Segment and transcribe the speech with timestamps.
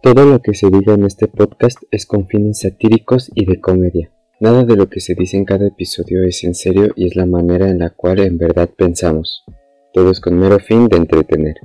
[0.00, 4.12] Todo lo que se diga en este podcast es con fines satíricos y de comedia.
[4.38, 7.26] Nada de lo que se dice en cada episodio es en serio y es la
[7.26, 9.44] manera en la cual en verdad pensamos.
[9.92, 11.56] Todo es con mero fin de entretener.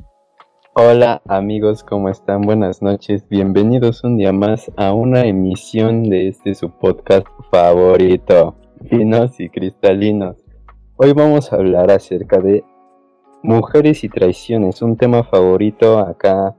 [0.73, 2.41] Hola amigos, ¿cómo están?
[2.41, 3.23] Buenas noches.
[3.29, 8.55] Bienvenidos un día más a una emisión de este su podcast favorito,
[8.89, 10.37] Finos y Cristalinos.
[10.95, 12.63] Hoy vamos a hablar acerca de
[13.43, 16.55] mujeres y traiciones, un tema favorito acá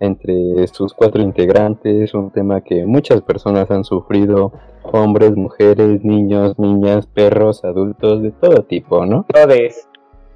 [0.00, 7.06] entre sus cuatro integrantes, un tema que muchas personas han sufrido, hombres, mujeres, niños, niñas,
[7.06, 9.26] perros, adultos, de todo tipo, ¿no?
[9.32, 9.88] Todes.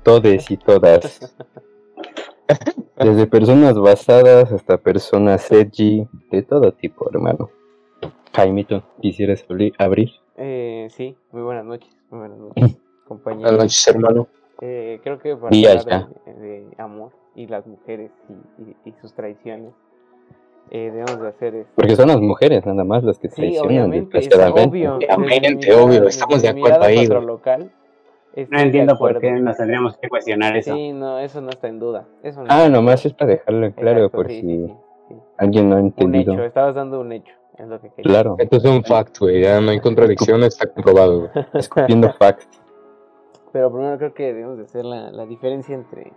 [0.02, 1.34] Todes y todas.
[2.96, 7.50] Desde personas basadas hasta personas edgy, de todo tipo, hermano.
[8.34, 9.44] Jaimito, ¿quisieras
[9.78, 10.12] abrir?
[10.36, 13.50] Eh, sí, muy buenas noches, muy buenas noches, compañeros.
[13.50, 14.28] Buenas noches, hermano.
[14.62, 18.10] Eh, creo que para Días hablar de, de amor y las mujeres
[18.58, 19.72] y, y- y sus traiciones,
[20.70, 21.66] eh, debemos de hacer es...
[21.74, 24.98] Porque son las mujeres nada más las que Sí, traicionan obviamente, es obvio.
[25.16, 30.56] Obviamente, obvio, estamos de acuerdo ahí, estoy No entiendo por qué nos tendríamos que cuestionar
[30.56, 30.74] eso.
[30.74, 32.06] Sí, no, eso no está en duda.
[32.22, 34.74] Eso no Ah, nomás es para dejarlo en claro Exacto, por sí, si sí, sí,
[35.08, 35.14] sí.
[35.38, 36.32] alguien no ha Un entendido.
[36.34, 38.04] hecho, estabas dando un hecho, es lo que quería.
[38.12, 39.42] Claro, Esto es un fact, güey.
[39.42, 41.30] Ya no hay contradicción, está comprobado, güey.
[41.54, 42.48] escupiendo facts.
[43.52, 46.12] Pero primero creo que debemos de hacer la, la diferencia entre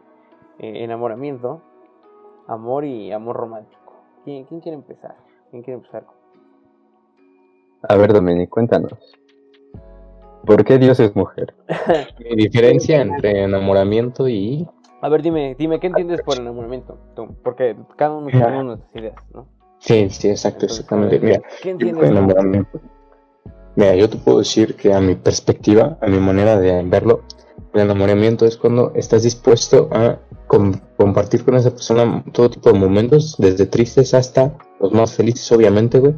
[0.59, 1.61] eh, enamoramiento,
[2.47, 3.93] amor y amor romántico.
[4.23, 5.15] ¿Quién, quién quiere empezar?
[5.51, 6.05] ¿Quién quiere empezar?
[7.89, 8.93] A ver, Dominic, cuéntanos.
[10.45, 11.53] ¿Por qué Dios es mujer?
[12.19, 14.67] Mi diferencia entre enamoramiento y.
[15.01, 16.97] A ver, dime, dime, ¿qué entiendes por enamoramiento?
[17.15, 19.47] Tú, porque cada uno tenemos nuestras ideas, ¿no?
[19.79, 21.19] Sí, sí, exacto, Entonces, exactamente.
[21.19, 22.09] Mira, ¿qué entiendes?
[22.09, 22.79] enamoramiento.
[23.75, 27.23] Mira, yo te puedo decir que a mi perspectiva, a mi manera de verlo,
[27.73, 32.79] el enamoramiento es cuando estás dispuesto a com- compartir con esa persona todo tipo de
[32.79, 36.15] momentos, desde tristes hasta los más felices, obviamente, güey.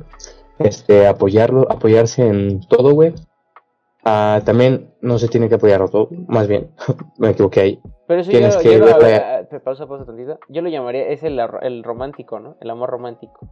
[0.60, 3.14] Este, apoyarlo, apoyarse en todo, güey.
[4.04, 6.72] Ah, también no se tiene que apoyarlo todo, más bien,
[7.18, 7.82] me equivoqué ahí.
[8.08, 9.22] Pero eso tienes yo, que yo lo, a verla- ver,
[9.52, 10.38] ah, pausa, pausa tantito.
[10.50, 12.56] Yo lo llamaría, es el, el romántico, ¿no?
[12.62, 13.48] El amor romántico.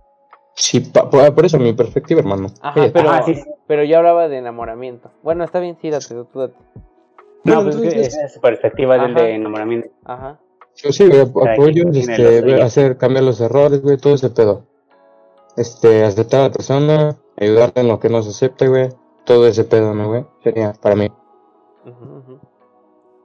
[0.56, 2.48] Sí, pa- por, por eso mi perspectiva, hermano.
[2.62, 3.50] Ajá, pero, Ah, sí, sí.
[3.66, 5.10] pero yo hablaba de enamoramiento.
[5.24, 6.54] Bueno, está bien, sí, date, tú date.
[7.44, 9.90] No, pues es que su perspectiva del de enamoramiento.
[10.06, 10.40] Ajá.
[10.76, 14.66] Yo sí, güey, apoyo, este, hacer cambiar los errores, güey, todo ese pedo.
[15.56, 18.90] Este, aceptar a la persona, ayudarle en lo que no se acepta, güey.
[19.26, 20.26] Todo ese pedo, ¿no, güey?
[20.44, 21.10] Sería para mí.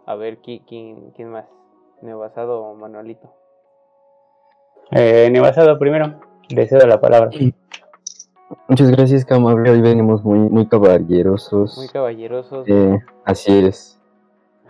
[0.07, 1.47] A ver, ¿quién, quién, quién más?
[2.03, 3.33] Neobasado o Manuelito.
[4.91, 7.31] Eh, Nevasado primero, le cedo la palabra.
[8.69, 9.71] Muchas gracias, qué amable.
[9.71, 11.77] Hoy venimos muy, muy caballerosos.
[11.77, 12.67] Muy caballerosos.
[12.69, 13.98] Eh, así es.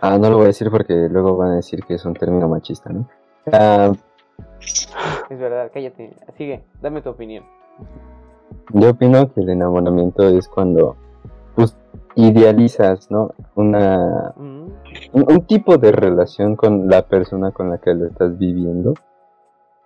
[0.01, 2.47] Ah, no lo voy a decir porque luego van a decir que es un término
[2.47, 3.07] machista, ¿no?
[3.51, 3.91] Ah,
[5.29, 6.13] Es verdad, cállate.
[6.37, 7.43] Sigue, dame tu opinión.
[8.73, 10.95] yo opino que el enamoramiento es cuando
[11.55, 11.75] pues,
[12.15, 13.31] idealizas, ¿no?
[13.55, 14.73] Una, un,
[15.13, 18.93] un tipo de relación con la persona con la que lo estás viviendo,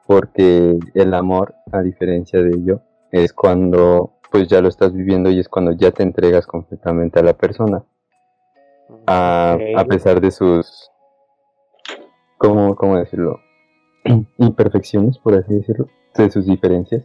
[0.05, 2.81] porque el amor, a diferencia de ello,
[3.11, 7.23] es cuando pues ya lo estás viviendo y es cuando ya te entregas completamente a
[7.23, 7.83] la persona,
[9.07, 10.89] a, a pesar de sus,
[12.37, 13.39] ¿cómo, cómo decirlo?
[14.37, 17.03] Imperfecciones, por así decirlo, de sus diferencias,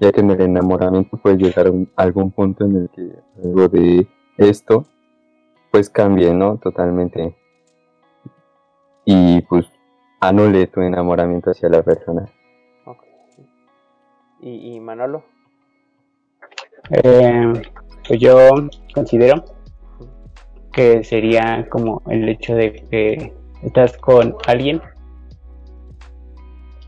[0.00, 3.10] ya que en el enamoramiento puede llegar a, un- a algún punto en el que
[3.44, 4.06] algo de
[4.38, 4.84] esto
[5.70, 6.56] pues cambie, ¿no?
[6.58, 7.36] Totalmente.
[9.04, 9.66] Y pues
[10.20, 12.26] anule tu enamoramiento hacia la persona.
[12.86, 13.04] Ok.
[14.40, 15.22] ¿Y, y Manolo?
[16.90, 17.52] Eh,
[18.08, 18.36] pues yo
[18.94, 19.44] considero
[20.72, 23.32] que sería como el hecho de que
[23.62, 24.80] estás con alguien,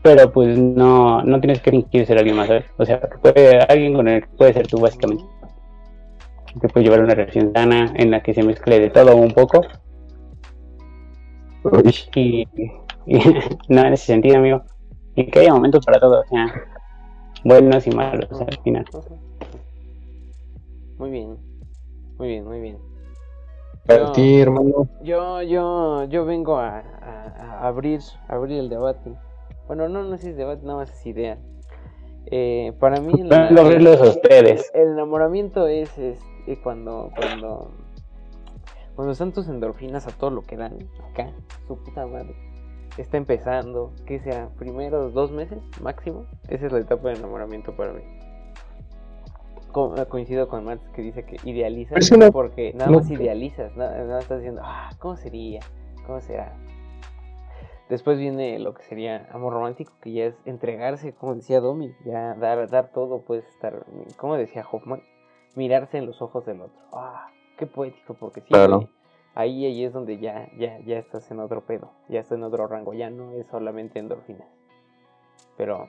[0.01, 2.65] pero pues no, no tienes que fingir ser alguien más, ¿sabes?
[2.77, 5.23] O sea, que puede, alguien con el que puede ser tú básicamente.
[6.61, 9.61] Que puede llevar una relación sana en la que se mezcle de todo un poco
[11.63, 12.47] Uy, y,
[13.05, 13.19] y-
[13.69, 14.61] no en ese sentido, amigo.
[15.15, 16.53] Y que haya momentos para todo, o sea,
[17.43, 18.85] buenos y malos al final.
[20.97, 21.37] Muy bien.
[22.17, 22.92] Muy bien, muy bien.
[23.85, 24.11] Para No.
[24.13, 24.87] ti, hermano.
[25.03, 29.13] Yo, yo, yo vengo a, a- a abrir, a abrir el debate.
[29.67, 31.37] Bueno, no, no es debate, nada más es idea.
[32.27, 33.27] Eh, para mí el,
[34.07, 34.71] ustedes.
[34.73, 36.19] el enamoramiento es, es,
[36.63, 37.71] cuando, cuando,
[38.95, 40.77] cuando están tus endorfinas a todo lo que dan
[41.11, 41.31] acá,
[41.67, 42.33] su puta madre.
[42.97, 44.49] Está empezando, ¿qué será?
[44.57, 46.25] Primeros dos meses máximo.
[46.47, 48.01] Esa es la etapa de enamoramiento para mí.
[49.73, 53.97] Co- coincido con Marx que dice que idealizas una- porque nada no- más idealizas, nada,
[54.05, 55.59] nada estás diciendo, ah, ¿cómo sería?
[56.07, 56.53] ¿Cómo será?
[57.89, 62.33] Después viene lo que sería amor romántico, que ya es entregarse, como decía Domi, ya
[62.35, 63.85] dar, dar todo, puedes estar,
[64.17, 65.01] como decía Hoffman,
[65.55, 66.79] mirarse en los ojos del otro.
[66.93, 67.27] Ah,
[67.57, 68.89] qué poético, porque sí, Claro.
[69.35, 72.67] ahí, ahí es donde ya, ya, ya estás en otro pedo, ya estás en otro
[72.67, 74.47] rango, ya no es solamente endorfinas.
[75.57, 75.85] Pero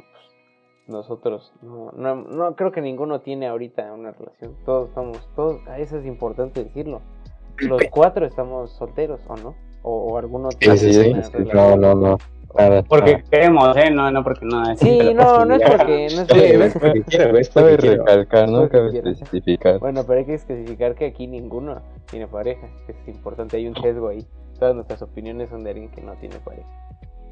[0.87, 4.55] nosotros, no, no, no creo que ninguno tiene ahorita una relación.
[4.65, 7.01] Todos estamos, todos, eso es importante decirlo.
[7.59, 9.55] Los cuatro estamos solteros, ¿o no?
[9.83, 11.11] O, o alguno Sí, tiene sí, sí.
[11.11, 11.81] una No, relación.
[11.81, 12.19] no, no.
[12.57, 12.83] Nada.
[12.85, 13.91] Porque queremos, ¿eh?
[13.91, 14.77] No, no porque no.
[14.77, 18.05] Sí, no, no es porque, no es Sí, porque- ves porque quiero, Cabe porque quiero.
[18.05, 19.79] recalcar, no Porque cabe especificar.
[19.81, 22.69] Bueno, pero hay que especificar que aquí ninguno tiene pareja.
[22.87, 24.25] que Es importante, hay un sesgo ahí.
[24.61, 26.69] Todas nuestras opiniones son de alguien que no tiene pareja.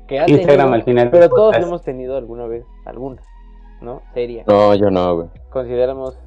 [0.08, 1.10] Que ha Instagram tenido, al final.
[1.12, 3.22] pero todos hemos tenido alguna vez, alguna,
[3.82, 4.02] ¿no?
[4.14, 4.44] Seria.
[4.46, 5.28] No, yo no, güey.
[5.50, 6.18] Consideramos,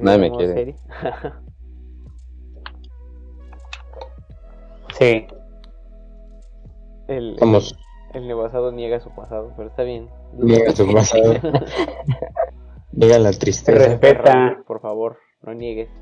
[0.00, 0.54] Nadie me consideramos quiere.
[0.54, 0.76] seria.
[4.98, 5.26] Sí.
[7.08, 7.74] el, Vamos.
[8.12, 10.08] el, el pasado niega su pasado, pero está bien.
[10.34, 11.34] Niega su pasado.
[12.92, 13.78] Llega la tristeza.
[13.78, 14.62] Respeta.
[14.66, 15.88] Por favor, no niegues.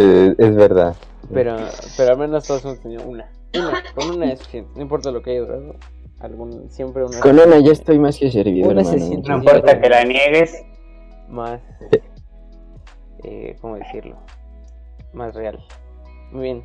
[0.00, 0.94] Eh, es verdad.
[1.34, 1.56] Pero,
[1.96, 3.28] pero al menos todos hemos tenido una.
[3.52, 4.70] Una, con una es suficiente.
[4.76, 5.74] No importa lo que haya durado.
[6.20, 7.20] Algún, siempre una.
[7.20, 9.22] Con una ya estoy más que servido, Una hermano.
[9.26, 10.64] No importa que la niegues.
[11.28, 11.60] más,
[13.24, 14.16] eh, ¿cómo decirlo?
[15.12, 15.58] Más real.
[16.32, 16.64] Muy bien.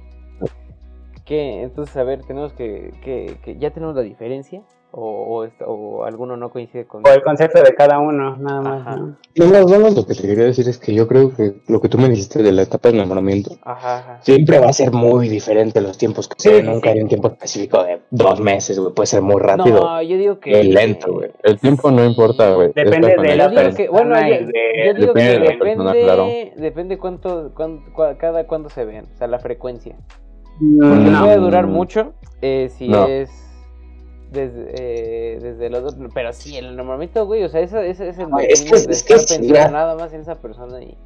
[1.26, 1.62] ¿Qué?
[1.62, 4.62] Entonces, a ver, tenemos que, que, que ya tenemos la diferencia
[4.96, 7.02] o, o, alguno no coincide con...
[7.06, 8.98] O el concepto de cada uno, nada más.
[9.00, 9.18] ¿no?
[9.36, 11.98] No, no, lo que te quería decir es que yo creo que lo que tú
[11.98, 14.20] me dijiste de la etapa de enamoramiento Ajá, ajá.
[14.22, 16.98] siempre va a ser muy diferente los tiempos que Sí, se sí, Nunca sí.
[16.98, 18.94] hay un tiempo específico de dos meses, güey.
[18.94, 19.80] Puede ser muy rápido.
[19.84, 20.52] No, yo digo que...
[20.52, 21.32] Muy lento, güey.
[21.42, 22.72] El tiempo no importa, güey.
[22.76, 23.76] Depende de la persona.
[23.76, 26.28] que, bueno, yo, yo digo Depende que de la depende, persona, claro.
[26.56, 29.96] depende cuánto, cuán- cua- cada cuándo se vean, o sea, la frecuencia.
[30.60, 30.90] No.
[30.90, 31.24] Porque No.
[31.24, 32.14] puede durar mucho
[32.44, 33.08] eh, si No.
[33.08, 33.32] es
[34.34, 34.74] desde,
[35.36, 38.30] eh, desde los dos, pero sí, el enamoramiento, güey, o sea, ese, ese es el
[38.30, 39.70] No, es que- es que ya.
[39.70, 40.98] nada más en esa persona y...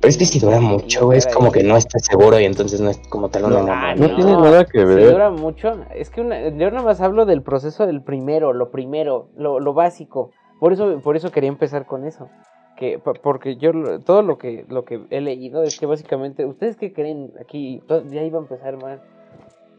[0.00, 2.80] Pero es que si dura mucho, güey, es como que no estás seguro y entonces
[2.82, 4.08] no es como tal un No, enamoramiento.
[4.08, 5.10] No tiene nada que Si ver.
[5.12, 9.28] dura mucho, es que una, yo nada más hablo del proceso del primero, lo primero,
[9.36, 10.32] lo, lo básico.
[10.60, 12.28] Por eso, por eso quería empezar con eso.
[12.76, 13.70] Que, po- porque yo
[14.04, 17.82] todo lo que, lo que he leído es que básicamente, ¿ustedes qué creen aquí?
[18.10, 19.00] Ya iba a empezar más.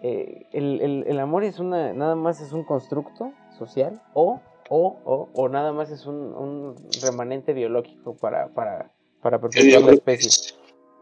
[0.01, 4.39] Eh, el, el, el amor es una, nada más es un constructo social o,
[4.69, 8.91] o, o, o nada más es un, un remanente biológico para, para,
[9.21, 10.55] para perpetuar la especie.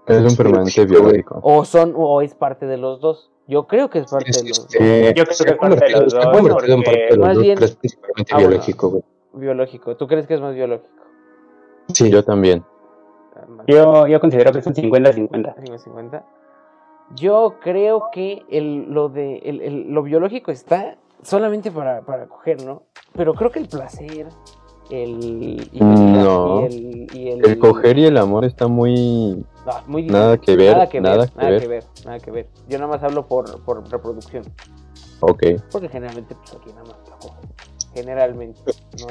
[0.07, 1.39] Es un permanente biológico.
[1.43, 3.31] O son, o es parte de los dos.
[3.47, 4.75] Yo creo que es parte de los dos.
[4.79, 7.43] Eh, Yo creo que es parte de los dos, porque parte de los más dos,
[7.43, 9.03] bien- pero es principalmente Ah, biológico, güey.
[9.33, 9.97] Biológico.
[9.97, 11.03] ¿Tú crees que es más biológico?
[11.89, 12.63] Sí, Yo también.
[13.35, 15.77] Ah, Yo, yo considero que son 50-50.
[15.79, 16.25] 50.
[17.13, 22.63] Yo creo que el, lo de el, el- lo biológico está solamente para, para coger,
[22.65, 22.83] ¿no?
[23.13, 24.27] Pero creo que el placer,
[24.89, 26.61] el y, No.
[26.61, 29.45] y el, y el, El coger y el amor está muy.
[29.65, 31.61] No, muy Nada que ver, nada que ver, nada que nada ver.
[31.61, 32.47] que ver, nada que ver.
[32.67, 34.43] Yo nada más hablo por, por reproducción,
[35.21, 35.43] Ok.
[35.71, 37.35] porque generalmente pues aquí nada más la cojo.
[37.95, 38.59] Generalmente,
[38.99, 39.07] no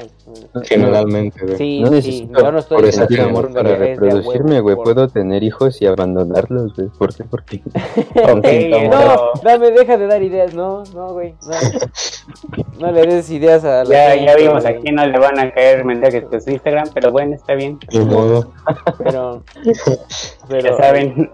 [0.55, 1.57] no Generalmente, güey.
[1.57, 4.77] Sí, No sí, necesito yo no estoy por eso amor para de reproducirme, güey.
[4.77, 6.89] por- Puedo tener hijos y abandonarlos, güey.
[6.91, 7.25] ¿Por qué?
[7.25, 7.63] Porque.
[8.15, 12.79] Ok, No, eso- dame, deja de dar ideas, no, no, güey, no.
[12.79, 14.77] No le des ideas a la Ya, gente, ya vimos, güey.
[14.77, 17.79] aquí no le van a caer mensajes de su Instagram, pero bueno, está bien.
[17.91, 18.53] Ni modo.
[18.99, 19.43] Pero,
[20.49, 21.31] pero, Ya saben,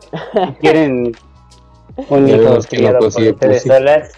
[0.61, 1.12] quieren
[2.09, 4.12] un hijo no criado por consigue ustedes solas,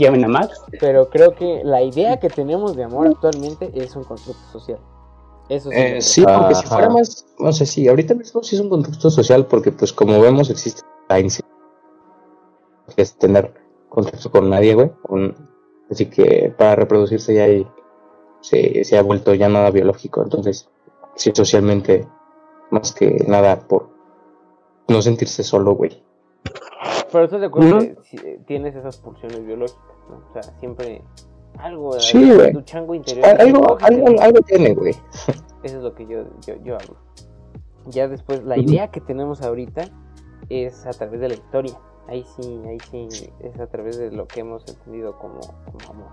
[0.04, 0.62] llamen a Max.
[0.80, 4.78] pero creo que la idea que tenemos de amor actualmente es un constructo social.
[5.48, 5.76] Eso sí.
[5.78, 9.10] Eh, sí, porque si fuera más, no sé, sí, ahorita mismo sí es un contexto
[9.10, 11.56] social porque pues como vemos existe la inseguridad,
[12.94, 13.54] que es tener
[13.88, 15.34] contacto con nadie, güey, con-
[15.90, 17.66] así que para reproducirse ya hay,
[18.40, 20.68] se, se ha vuelto ya nada biológico, entonces
[21.14, 22.08] sí socialmente
[22.70, 23.88] más que nada por
[24.88, 26.02] no sentirse solo, güey.
[27.12, 30.16] Pero estás de acuerdo que si- eh, tienes esas pulsiones biológicas, ¿no?
[30.28, 31.02] O sea, siempre
[31.58, 32.52] algo, Sí, güey.
[32.52, 33.26] tu chango interior.
[33.40, 34.92] Algo, algo tiene, güey.
[35.62, 36.96] Eso es lo que yo, yo, yo hablo.
[37.86, 39.84] Ya después, la idea que tenemos ahorita
[40.48, 41.78] es a través de la historia.
[42.08, 43.08] Ahí sí, ahí sí,
[43.40, 46.08] es a través de lo que hemos entendido como, como amor.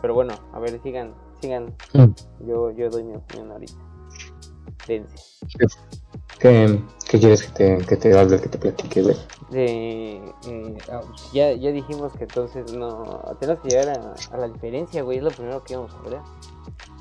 [0.00, 1.74] Pero bueno, a ver, sigan, sigan.
[1.94, 2.46] Mm.
[2.46, 3.74] Yo, yo doy mi opinión ahorita.
[4.86, 5.16] Dense.
[6.38, 6.78] ¿Qué,
[7.08, 9.16] qué quieres que te, que te hable, que te platique, güey?
[9.52, 10.20] Eh,
[10.92, 11.00] ah,
[11.32, 15.24] ya, ya dijimos que entonces no, tenemos que llegar a, a la diferencia, güey, es
[15.24, 16.18] lo primero que íbamos a ver.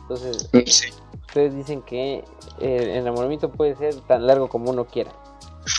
[0.01, 0.94] Entonces, Sí.
[1.27, 2.24] ustedes dicen que
[2.60, 5.12] el enamoramiento puede ser tan largo como uno quiera.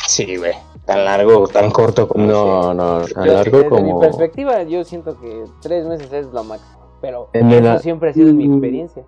[0.09, 0.53] Sí, güey.
[0.85, 2.27] Tan largo, tan corto como.
[2.27, 3.95] No, no, tan Yo, largo desde como.
[3.95, 6.77] mi perspectiva, yo siento que tres meses es lo máximo.
[7.01, 8.53] Pero En eso el- siempre ha sido mi Mm.
[8.55, 9.05] experiencia.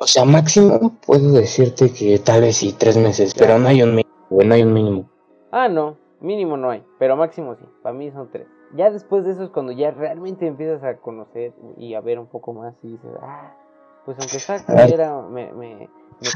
[0.00, 3.96] O sea, máximo puedo decirte que tal vez sí, tres meses, pero no hay un
[3.96, 5.10] mínimo, güey, no hay un mínimo.
[5.50, 7.64] Ah, no, mínimo no hay, pero máximo sí.
[7.82, 8.46] Para mí son tres.
[8.76, 12.26] Ya después de eso es cuando ya realmente empiezas a conocer y a ver un
[12.26, 13.56] poco más y dices, ah,
[14.04, 15.88] pues aunque está culera, me, me, me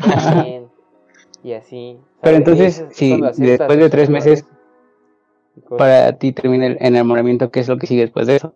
[0.02, 0.68] cae bien.
[1.44, 2.00] Y así.
[2.20, 4.44] Pero entonces, es si después de tres meses
[5.78, 8.54] para ti termina el enamoramiento, ¿qué es lo que sigue después de eso?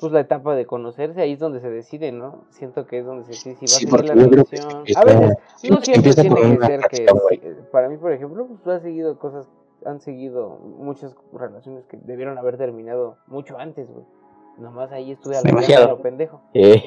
[0.00, 2.44] Pues la etapa de conocerse, ahí es donde se decide, ¿no?
[2.50, 4.84] Siento que es donde se decide si va Sí, a seguir la relación.
[4.96, 5.36] A veces,
[5.70, 7.06] no siempre tiene que ser que,
[7.70, 9.46] para mí, por ejemplo, pues ha seguido cosas,
[9.84, 14.04] han seguido muchas relaciones que debieron haber terminado mucho antes, güey.
[14.58, 16.42] Nomás ahí estuve a la lo pendejo.
[16.52, 16.82] Sí,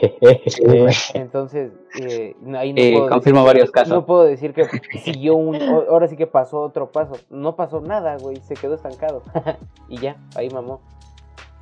[0.65, 0.87] güey.
[1.15, 3.93] Entonces, eh, no- ahí no Eh, puedo confirmo decir, varios casos.
[3.93, 4.65] No puedo decir que
[5.03, 5.55] siguió un,
[5.89, 7.13] ahora sí que pasó otro paso.
[7.31, 9.23] No pasó nada, güey, se quedó estancado.
[9.89, 10.81] y ya, ahí mamó.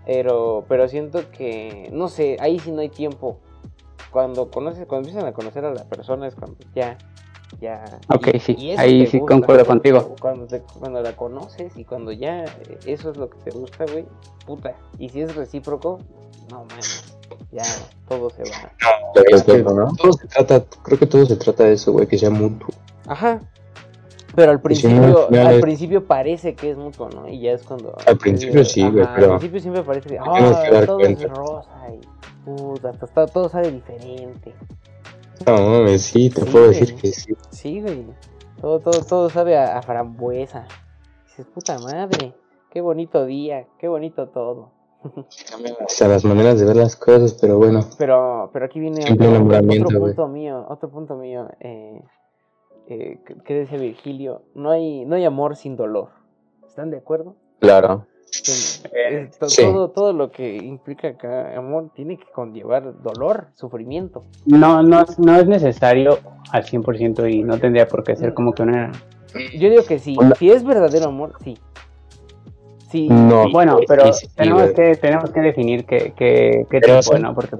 [0.05, 3.37] Pero, pero siento que, no sé, ahí sí no hay tiempo.
[4.11, 6.97] Cuando conoces, cuando empiezan a conocer a la persona es cuando ya,
[7.61, 7.83] ya.
[8.09, 9.67] Ok, y- sí, y ahí sí gusta, concuerdo güey.
[9.67, 10.15] contigo.
[10.19, 13.85] Cuando, te- cuando la conoces y cuando ya eh, eso es lo que te gusta,
[13.91, 14.05] güey,
[14.45, 14.75] puta.
[14.97, 15.99] Y si es recíproco,
[16.49, 17.15] no mames,
[17.51, 17.63] ya
[18.09, 18.71] todo se va.
[19.13, 19.93] Que acuerdo, ¿no?
[19.95, 22.69] todo se trata, creo que todo se trata de eso, güey, que sea mutuo.
[23.07, 23.39] Ajá.
[24.35, 27.27] Pero al al principio, al es- principio parece que es mutuo, ¿no?
[27.27, 27.95] Y ya es cuando.
[28.05, 30.19] Al principio sí, güey, pero Al principio siempre parece que.
[30.19, 31.23] Ah, dar todo cuenta".
[31.25, 32.45] es rosa y.
[32.45, 34.53] Puta, hasta todo sabe diferente.
[35.45, 36.79] No, mames, sí, te Sí, puedo güey.
[36.79, 37.33] decir que sí.
[37.49, 38.05] Sí, güey.
[38.61, 40.65] Todo, todo, todo sabe a, a frambuesa.
[41.25, 42.33] Dices, puta madre.
[42.71, 44.71] Qué bonito día, qué bonito todo.
[45.49, 47.81] Cambian hasta las maneras de ver las cosas, pero bueno.
[47.97, 49.45] Pero, pero aquí viene otro,
[49.99, 51.47] punto mío, otro punto mío.
[51.59, 52.01] Eh,
[52.87, 56.09] eh, que- decía Virgilio, no hay, no hay amor sin dolor.
[56.67, 57.35] ¿Están de acuerdo?
[57.59, 58.05] Claro.
[58.93, 59.61] Eh, to- sí.
[59.61, 64.23] todo, todo lo que implica acá amor tiene que conllevar dolor, sufrimiento.
[64.45, 66.19] No, no, no es necesario
[66.51, 68.91] al 100% y no tendría por qué ser como que una...
[69.57, 70.35] Yo digo que sí, Hola.
[70.35, 71.57] si es verdadero amor, sí.
[72.89, 73.49] Sí, No.
[73.51, 77.17] Bueno, sí, pero sí, tenemos, que, tenemos que definir qué, qué, qué Pero tipo.
[77.17, 77.33] ¿no?
[77.33, 77.55] Porque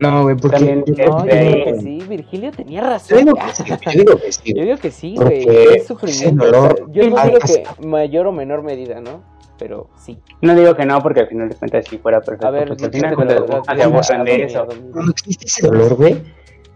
[0.00, 0.56] No, güey, porque.
[0.58, 3.18] También yo, No, yo de digo que sí, Virgilio tenía yo razón.
[3.18, 4.54] digo que sí, yo digo que sí.
[4.54, 5.76] Yo digo que sí, Porque güey.
[5.76, 6.44] Es sufrimiento.
[6.44, 9.22] dolor- o sea, yo no digo que mayor o menor medida, ¿no?
[9.58, 10.20] Pero sí.
[10.40, 12.46] no digo que no, porque al final de cuentas si fuera perfecto.
[12.46, 14.66] A ver, pues al final cuentas ah, se de eso.
[14.92, 16.22] Cuando existe ese dolor, güey,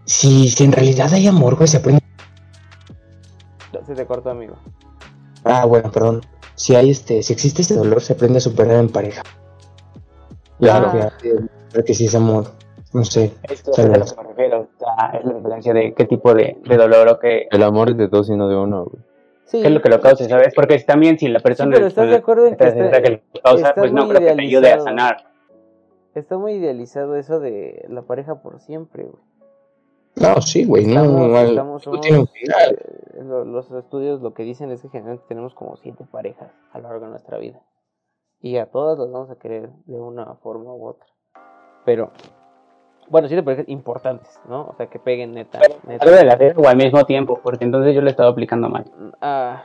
[0.03, 2.01] si, si en realidad hay amor, güey, se aprende.
[3.85, 4.55] Se te cortó, amigo.
[5.45, 6.21] Ah, bueno, perdón.
[6.55, 9.23] Si hay este, si existe ese dolor, se aprende a superar en pareja.
[10.59, 10.91] Claro.
[10.91, 11.33] Claro, que,
[11.71, 12.51] creo que sí es amor.
[12.93, 13.33] No sé.
[13.49, 16.33] Esto es a lo que me refiero, o sea, es la diferencia de qué tipo
[16.33, 19.03] de, de dolor o qué, El amor es de dos y no de uno, güey.
[19.45, 19.61] Sí.
[19.61, 20.53] qué es lo que lo causa, ¿sabes?
[20.55, 23.09] Porque también si la Sí, persona pero estás de acuerdo en que está- está, que
[23.11, 24.83] lo causa, pues no muy creo que te ayude a idealizado.
[24.85, 25.17] sanar.
[26.15, 29.23] está muy idealizado eso de la pareja por siempre, güey.
[30.15, 32.71] No, sí, güey, no, no, estamos- no tiene un somos- final.
[32.79, 36.77] eh, lo- los estudios lo que dicen es que generalmente tenemos como siete parejas a
[36.77, 37.59] lo largo de nuestra vida.
[38.39, 41.07] Y a todas las vamos a querer de una forma u otra.
[41.85, 42.11] Pero,
[43.09, 44.61] bueno, siete parejas importantes, ¿no?
[44.61, 45.59] O sea, que peguen neta.
[45.87, 46.05] neta.
[46.09, 48.85] De la o al mismo tiempo, porque entonces yo lo he estado aplicando mal.
[49.21, 49.63] Ah,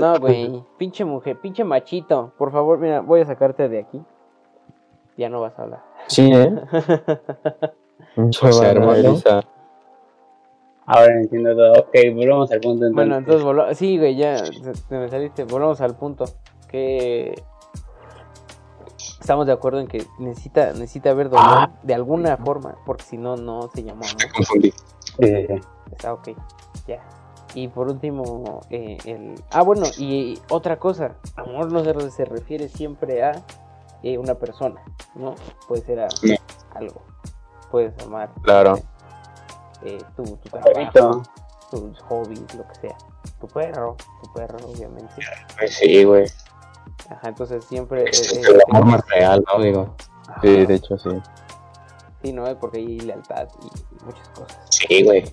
[0.00, 0.62] no, güey.
[0.78, 2.32] Pinche mujer, pinche machito.
[2.38, 4.00] Por favor, mira, voy a sacarte de aquí.
[5.16, 5.80] Ya no vas a hablar.
[6.06, 6.52] Sí, ¿eh?
[8.62, 8.94] Hermano.
[8.94, 9.42] Elisa.
[10.86, 11.72] Ahora entiendo todo.
[11.80, 12.94] Ok, volvamos al punto entonces.
[12.94, 15.44] Bueno, entonces, sí, güey, ya se- te me saliste.
[15.44, 16.24] Volvamos al punto.
[16.68, 17.34] Que
[19.22, 21.70] estamos de acuerdo en que necesita, necesita haber dolor Ah.
[21.82, 24.16] de alguna forma, porque si no, no se llamó amor.
[24.26, 24.70] Me confundí.
[24.70, 25.54] Sí, sí, sí.
[25.92, 26.28] Está ok,
[26.86, 27.00] ya.
[27.54, 29.34] Y por último, eh, el...
[29.50, 33.42] Ah, bueno, y otra cosa, amor no se, se refiere siempre a
[34.02, 34.80] eh, una persona,
[35.14, 35.34] ¿no?
[35.68, 36.34] Puede ser a No.
[36.74, 37.02] algo.
[37.70, 38.30] Puedes amar.
[38.42, 38.78] Claro.
[39.84, 40.92] eh, tu, tu Perrito.
[40.92, 41.22] trabajo,
[41.70, 42.96] tus hobbies, lo que sea.
[43.40, 45.12] Tu perro, tu perro, obviamente.
[45.58, 46.24] Pues sí, güey.
[47.10, 48.04] Ajá, entonces siempre...
[48.10, 49.62] Es eh, el eh, amor más real, ¿no?
[49.62, 49.94] Digo.
[50.28, 51.10] ajá, Sí, de hecho, sí.
[52.22, 52.44] Sí, ¿no?
[52.58, 54.66] Porque hay lealtad y, y muchas cosas.
[54.70, 55.24] Sí, güey.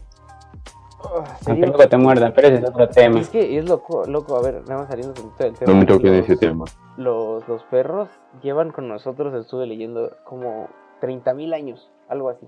[1.45, 3.19] Te Aunque te muerdan, pero ese es otro tema.
[3.21, 5.71] es que es loco, loco, a ver, nada más saliendo un poquito del tema.
[5.71, 6.65] No me toques Los- ese tema.
[6.97, 8.09] los, los perros
[8.41, 10.67] llevan con nosotros, estuve leyendo, como
[11.01, 12.45] 30.000 años, algo así.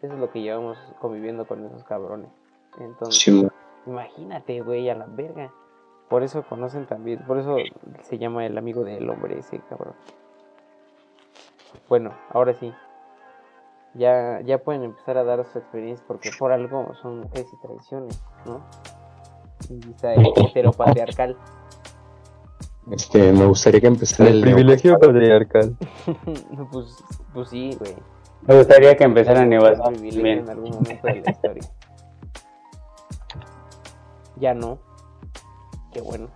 [0.00, 2.30] Eso es lo que llevamos conviviendo con esos cabrones.
[2.80, 3.46] Entonces, Sí,
[3.86, 5.52] imagínate, güey, a la verga.
[6.08, 7.56] Por eso conocen también, por eso
[8.02, 9.94] se llama el amigo del hombre ese cabrón.
[11.88, 12.72] Bueno, ahora sí.
[13.94, 18.22] Ya, ya pueden empezar a dar su experiencia porque por algo son mujeres y traiciones,
[18.46, 18.62] ¿no?
[19.68, 21.36] Y está el heteropatriarcal.
[22.90, 25.76] Este, me gustaría que empezara El el privilegio patriarcal.
[26.72, 27.94] pues, pues sí, güey.
[28.46, 30.38] Me gustaría que empezara privilegio Bien.
[30.38, 31.62] en algún momento de la historia.
[34.36, 34.78] Ya no.
[35.98, 36.28] Qué bueno.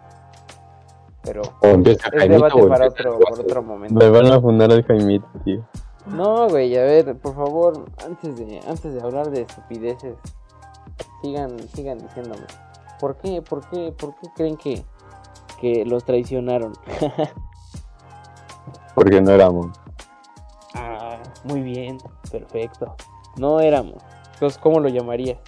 [1.22, 3.94] Pero O empieza es Jaimito debate o para empieza otro, por otro momento.
[3.94, 5.64] Me van a fundar al Jaimito, tío.
[6.06, 10.16] No, güey, a ver, por favor, antes de, antes de hablar de estupideces,
[11.22, 12.44] sigan, sigan diciéndome.
[12.98, 14.84] ¿Por qué, por qué, por qué creen que,
[15.60, 16.72] que los traicionaron?
[18.96, 19.68] Porque no éramos.
[20.74, 21.98] ah, muy bien,
[22.32, 22.96] perfecto.
[23.36, 24.02] No éramos.
[24.34, 25.38] Entonces, ¿cómo lo llamaría?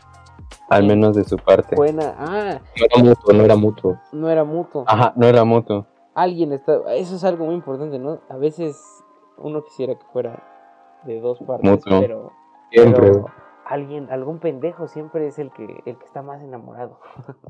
[0.74, 1.76] Al menos de su parte.
[1.76, 2.14] Buena.
[2.18, 4.00] Ah, No era mutuo, no era mutuo.
[4.12, 4.84] no era mutuo.
[4.86, 5.86] Ajá, no era mutuo.
[6.14, 6.74] Alguien está.
[6.94, 8.20] Eso es algo muy importante, ¿no?
[8.28, 8.80] A veces
[9.38, 10.42] uno quisiera que fuera
[11.04, 12.00] de dos partes, Mutuo.
[12.00, 12.32] pero.
[12.70, 13.00] Siempre.
[13.00, 13.26] pero
[13.66, 16.98] alguien, algún pendejo siempre es el que, el que está más enamorado.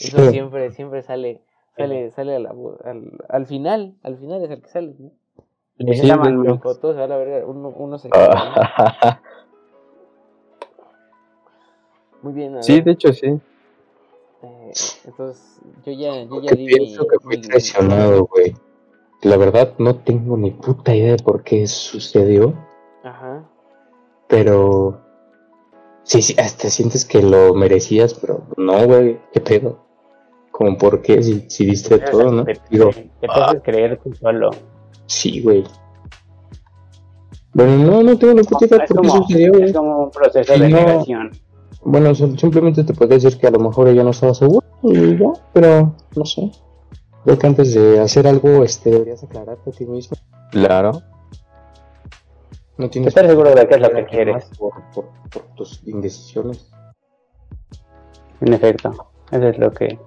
[0.00, 1.42] Eso siempre, siempre sale,
[1.76, 5.10] sale, sale a la bu- al, al final, al final es el que sale, ¿no?
[5.94, 8.10] Sí, llaman de- Cuando todo se va a la verga, uno, uno se.
[8.12, 9.20] Ah,
[12.22, 13.26] Muy bien, a sí, ver, de hecho sí.
[14.42, 14.72] eh,
[15.04, 18.54] entonces yo ya, yo ya di mi- pienso que fui mi- traicionado, güey.
[19.22, 22.54] La verdad no tengo ni puta idea de por qué sucedió,
[23.04, 23.44] Ajá.
[24.28, 25.00] pero
[26.04, 29.84] sí, sí, hasta sientes que lo merecías, pero no, güey, qué pedo.
[30.52, 32.44] Como por qué si, si diste todo, ¿no?
[32.44, 34.50] Te, Digo, te- te puedes creer tú solo.
[35.06, 35.64] sí, güey.
[37.54, 39.64] Bueno, no, no tengo ni puta idea Es por qué sucedió, güey.
[39.64, 40.76] es como un proceso de no.
[40.76, 41.32] negación.
[41.82, 45.16] Bueno, sim- simplemente te puedo decir que a lo mejor ella no estaba segura y
[45.18, 46.50] ya, pero no sé.
[47.24, 50.16] Creo que antes de hacer algo, este, deberías aclararte a ti mismo.
[50.50, 50.92] Claro.
[52.76, 54.50] No tienes Estar seguro de qué es lo que quieres.
[54.58, 56.70] Por, por, por tus indecisiones.
[58.40, 59.98] En efecto, eso es lo que.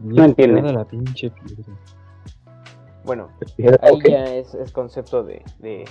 [0.00, 0.62] No entiendes.
[0.62, 1.72] Toda la pinche piedra.
[3.04, 3.28] Bueno,
[3.80, 5.84] ahí ya es, es concepto de, de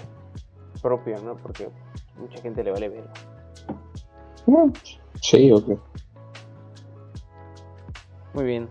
[0.81, 1.35] propio, ¿no?
[1.37, 1.69] Porque
[2.17, 3.03] mucha gente le vale ver.
[5.21, 5.69] Sí, ok.
[8.34, 8.69] Muy bien.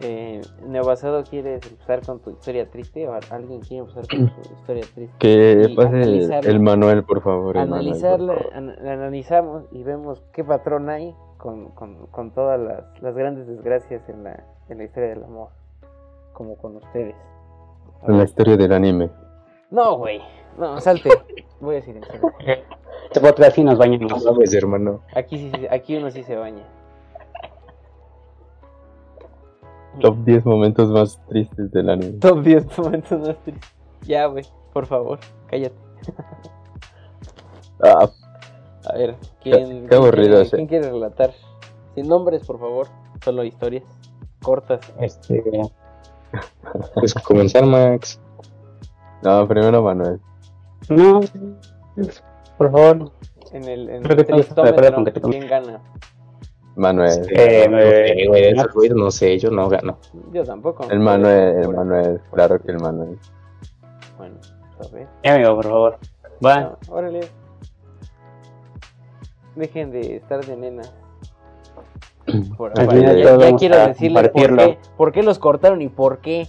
[0.00, 3.08] Eh, Neobasado, ¿quieres empezar con tu historia triste?
[3.08, 5.14] ¿O alguien quiere empezar con su historia triste?
[5.18, 6.50] Que pase analizarla.
[6.50, 7.56] el Manuel, por favor.
[7.56, 8.54] el Manuel, por Analizarla, favor.
[8.54, 13.48] an- la analizamos y vemos qué patrón hay con, con, con todas las, las grandes
[13.48, 15.48] desgracias en la, en la historia del amor.
[16.32, 17.16] Como con ustedes.
[18.06, 19.10] En la historia del anime.
[19.72, 20.20] No, güey.
[20.58, 21.10] No, salte.
[21.60, 22.32] Voy a decir en serio.
[23.08, 24.10] Este podcast sí nos bañamos.
[24.12, 25.00] No sabes, hermano.
[25.14, 26.62] Aquí, sí, aquí uno sí se baña.
[30.00, 32.18] Top 10 momentos más tristes del anime.
[32.18, 33.72] Top 10 momentos más tristes.
[34.02, 34.44] Ya, güey,
[34.74, 35.74] por favor, cállate.
[37.82, 38.10] Ah,
[38.84, 41.32] A ver, ¿quién, Qué quién aburrido quién quiere relatar?
[41.94, 42.88] Sin nombres, por favor,
[43.24, 43.84] solo historias
[44.42, 44.80] cortas.
[45.00, 45.42] Este,
[46.94, 48.20] Pues comenzar, Max.
[49.22, 50.20] no, primero Manuel.
[50.88, 51.20] No,
[52.56, 53.12] por favor.
[53.52, 55.80] En el, en Creo el tristómetro, ¿quién gana?
[56.76, 57.26] Manuel.
[57.30, 57.66] Eh,
[58.28, 59.98] güey, de esos güeyes no sé, yo no gano.
[60.32, 60.88] Yo tampoco.
[60.90, 62.20] El Manuel, el Por- Manuel.
[62.20, 63.18] por- Claro que el Manuel.
[64.16, 64.36] Bueno,
[64.78, 65.08] a ver.
[65.22, 65.98] Eh, amigo, por favor.
[66.44, 66.54] Va.
[66.54, 67.20] Ah, órale.
[69.56, 70.82] Dejen de estar de nena.
[72.56, 72.84] Por- ya,
[73.38, 76.48] ya quiero decirles por qué, por qué los cortaron y por qué.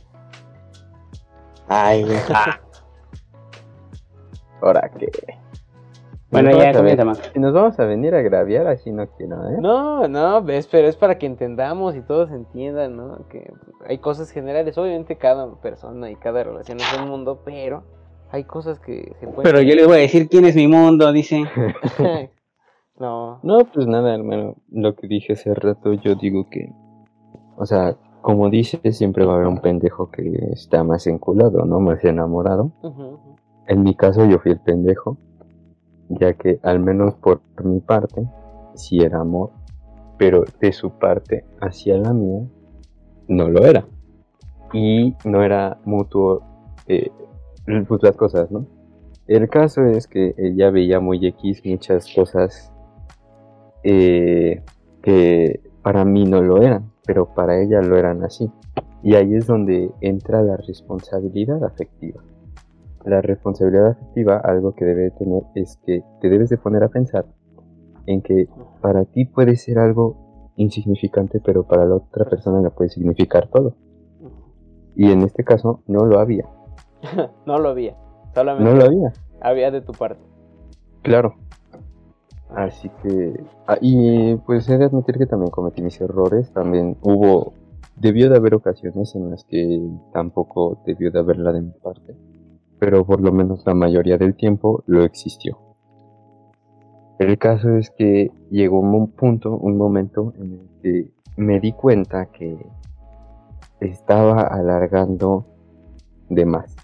[1.68, 2.18] Ay, güey.
[4.62, 5.10] Ahora que.
[6.32, 7.18] Bueno, ya comienza más.
[7.34, 9.58] Si nos vamos a venir a graviar, así no quiero, ¿eh?
[9.60, 13.28] No, no, ves, pero es para que entendamos y todos entiendan, ¿no?
[13.30, 13.52] Que
[13.88, 14.78] hay cosas generales.
[14.78, 17.84] Obviamente cada persona y cada relación es un mundo, pero
[18.32, 19.42] hay cosas que se pueden...
[19.42, 21.44] Pero yo les voy a decir quién es mi mundo, dice.
[23.00, 24.56] no, No, pues nada, hermano.
[24.70, 26.72] Lo que dije hace rato, yo digo que.
[27.58, 31.80] O sea, como dices, siempre va a haber un pendejo que está más enculado, ¿no?
[31.80, 32.72] Más enamorado.
[32.84, 33.29] ujú, ujú.
[33.70, 35.18] En mi caso, yo fui el pendejo.
[36.10, 38.28] Ya que, al menos por mi parte,
[38.74, 39.52] sí era amor.
[40.18, 42.42] Pero de su parte hacia la mía,
[43.28, 43.86] no lo era.
[44.74, 46.42] Y no era mutuo,
[46.88, 47.12] eh,
[47.88, 48.66] pues las cosas, ¿no?
[49.28, 52.74] El caso es que ella veía muy X muchas cosas
[53.84, 54.64] eh,
[55.04, 58.50] que para mí no lo eran, pero para ella lo eran así.
[59.04, 62.24] Y ahí es donde entra la responsabilidad afectiva.
[63.06, 67.26] La responsabilidad afectiva, algo que debe tener, es que te debes de poner a pensar
[68.06, 68.48] en que
[68.82, 73.76] para ti puede ser algo insignificante, pero para la otra persona le puede significar todo.
[74.96, 76.46] Y en este caso no lo había.
[77.46, 77.96] no lo había.
[78.34, 79.14] Solamente No lo había.
[79.42, 80.22] había de tu parte.
[81.02, 81.36] Claro.
[82.50, 83.44] Así que...
[83.68, 86.52] ah, y pues he de admitir que también cometí mis errores.
[86.52, 87.54] También hubo
[88.00, 89.82] debió de haber ocasiones en las que
[90.14, 92.16] tampoco debió de haberla de mi parte,
[92.80, 95.60] pero por lo menos la mayoría del tiempo lo existió.
[97.20, 102.28] El caso es que llegó un punto, un momento en el que me di cuenta
[102.28, 102.66] que
[103.82, 105.46] estaba alargando
[106.30, 106.76] de más.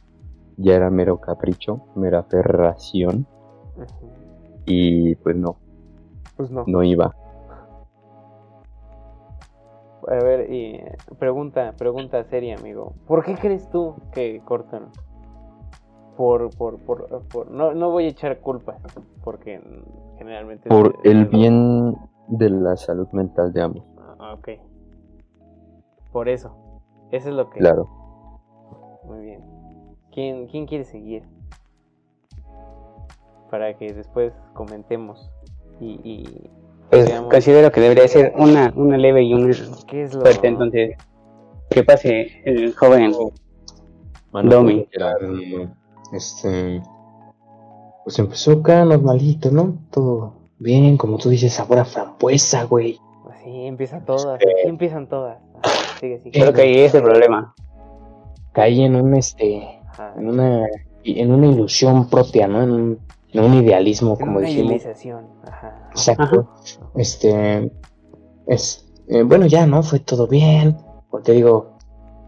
[0.57, 3.25] Ya era mero capricho, mera aferración
[4.65, 5.57] y pues no,
[6.35, 6.63] Pues no.
[6.67, 7.15] no iba.
[10.07, 12.93] A ver, y eh, pregunta, pregunta seria, amigo.
[13.07, 14.89] ¿Por qué crees tú que cortan?
[16.17, 18.77] Por, por, por, por- no, no voy a echar culpas,
[19.23, 19.59] porque
[20.17, 20.69] generalmente...
[20.69, 21.95] Por es- el es- bien
[22.27, 23.83] de la salud mental de ambos,
[24.19, 24.49] Ah, ok.
[26.11, 26.55] Por eso.
[27.11, 27.59] Eso es lo que...
[27.59, 27.89] claro.
[29.03, 29.41] Muy bien.
[30.11, 31.23] ¿Quién, quién quiere seguir?
[33.51, 35.29] Para que después comentemos.
[35.79, 36.49] Y, y
[36.89, 37.29] Pues Veamos.
[37.29, 39.53] considero que debería ser una, una leve y una
[39.87, 40.21] ¿qué es lo...
[40.21, 40.47] fuerte.
[40.47, 40.97] Entonces,
[41.69, 43.11] que pase el joven
[44.31, 44.87] Mano, Domi.
[44.91, 45.13] era-
[46.15, 46.81] Este.
[48.03, 49.77] Pues empezó acá normalito, ¿no?
[49.91, 52.99] Todo bien, como tú dices, sabor a frambuesa, güey.
[53.31, 54.35] Así empiezan todas.
[54.35, 55.37] Aquí empiezan todas.
[55.63, 56.39] Ajá, Sigue, sigue.
[56.39, 57.53] Creo que ahí es el problema.
[58.53, 59.79] Caí en un este.
[59.89, 60.13] Ajá.
[60.17, 60.65] En una.
[61.03, 62.63] En una ilusión propia, ¿no?
[62.63, 62.99] En un,
[63.31, 64.71] en un idealismo, En como una dijimos.
[64.71, 65.27] idealización.
[65.47, 65.89] Ajá.
[65.91, 66.49] Exacto.
[66.95, 67.71] Este.
[68.47, 68.87] Es.
[69.07, 69.83] eh, bueno, ya, ¿no?
[69.83, 70.77] Fue todo bien.
[71.09, 71.77] Porque te digo.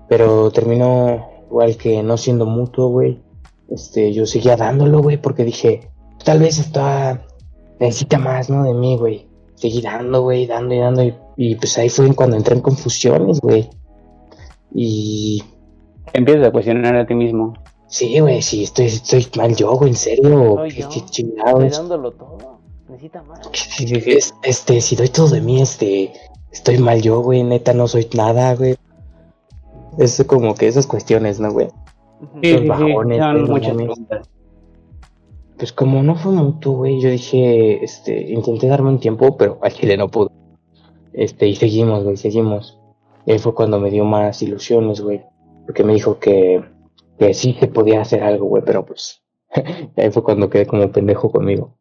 [0.10, 3.22] Pero terminó igual que no siendo mutuo, güey.
[3.70, 5.90] Este, yo seguía dándolo, güey, porque dije,
[6.24, 7.26] tal vez está.
[7.80, 8.64] Necesita más, ¿no?
[8.64, 9.28] De mí, güey.
[9.56, 11.04] Seguí dando, güey, dando y dando.
[11.04, 13.70] Y, y, pues ahí fue cuando entré en confusiones, güey.
[14.74, 15.44] Y.
[16.14, 17.54] Empiezas a cuestionar a ti mismo.
[17.88, 20.58] Sí, güey, sí, estoy, estoy mal yo, güey, en serio.
[20.64, 20.90] ¿Qué, yo.
[20.90, 21.78] qué Estoy chingados?
[21.78, 22.60] dándolo todo.
[22.90, 23.40] Necesita más.
[23.82, 26.14] Es- Este, si doy todo de mí, este,
[26.52, 28.76] estoy mal yo, güey, neta, no soy nada, güey.
[29.98, 31.70] Es como que esas cuestiones, ¿no, güey?
[32.42, 34.30] Sí, sí, bajones, no muchas preguntas.
[35.58, 39.74] Pues como no fue mutuo, güey, yo dije, este, intenté darme un tiempo, pero al
[39.74, 40.32] chile no pudo.
[41.14, 42.80] Este, y seguimos, güey, seguimos.
[43.26, 45.24] Y ahí fue cuando me dio más ilusiones, güey.
[45.66, 46.64] Porque me dijo que,
[47.18, 49.24] que sí se podía hacer algo, güey, pero pues.
[49.98, 51.78] ahí fue cuando quedé como pendejo conmigo.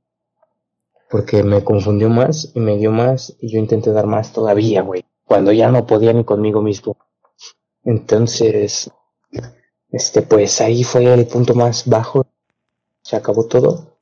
[1.11, 5.05] Porque me confundió más y me dio más y yo intenté dar más todavía, güey.
[5.25, 6.96] Cuando ya no podía ni conmigo mismo.
[7.85, 8.90] Entonces,
[9.96, 12.26] este, pues ahí fue el punto más bajo
[13.06, 13.98] se acabó todo.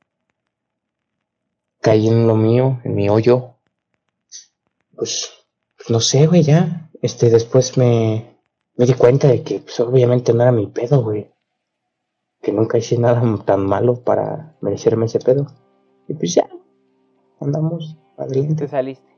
[1.79, 3.51] Caí en lo mío, en mi hoyo.
[4.95, 5.31] Pues,
[5.89, 6.89] no sé, güey, ya.
[7.03, 8.39] Este, después me,
[8.75, 11.29] me di cuenta de que, pues, obviamente no era mi pedo, güey.
[12.41, 15.45] Que nunca hice nada tan malo para merecerme ese pedo.
[16.07, 16.49] Y pues ya,
[17.39, 18.67] andamos Te adelante.
[18.67, 19.09] saliste.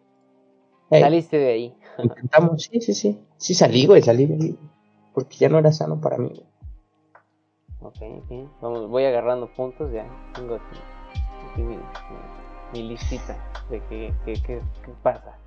[0.90, 1.78] Ey, Saliste de ahí.
[2.04, 3.22] intentamos, sí, sí, sí.
[3.38, 4.60] Sí salí, güey, salí de ahí.
[5.14, 6.47] Porque ya no era sano para mí, güey.
[7.82, 7.96] Ok.
[8.62, 10.06] Vamos, voy agarrando puntos ya.
[10.34, 10.80] Tengo aquí,
[11.52, 11.82] aquí mi, mi-
[12.74, 13.36] mi listita
[13.70, 15.38] de qué, qué, qué, qué pasa.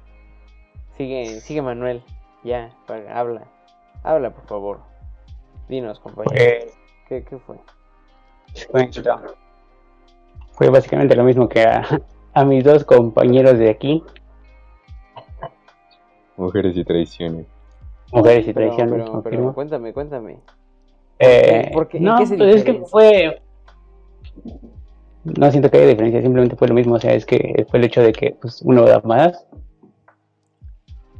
[0.96, 2.02] Sigue, sigue Manuel.
[2.44, 2.70] Ya,
[3.12, 3.42] habla.
[4.02, 4.80] Habla, por favor.
[5.68, 6.34] Dinos, compañero.
[6.34, 7.56] Pues, ¿Qué, qué fue?
[8.70, 8.90] fue,
[10.52, 11.82] fue básicamente lo mismo que a,
[12.34, 14.02] a mis dos compañeros de aquí,
[16.36, 17.46] Mujeres y traiciones.
[18.12, 19.10] mujeres y traiciones.
[19.22, 20.38] pero, cuéntame, cuéntame.
[21.20, 21.98] Eh, ¿Por qué?
[21.98, 23.40] ¿En no, qué se pues es que fue.
[25.24, 26.94] No siento que haya diferencia, simplemente fue lo mismo.
[26.94, 29.46] O sea, es que fue el hecho de que pues, uno da más.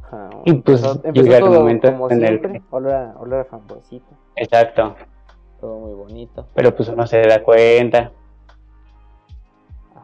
[0.03, 0.81] Ajá, Y, pues,
[1.13, 2.61] llega el momento como en el siempre.
[2.71, 3.59] Olor a, olor a
[4.35, 4.95] Exacto.
[5.59, 6.47] Todo muy bonito.
[6.55, 8.11] Pero pues uno se da cuenta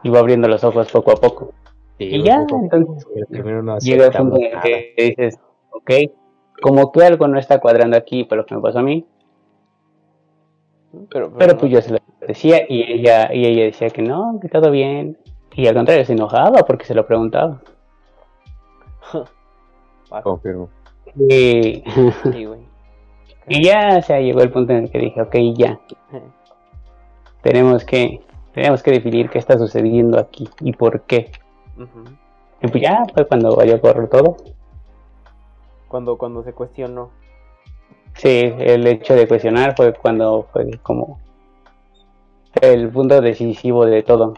[0.04, 1.52] y va abriendo los ojos poco a poco.
[1.98, 5.40] Y ya, entonces Primero no llega el punto en el que dices,
[5.72, 5.90] ok,
[6.62, 9.04] como que algo no está cuadrando aquí por lo que me pasó a mí,
[11.10, 14.48] Pero, pero pues yo se lo decía y ella, y ella decía que no, que
[14.48, 15.18] todo bien.
[15.54, 17.60] Y al contrario, se enojaba porque se lo preguntaba.
[20.22, 20.70] Confirmo.
[21.16, 21.82] Y,
[22.32, 22.60] sí, güey.
[23.48, 25.80] y ya, o sea, llegó el punto en el que dije, ok, ya,
[27.42, 28.20] tenemos que,
[28.52, 31.30] tenemos que definir qué está sucediendo aquí y por qué.
[32.60, 34.36] Y pues ya fue cuando valió correr todo.
[35.86, 37.10] Cuando, cuando se cuestionó.
[38.18, 41.20] Sí, el hecho de cuestionar fue cuando fue como
[42.60, 44.34] el punto decisivo de todo.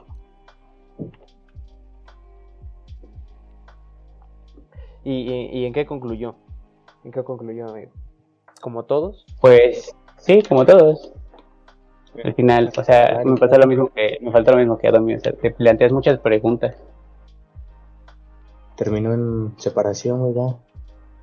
[5.03, 6.35] ¿Y, y, y en qué concluyó?
[7.05, 7.91] ¿En qué concluyó, amigo?
[8.61, 9.25] ¿Como todos?
[9.41, 11.13] Pues sí, como todos.
[12.23, 14.91] Al final, o sea, me pasó lo mismo que me faltó lo mismo que a
[14.91, 16.77] Domi, o sea, te planteas muchas preguntas.
[18.77, 20.57] Terminó en separación, ya.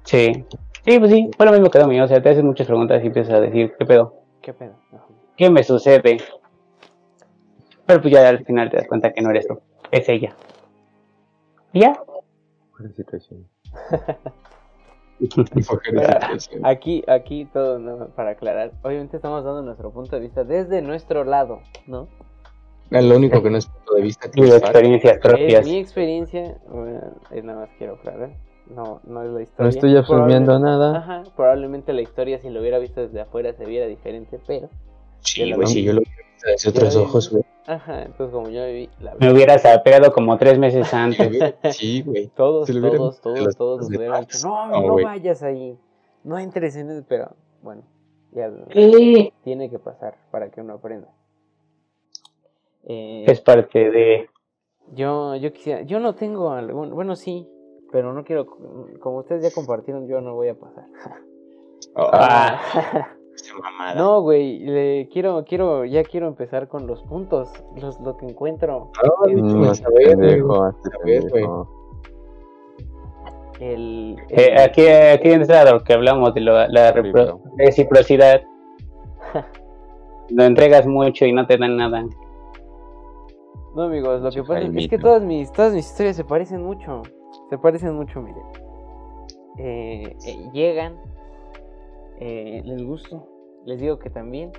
[0.05, 0.45] Sí,
[0.87, 1.99] Sí, pues sí, fue lo mismo que a mí.
[1.99, 4.13] O sea, te haces muchas preguntas y empiezas a decir, ¿qué pedo?
[4.41, 4.73] ¿Qué pedo?
[4.93, 5.05] Ajá.
[5.35, 6.17] ¿Qué me sucede?
[7.85, 9.59] Pero pues ya al final te das cuenta que no eres tú,
[9.91, 10.33] es ella.
[11.73, 12.01] ¿Y ya?
[12.71, 13.45] Buena situación.
[16.63, 18.09] Aquí, aquí todo, ¿no?
[18.09, 18.71] para aclarar.
[18.83, 22.07] Obviamente estamos dando nuestro punto de vista desde nuestro lado, ¿no?
[22.91, 25.65] Lo único que no es punto de vista es experiencias propias.
[25.65, 28.29] mi experiencia, bueno, nada más quiero aclarar.
[28.69, 29.63] No, no es la historia.
[29.63, 30.97] No estoy asumiendo Probable- nada.
[30.97, 34.69] Ajá, probablemente la historia si lo hubiera visto desde afuera se viera diferente, pero
[35.19, 37.43] Sí, güey, si yo lo hubiera visto desde otros ojos, güey.
[37.65, 41.29] ajá, entonces como yo viví la Me hubieras pegado como tres meses antes.
[41.71, 42.27] Sí, güey.
[42.27, 45.77] todos, todos, todos, todos hubieran dicho, no, No, vayas ahí,
[46.23, 47.31] no entres en el, pero
[47.63, 47.83] bueno,
[48.33, 49.31] ya Sí.
[49.43, 51.07] tiene que pasar para que uno aprenda.
[52.83, 54.29] Eh, Es parte de...
[54.93, 57.47] Yo, yo quisiera, yo no tengo algún, bueno sí,
[57.91, 58.45] pero no quiero,
[58.99, 60.85] como ustedes ya compartieron, yo no voy a pasar.
[61.95, 62.59] Ah,
[63.79, 68.25] Ah, no, güey, le quiero, quiero, ya quiero empezar con los puntos, los, lo que
[68.25, 68.91] encuentro.
[69.03, 70.07] No, Mm, No, a ver, güey.
[70.07, 71.31] pendejo, hazte A ver, güey.
[71.43, 71.69] pendejo.
[73.59, 78.41] El, eh, el- aquí, aquí entra lo que hablamos de lo- la repro- reciprocidad.
[80.29, 82.03] Lo entregas mucho y no te dan nada.
[83.75, 87.01] No, amigos, lo que pasa es que todas mis, todas mis historias se parecen mucho.
[87.49, 88.43] Se parecen mucho, miren.
[89.57, 90.97] Eh, eh, llegan,
[92.19, 93.27] eh, les gusto,
[93.65, 94.51] les digo que también.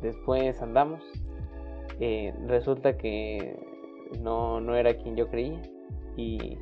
[0.00, 1.02] Después andamos.
[2.00, 3.56] eh, resulta que
[4.20, 5.60] no, no era quien yo creía.
[6.16, 6.58] Y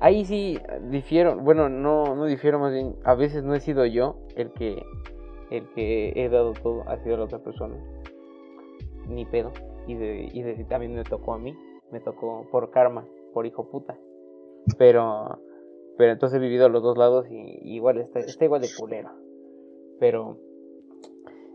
[0.00, 0.58] ahí sí
[0.90, 2.96] difiero, bueno, no, no difiero más bien.
[3.04, 4.82] A veces no he sido yo el que,
[5.50, 7.76] el que he dado todo, ha sido la otra persona.
[9.08, 9.52] Ni pedo
[9.86, 11.56] y, de, y de- también me tocó a mí,
[11.90, 13.96] me tocó por karma, por hijo puta.
[14.76, 15.38] Pero,
[15.96, 18.68] pero entonces he vivido a los dos lados y, y igual está, está igual de
[18.78, 19.10] culero.
[19.98, 20.36] Pero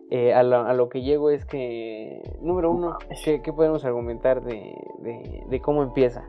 [0.09, 4.43] eh, a, lo, a lo que llego es que, número uno, ¿qué, qué podemos argumentar
[4.43, 6.25] de, de, de cómo empieza?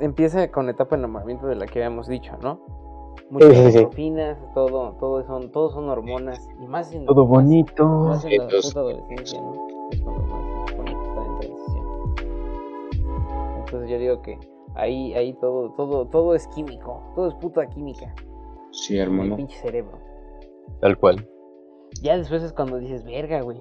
[0.00, 2.60] Empieza con la etapa de enamoramiento de la que habíamos dicho, ¿no?
[3.28, 3.78] Muchas Sí, sí, sí.
[3.78, 7.84] endorfinas, todo, todo son, todo son hormonas y más en Todo más- bonito.
[7.86, 9.52] más en la Entonces- puta adolescencia, ¿no?
[9.92, 11.86] Es cuando más se supone que está en transición.
[13.58, 14.38] Entonces yo digo que
[14.80, 18.14] ahí, ahí todo, todo, todo es químico, todo es puta química.
[18.72, 19.36] Sí, El hermano.
[19.36, 19.98] pinche cerebro.
[20.80, 21.26] Tal cual.
[22.02, 23.58] Ya después es cuando dices, verga, güey.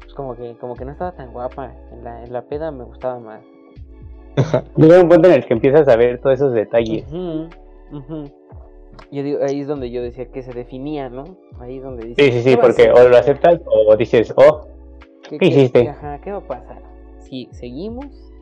[0.00, 1.74] Pues como que, como que no estaba tan guapa.
[1.92, 3.42] En la, en la peda me gustaba más.
[4.76, 7.06] Llega un punto en el que empiezas a ver todos esos detalles.
[7.12, 7.48] Ujú,
[7.92, 8.24] ujú.
[9.10, 11.24] Yo digo, ahí es donde yo decía que se definía, ¿no?
[11.60, 12.24] Ahí es donde dices.
[12.24, 14.66] Sí, sí, sí, ¿qué va a porque o lo aceptas o dices, oh,
[15.28, 15.88] ¿Qué, ¿Qué hiciste?
[15.88, 16.82] Ajá, ¿qué va a pasar?
[17.18, 18.33] Si seguimos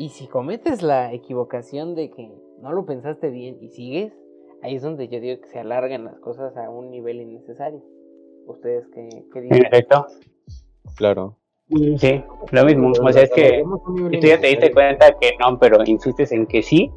[0.00, 2.30] y si cometes la equivocación de que
[2.62, 4.12] no lo pensaste bien y sigues,
[4.62, 7.82] ahí es donde yo digo que se alargan las cosas a un nivel innecesario.
[8.46, 9.66] ¿Ustedes qué, qué en dicen?
[9.66, 10.06] efecto.
[10.96, 11.36] Claro.
[11.68, 12.90] Sí, lo mismo.
[13.02, 13.62] O sea, es que
[14.10, 16.90] si tú ya te diste cuenta que no, pero insistes en que sí,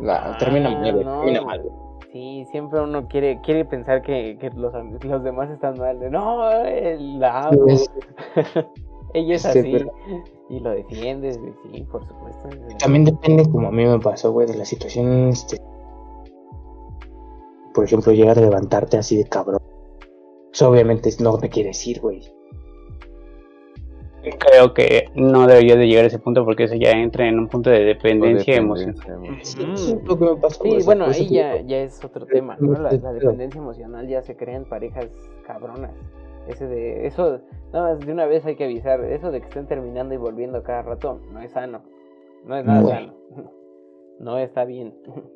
[0.00, 1.16] La, termina Ah, mal, güey, no.
[1.20, 1.62] termina mal.
[2.12, 4.72] Sí, siempre uno quiere quiere pensar que, que los,
[5.04, 5.98] los demás están mal.
[5.98, 6.48] de, no,
[7.18, 7.66] la amo.
[7.66, 7.90] Es-
[9.14, 9.72] Ella es Sí, así.
[9.72, 9.92] pero-
[10.50, 12.48] Y lo defiendes, de- sí, por supuesto.
[12.78, 15.58] También depende, como a mí me pasó, güey, de la situación, este...
[17.72, 19.60] Por ejemplo, llegar a levantarte así de cabrón.
[20.52, 22.22] Eso obviamente no te quiere decir, güey.
[24.38, 27.48] creo que no debería de llegar a ese punto porque eso ya entra en un
[27.48, 28.96] punto de dependencia emocional.
[29.24, 29.76] emocional.
[29.76, 32.72] Sí, lo que me pasó, Sí, güey, bueno, ahí ya, ya es otro tema, ¿no?
[32.80, 35.08] La, Sí, la pero- dependencia emocional ya se crean parejas
[35.46, 35.90] cabronas.
[36.48, 37.40] Ese de, eso,
[37.72, 40.62] nada más de una vez hay que avisar, eso de que estén terminando y volviendo
[40.62, 41.82] cada rato, no es sano.
[42.44, 42.88] No es nada No.
[42.88, 43.14] sano.
[44.20, 44.94] No está bien.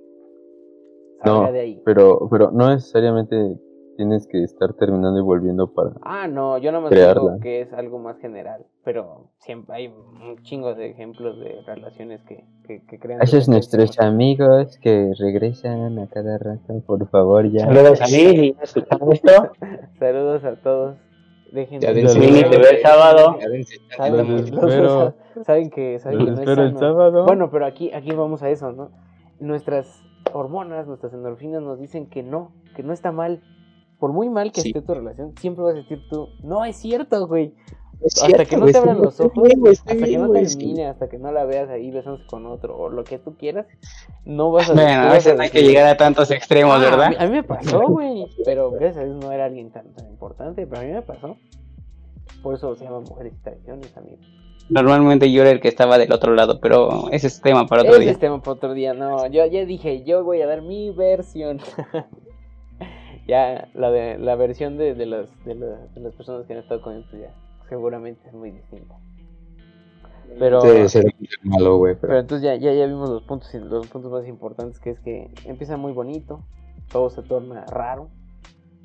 [1.25, 1.83] No, Salga de ahí.
[1.85, 3.59] Pero, pero no necesariamente
[3.99, 5.91] tienes que estar terminando y volviendo para.
[6.03, 7.33] Ah, no, yo no me Crearla.
[7.33, 12.23] digo que es algo más general, pero siempre hay un chingo de ejemplos de relaciones
[12.23, 13.21] que, que, que crean.
[13.21, 17.67] Esos dependencia nuestros amigos que regresan a cada rato, por favor, ya.
[17.67, 19.31] Saludos a mí, si escuchan esto.
[19.99, 20.97] Saludos a todos.
[21.53, 23.37] Dejen Ya Vini te ve el sábado.
[23.97, 25.15] Saben, Los los- espero.
[25.45, 26.79] saben que, saben que Los no es espero el sano.
[26.81, 27.25] sábado.
[27.27, 28.91] Bueno, pero aquí, aquí vamos a eso, ¿no?
[29.41, 33.41] Nuestras hormonas, nuestras endorfinas nos dicen que no, que no está mal.
[33.99, 34.69] Por muy mal que Sí.
[34.69, 37.53] esté tu relación, siempre vas a decir tú, no es cierto, güey.
[38.01, 41.19] Es hasta cierto, que no te abran los ojos, hasta que no termine, hasta que
[41.19, 43.67] no la veas ahí besándose con otro o lo que tú quieras,
[44.25, 46.79] no vas a Bueno, no a veces no hay que llegar a tantos extremos, "Ah,
[46.79, 47.07] ¿verdad?
[47.07, 49.93] A mí, a mí me pasó, güey, pero gracias a Dios no era alguien tan,
[49.95, 51.37] tan importante, pero a mí me pasó.
[52.41, 54.19] Por eso se llama mujeres y traiciones, amigo.
[54.71, 57.95] Normalmente yo era el que estaba del otro lado, pero ese es tema para otro
[57.95, 58.11] Ese día.
[58.13, 61.59] es tema para otro día, no, yo ya dije, yo voy a dar mi versión.
[63.29, 66.61] ya la, de, la versión de, de, las, de, las, de las personas que han
[66.61, 67.33] estado con él, pues ya
[67.69, 68.95] seguramente es muy distinta.
[70.39, 72.21] Pero, Sí, sí, es malo, güey, pero pero...
[72.21, 75.77] entonces ya, ya, ya vimos los puntos, los puntos más importantes, que es que empieza
[75.77, 76.41] muy bonito,
[76.93, 78.09] todo se torna raro.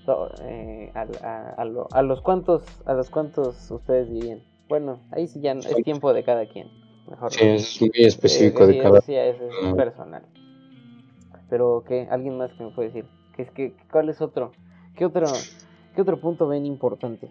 [0.05, 4.39] todo, eh, a, a- a lo- a los cuantos, a los cuantos ustedes dirían.
[4.67, 6.67] Bueno, ahí sí ya es tiempo de cada quien.
[7.09, 9.01] Mejor Sí, es muy específico Eh, de sí, cada...
[9.01, 9.35] sí, es
[9.75, 10.23] personal.
[11.49, 14.51] Pero que alguien más que me puede decir, que es que cuál es otro,
[14.95, 15.27] qué otro,
[15.95, 17.29] qué otro punto ven importante.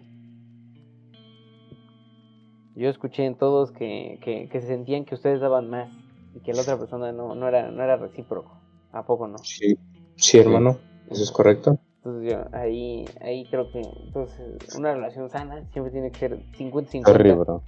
[2.75, 5.91] Yo escuché en todos que, que, que se sentían que ustedes daban más
[6.33, 8.51] y que la otra persona no, no era, no era recíproco.
[8.91, 9.37] ¿A poco no?
[9.39, 9.77] Sí,
[10.15, 10.77] sí, hermano,
[11.09, 11.79] eso es correcto.
[11.97, 17.05] Entonces yo ahí, ahí creo que entonces una relación sana siempre tiene que ser 50-50.
[17.05, 17.63] Sorry, bro.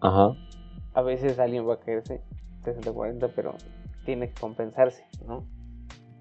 [0.00, 0.36] Ajá.
[0.94, 2.22] A veces alguien va a caerse
[2.64, 3.54] 60-40, pero
[4.04, 5.44] tiene que compensarse, ¿no?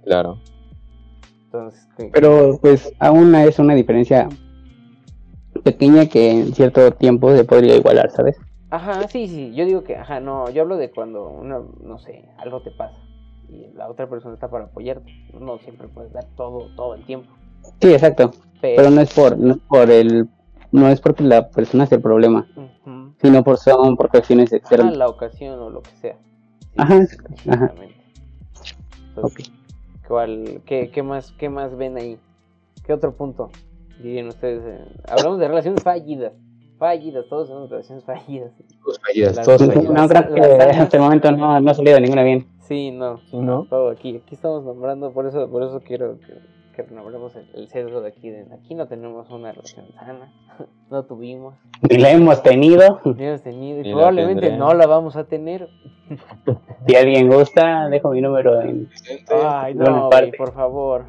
[0.06, 0.38] Claro.
[1.46, 4.30] Entonces, que- Pero pues aún es una diferencia
[5.64, 8.38] pequeña que en cierto tiempo se podría igualar, ¿sabes?
[8.70, 12.26] Ajá, sí, sí, yo digo que, ajá, no, yo hablo de cuando, una, no sé,
[12.38, 12.98] algo te pasa
[13.48, 15.12] y la otra persona está para apoyarte.
[15.40, 17.32] No siempre puedes dar todo, todo el tiempo.
[17.82, 18.32] Sí, exacto.
[18.62, 20.28] Pero, Pero no es por, no es por el,
[20.72, 22.48] no es porque la persona sea el problema,
[23.22, 24.98] sino por son por cuestiones Ajá, externas.
[24.98, 26.16] la ocasión o lo que sea.
[26.60, 27.04] Sí, Ajá, ajá.
[27.04, 27.96] exactamente.
[29.10, 29.52] Entonces,
[30.08, 32.18] ¿cuál, qué, qué más, ¿Qué más ven ahí?
[32.86, 33.50] ¿Qué otro punto
[34.02, 34.62] dirían ustedes?
[34.66, 34.86] eh?
[35.08, 36.34] Hablamos de relaciones fallidas.
[36.78, 38.52] Fallidas, todos son relaciones fallidas.
[38.84, 39.94] Todos fallidas, Las- todos las- fallidas.
[39.94, 42.48] No creo que hasta el momento no, no ha salido ninguna bien.
[42.62, 43.20] Sí, no.
[43.30, 43.66] ¿Sí, no?
[43.70, 46.34] Todo aquí, aquí estamos nombrando, por eso, por eso quiero que,
[46.76, 48.30] que renombremos el, el sesgo de aquí.
[48.30, 50.32] De, aquí no tenemos una relación sana,
[50.92, 51.56] no tuvimos,
[51.90, 53.02] Ni la hemos tenido.
[53.06, 55.70] ni hemos tenido y la probablemente no la vamos a tener.
[56.88, 58.90] Si alguien gusta, dejo mi número en...
[59.44, 61.06] Ay, no, güey, por favor.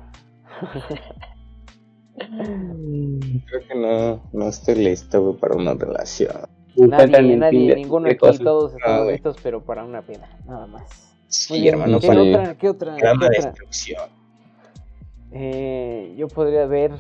[2.19, 6.33] Creo que no, no estoy listo, güey, para una relación.
[6.77, 11.15] Nadie, nadie, ninguno aquí, todos Ah, estamos listos, pero para una pena, nada más.
[11.29, 12.55] Sí, hermano, ¿qué para otra?
[12.55, 12.97] ¿Qué otra?
[12.97, 13.39] gran qué otra?
[13.51, 14.03] destrucción.
[15.39, 16.93] Eh, yo podría ver.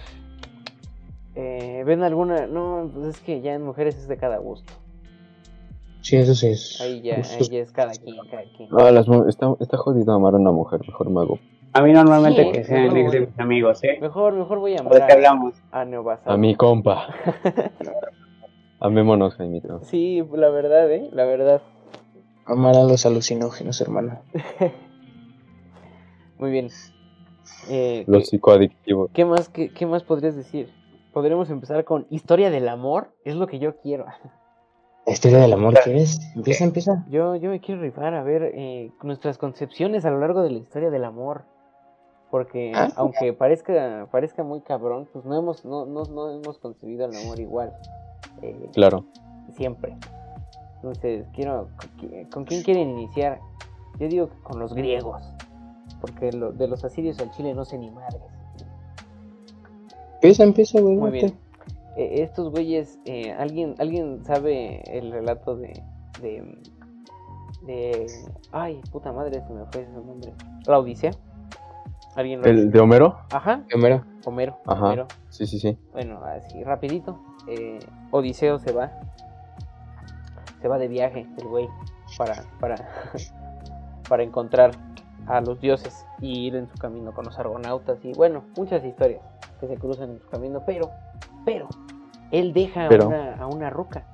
[1.35, 2.47] Eh, ¿Ven alguna?
[2.47, 4.71] No, pues es que ya en mujeres es de cada gusto.
[6.03, 6.79] Sí, eso sí es.
[6.83, 8.69] Ahí ya, ahí es- ya es cada quien, cada quien.
[8.71, 11.39] Las está, está jodido amar a una mujer, mejor me hago.
[11.73, 13.99] A mí normalmente Sí, que sean no, ex de mis amigos, ¿eh?
[14.03, 15.55] Mejor, mejor voy a ¿De llamar qué a, hablamos?
[15.73, 16.33] a Neobasado.
[16.33, 17.07] A mi compa.
[18.81, 19.81] Amémonos, Jaimito.
[19.85, 21.09] Sí, la verdad, ¿eh?
[21.13, 21.63] La verdad.
[22.45, 24.21] Amar a los alucinógenos, hermano.
[26.39, 26.69] Muy bien.
[27.69, 29.11] Eh, Los ¿qué, psicoadictivos.
[29.13, 30.71] qué más, qué, qué más podrías decir?
[31.13, 33.09] Podríamos empezar con historia del amor.
[33.25, 34.05] Es lo que yo quiero.
[35.07, 36.19] ¿La historia del amor quieres?
[36.35, 37.05] Empieza, empieza.
[37.09, 40.59] Yo, yo me quiero rifar a ver eh, nuestras concepciones a lo largo de la
[40.59, 41.45] historia del amor.
[42.31, 42.89] Porque Ah.
[42.97, 47.39] aunque parezca, parezca muy cabrón, pues no hemos, no, no, no hemos concebido el amor
[47.39, 47.73] igual.
[48.43, 49.05] eh, Claro.
[49.53, 49.97] siempre.
[50.77, 51.69] Entonces, quiero.
[51.79, 53.41] ¿con qui- ¿Con quién quieren iniciar?
[53.99, 55.23] Yo digo que con los griegos.
[56.01, 58.21] Porque lo- de los asirios al Chile no sé ni madres.
[60.15, 60.97] Empieza, empieza, güey.
[60.97, 61.39] Muy bien.
[61.97, 65.83] Eh, estos güeyes, eh, ¿alguien, ¿alguien sabe el relato de,
[66.21, 66.59] de.
[67.67, 68.07] de.
[68.53, 70.33] Ay, puta madre, se me fue ese nombre.
[70.67, 71.13] La Odisea.
[72.15, 73.19] ¿Alguien lo ¿El de Homero?
[73.31, 74.03] Ajá, Primero.
[74.25, 74.59] Homero.
[74.67, 74.87] Ajá.
[74.87, 75.07] Homero.
[75.29, 75.79] Sí, sí, sí.
[75.93, 77.19] Bueno, así, rapidito.
[77.47, 77.79] eh,
[78.11, 78.91] Odiseo se va.
[80.63, 81.69] Se va de viaje, el güey,
[82.17, 82.77] para, para,
[84.09, 84.71] para encontrar
[85.27, 89.23] a los dioses y ir en su camino con los argonautas y bueno, muchas historias
[89.61, 90.91] que se cruzan en su camino, pero,
[91.45, 91.69] pero,
[92.31, 93.05] él deja Pero.
[93.05, 94.05] A, una, a una ruca,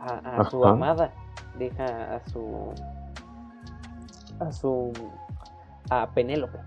[0.00, 1.12] a, a su amada,
[1.58, 2.72] deja a su,
[4.40, 4.92] a su,
[5.90, 6.58] a Penélope.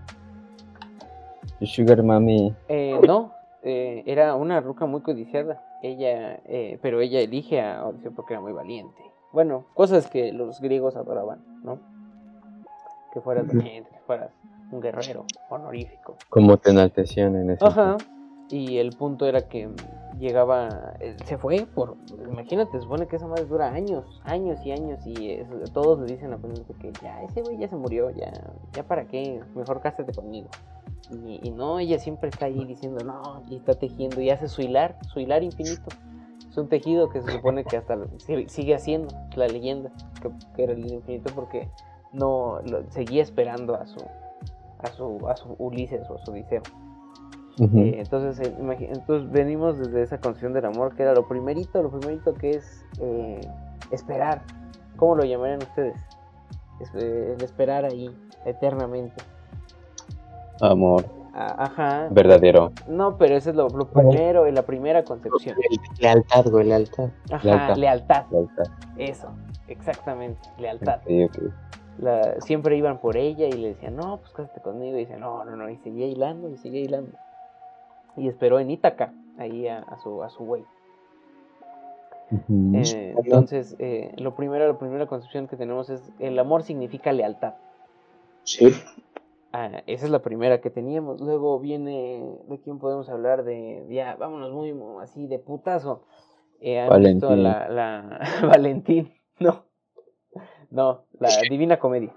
[1.62, 2.54] Sugar Mami.
[2.68, 5.62] Eh, no, eh, era una ruca muy codiciada.
[5.82, 9.02] Ella, eh, pero ella elige a Odiseo porque era muy valiente.
[9.32, 11.78] Bueno, cosas que los griegos adoraban, ¿no?
[13.12, 14.30] Que fueras valiente, que fueras
[14.70, 16.16] un guerrero honorífico.
[16.28, 17.64] Como te enaltecían en ese.
[17.64, 17.96] Ajá.
[18.50, 19.68] Y el punto era que
[20.18, 21.96] llegaba, eh, se fue por,
[22.30, 26.32] imagínate, supone que esa madre dura años, años y años y es- todos le dicen
[26.32, 28.32] a Penélope que ya, ese güey ya se murió, ya,
[28.72, 30.48] ya para qué, mejor cásate conmigo.
[31.10, 34.62] Y, y no, ella siempre está ahí diciendo no, y está tejiendo y hace su
[34.62, 35.88] hilar, su hilar infinito.
[36.50, 37.96] Es un tejido que se supone que hasta
[38.48, 39.90] sigue haciendo, la leyenda,
[40.22, 41.68] que, que era el infinito porque
[42.12, 44.00] no, lo- seguía esperando a su,
[44.78, 46.62] a su, a su Ulises o a su Odiseo.
[47.60, 48.54] Eh, entonces, eh,
[48.92, 52.84] entonces venimos desde esa concepción del amor, que era lo primerito, lo primerito que es
[53.00, 53.40] eh,
[53.90, 54.42] esperar.
[54.96, 55.96] ¿Cómo lo llamarían ustedes?
[56.80, 59.16] Es- eh, el esperar ahí, eternamente.
[60.60, 61.04] Amor.
[61.34, 62.08] a- ajá.
[62.10, 62.72] Verdadero.
[62.88, 65.56] No, pero ese es lo, lo primero, la primera concepción.
[66.00, 67.10] Lealtad, güey, lealtad.
[67.30, 67.76] Ajá, Lealtad.
[67.76, 68.24] lealtad.
[68.30, 68.64] Lealtad.
[68.96, 69.28] Eso,
[69.68, 71.00] exactamente, lealtad.
[71.98, 74.96] La, siempre iban por ella y le decían, no, pues cásate conmigo.
[74.96, 75.68] Y dice, no, no, no.
[75.68, 77.16] Y seguía hilando y seguía hilando.
[78.16, 80.64] Y esperó en Ítaca, ahí a, a su, a su güey.
[82.30, 87.54] Eh, entonces, eh, lo primero, la primera concepción que tenemos es, el amor significa lealtad.
[88.42, 88.70] Sí.
[89.52, 91.20] Ah, esa es la primera que teníamos.
[91.20, 93.44] Luego viene, ¿de quién podemos hablar?
[93.44, 96.04] De, ya, vámonos muy, así, de putazo.
[96.60, 97.42] Eh, ¿han visto Valentín.
[97.42, 99.14] la, la Valentín?
[99.38, 99.67] No.
[100.70, 102.12] No, la Divina Comedia.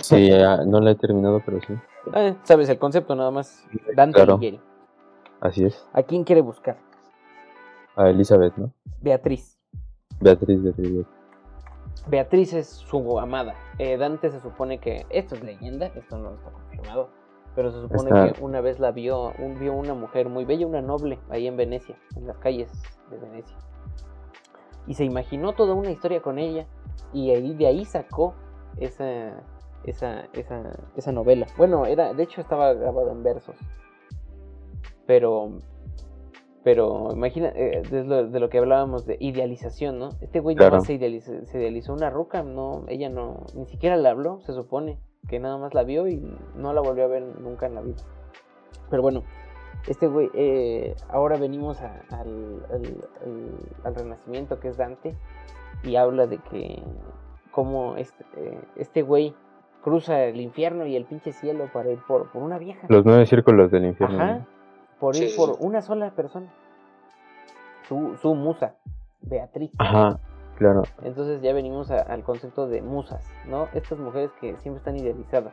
[0.00, 1.74] Sí, ya, no la he terminado, pero sí.
[2.12, 3.64] Ah, Sabes el concepto nada más.
[3.94, 4.38] Dante Claro.
[5.40, 5.86] Así es.
[5.92, 6.76] ¿A quién quiere buscar?
[7.96, 8.72] A Elizabeth, ¿no?
[9.00, 9.58] Beatriz.
[10.20, 10.92] Beatriz, Beatriz.
[10.92, 11.06] Beatriz.
[12.08, 13.54] Beatriz es su amada.
[13.78, 17.10] Eh, Dante se supone que, esto es leyenda, esto no está confirmado,
[17.54, 20.66] pero se supone Está- que una vez la vio, un- vio una mujer muy bella,
[20.66, 22.70] una noble, ahí en Venecia, en las calles
[23.10, 23.56] de Venecia.
[24.86, 26.66] Y se imaginó toda una historia con ella
[27.12, 28.34] y ahí de ahí sacó
[28.78, 29.40] esa,
[29.84, 31.46] esa, esa, esa novela.
[31.56, 33.56] Bueno, era, de hecho estaba grabado en versos.
[35.06, 35.58] Pero
[36.64, 40.10] pero imagina, eh, de, lo, de lo que hablábamos de idealización, ¿no?
[40.20, 40.80] Este güey Claro.
[40.80, 45.00] se idealizó, se idealizó una ruca, no, ella no, ni siquiera le habló, se supone,
[45.28, 46.22] que nada más la vio y
[46.54, 47.96] no la volvió a ver nunca en la vida.
[48.90, 49.24] Pero bueno,
[49.88, 55.16] este güey, eh, ahora venimos a- al, al- al- al renacimiento que es Dante
[55.82, 56.82] y habla de que
[57.50, 59.34] como este, eh, este güey
[59.82, 62.86] cruza el infierno y el pinche cielo para ir por, por una vieja.
[62.88, 64.22] Los nueve círculos del infierno.
[64.22, 64.46] Ajá.
[65.00, 65.56] Por ir Sí, por sí.
[65.60, 66.46] una sola persona.
[67.88, 68.76] Su, su musa,
[69.22, 69.72] Beatriz.
[69.78, 70.18] Ajá,
[70.56, 70.82] claro.
[71.02, 73.68] Entonces ya venimos a- al concepto de musas, ¿no?
[73.74, 75.52] Estas mujeres que siempre están idealizadas,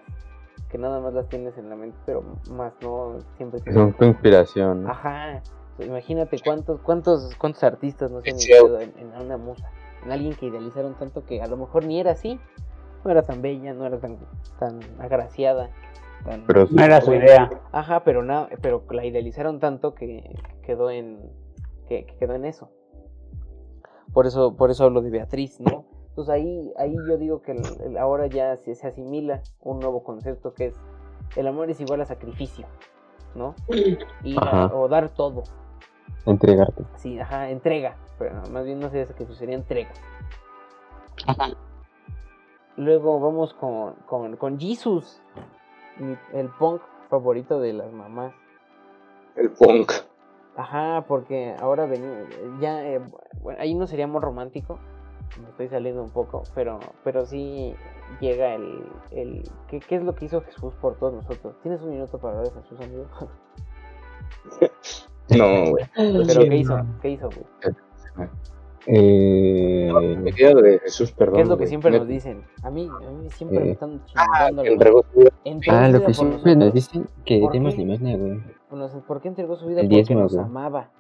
[0.69, 4.83] que nada más las tienes en la mente, pero más no siempre tu inspiración.
[4.83, 4.91] ¿no?
[4.91, 5.41] Ajá.
[5.79, 8.51] Imagínate cuántos, cuántos, cuántos artistas no se han Sí.
[8.51, 9.69] inspirado en, en una musa,
[10.03, 12.39] en alguien que idealizaron tanto que a lo mejor ni era así,
[13.03, 14.17] no era tan bella, no era tan,
[14.57, 15.69] tan agraciada,
[16.23, 17.49] tan Pero No era su idea.
[17.71, 21.19] Ajá, pero nada, pero la idealizaron tanto que quedó en
[21.87, 22.69] que, que quedó en eso.
[24.13, 25.85] Por eso, por eso hablo de Beatriz, ¿no?
[26.09, 30.03] Entonces ahí, ahí yo digo que el- el- ahora ya se, se asimila un nuevo
[30.03, 30.75] concepto que es
[31.35, 32.65] el amor es igual a sacrificio,
[33.35, 33.55] ¿no?
[34.37, 35.43] A- o dar todo,
[36.25, 36.83] entregarte.
[36.97, 39.89] sí, ajá, entrega, pero más bien no sería sacrificio, sería entrega.
[41.25, 41.49] Ajá.
[42.75, 45.21] Luego vamos con, con, con Jesus,
[46.33, 48.33] el punk favorito de las mamás.
[49.35, 49.91] El punk.
[50.55, 52.27] Ajá, porque ahora venimos,
[52.59, 53.01] ya, eh,
[53.41, 54.77] bueno, ahí no sería amor romántico,
[55.41, 57.73] me estoy saliendo un poco, pero, pero sí
[58.19, 61.55] llega el, el ¿qué, qué es lo que hizo Jesús por todos nosotros?
[61.61, 63.05] ¿Tienes un minuto para hablar de Jesús, amigo?
[65.29, 65.85] No, güey.
[65.95, 66.75] pero ¿qué hizo?
[67.03, 67.75] ¿Qué hizo, güey?
[68.87, 71.35] Eh, Me quedo de Jesús, perdón.
[71.35, 72.43] ¿Qué es lo que siempre Me- nos dicen?
[72.63, 73.71] A mí, a mí siempre me Eh.
[73.71, 75.29] están Ah, chingando que la entregó su vida.
[75.69, 78.39] Ah, lo que siempre nos dicen que ¿Por demos limosna, güey.
[79.07, 79.81] ¿Por qué entregó su vida?
[79.81, 80.45] El Porque diezmo, nos güey.
[80.45, 80.91] amaba.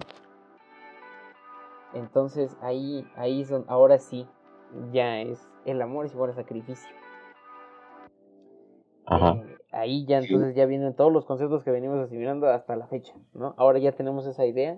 [1.93, 4.27] Entonces ahí, ahí son, ahora sí,
[4.91, 6.89] ya es, el amor es igual a sacrificio.
[9.05, 9.31] Ajá.
[9.37, 13.15] Eh, ahí ya entonces ya vienen todos los conceptos que venimos asimilando hasta la fecha,
[13.33, 13.55] ¿no?
[13.57, 14.77] Ahora ya tenemos esa idea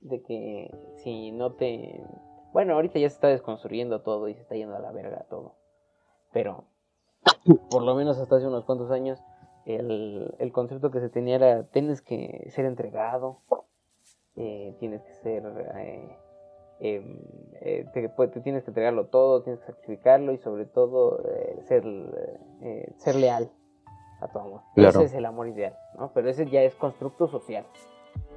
[0.00, 2.02] de que si no te...
[2.52, 5.54] Bueno, ahorita ya se está desconstruyendo todo y se está yendo a la verga todo.
[6.32, 6.64] Pero
[7.70, 9.22] por lo menos hasta hace unos cuantos años
[9.64, 13.40] el, el concepto que se tenía era tienes que ser entregado,
[14.36, 15.44] eh, tienes que ser...
[15.76, 16.18] eh,
[16.78, 17.18] em,
[17.60, 21.58] eh, te, pues, te tienes que entregarlo todo, tienes que sacrificarlo y sobre todo eh,
[21.64, 21.84] ser,
[22.62, 23.50] eh, ser leal
[24.20, 24.60] a tu amor.
[24.74, 24.90] Claro.
[25.00, 26.10] Ese es el amor ideal, ¿no?
[26.12, 27.64] Pero ese ya es constructo social.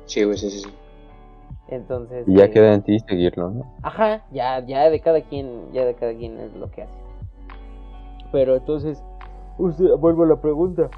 [0.06, 0.70] Sí, güey, sí, sí, sí.
[1.72, 2.28] Entonces.
[2.28, 3.74] Y ya eh, queda en ti seguirlo, ¿no?
[3.84, 6.94] Ajá, ya, ya de cada quien, ya de cada quien es lo que hace.
[8.32, 9.04] Pero entonces,
[9.58, 10.90] usted, vuelvo a la pregunta.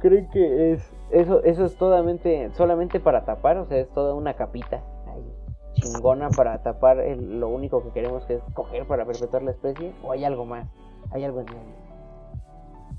[0.00, 3.56] ¿Creen que es eso, eso es totalmente, solamente para tapar?
[3.58, 5.24] O sea, es toda una capita ahí,
[5.72, 9.92] chingona para tapar el- lo único que queremos que es coger para perpetuar la especie,
[10.02, 10.66] o hay algo más,
[11.10, 11.84] hay algo en medio.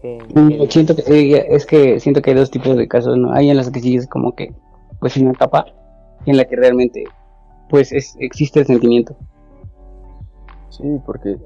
[0.01, 1.01] Que- Mm, Siento que,
[1.35, 3.31] eh, es que siento que hay dos tipos de casos, ¿no?
[3.33, 4.53] Hay en las que sí es como que,
[4.99, 5.65] pues una capa,
[6.31, 7.05] en la que realmente,
[7.69, 9.15] pues es, existe el sentimiento.
[10.69, 11.37] Sí, porque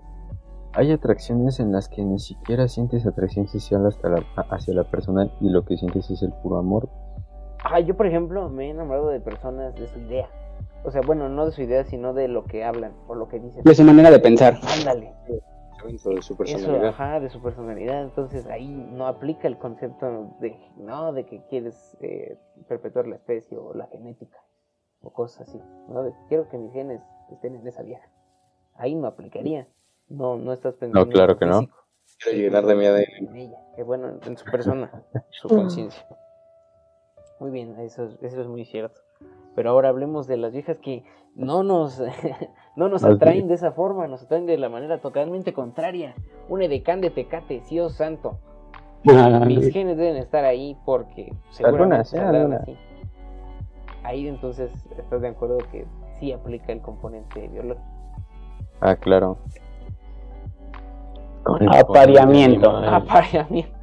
[0.74, 5.30] hay atracciones en las que ni siquiera sientes atracción social hasta la, hacia la persona
[5.40, 6.90] y lo que sientes es el puro amor.
[7.64, 10.30] Ah, yo por ejemplo me he enamorado de personas de su idea.
[10.84, 13.40] O sea, bueno, no de su idea, sino de lo que hablan o lo que
[13.40, 13.64] dicen.
[13.64, 14.58] De su manera de pensar.
[14.80, 15.14] Ándale.
[15.86, 16.88] de su eso, personalidad.
[16.88, 18.04] ajá, de su personalidad.
[18.04, 23.58] Entonces ahí no aplica el concepto de, no, de que quieres eh, perpetuar la especie
[23.58, 24.38] o la genética
[25.02, 26.04] o cosas así, ¿no?
[26.04, 28.08] De quiero que mis genes estén en esa vieja.
[28.76, 29.68] Ahí no aplicaría.
[30.10, 31.62] No, no estás pensando en claro tu que no.
[32.22, 33.04] Quiero llenar de mi ADN.
[33.30, 34.92] en ella, que bueno, en su persona,
[35.30, 36.06] su conciencia.
[37.40, 39.00] Muy bien, eso, es- eso es muy cierto.
[39.56, 41.04] Pero ahora hablemos de las viejas que
[41.36, 42.02] no nos,
[42.76, 46.16] no nos atraen de esa forma, nos atraen de la manera totalmente contraria.
[46.50, 48.40] Un edecán de tecate, Dios santo.
[49.10, 52.62] Ah, Mis genes deben estar ahí porque seguramente Algunas, sí, saldrán algunas.
[52.64, 52.78] así.
[54.10, 55.86] Ahí entonces estás de acuerdo que
[56.20, 57.86] sí aplica el componente biológico.
[58.82, 59.38] Ah, claro.
[61.44, 62.72] Con el Apareamiento.
[62.76, 62.94] animal.
[63.04, 63.78] Apareamiento.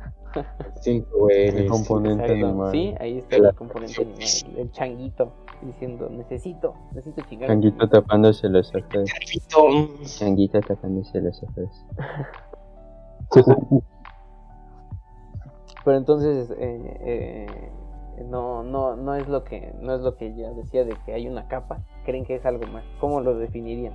[0.74, 2.72] Instinto, güey, El el componente animal.
[2.72, 4.20] Sí, ahí está el componente animal.
[4.20, 7.48] El, el changuito diciendo, necesito, necesito chingar.
[7.48, 9.08] Changuito tapándose los ojos.
[10.18, 11.86] Changuito tapándose los ojos.
[15.84, 17.70] Pero entonces eh, eh,
[18.24, 21.28] no, no, no es lo que no es lo que ya decía de que hay
[21.28, 21.80] una capa.
[22.04, 22.84] Creen que es algo más.
[23.00, 23.94] ¿Cómo lo definirían?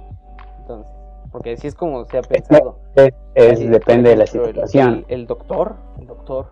[0.59, 0.91] Entonces,
[1.32, 2.80] porque así es como se ha pensado.
[2.95, 5.05] es, es- Así, depende de la situación.
[5.09, 6.51] El, el doctor, el doctor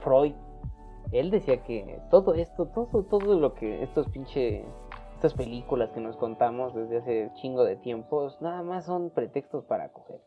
[0.00, 0.34] Freud,
[1.12, 4.64] él decía que todo esto, todo, todo lo que estos pinche,
[5.14, 9.90] estas películas que nos contamos desde hace chingo de tiempos, nada más son pretextos para
[9.92, 10.20] coger.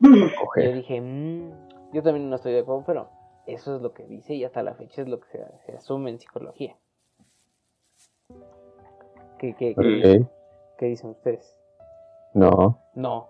[0.00, 1.52] Yo dije, "Mm,
[1.92, 3.08] yo también no estoy de acuerdo, pero
[3.46, 6.10] eso es lo que dice y hasta la fecha es lo que se, se asume
[6.10, 6.76] en psicología.
[9.38, 10.22] ¿Qué, qué, qué dicen?
[10.22, 10.30] Ok.
[10.78, 11.56] ¿Qué dicen ustedes?
[12.34, 12.78] No.
[12.94, 13.28] No,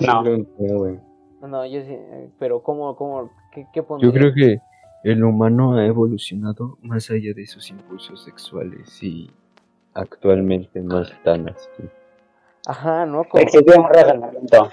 [0.00, 0.22] No.
[1.46, 1.98] No, yo sí,
[2.38, 4.12] pero ¿cómo, cómo, qué, qué Yo pondrían?
[4.14, 4.58] creo que
[5.04, 9.30] el humano ha evolucionado más allá de sus impulsos sexuales y
[9.92, 11.68] actualmente no están así.
[12.66, 13.24] Ajá, ¿no?
[13.24, 13.44] Como,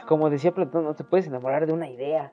[0.07, 2.31] como decía Platón, no te puedes enamorar de una idea.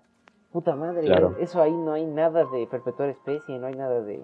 [0.53, 1.37] Puta madre, Claro.
[1.39, 4.23] eso ahí no hay nada de perpetuar especie, no hay nada de,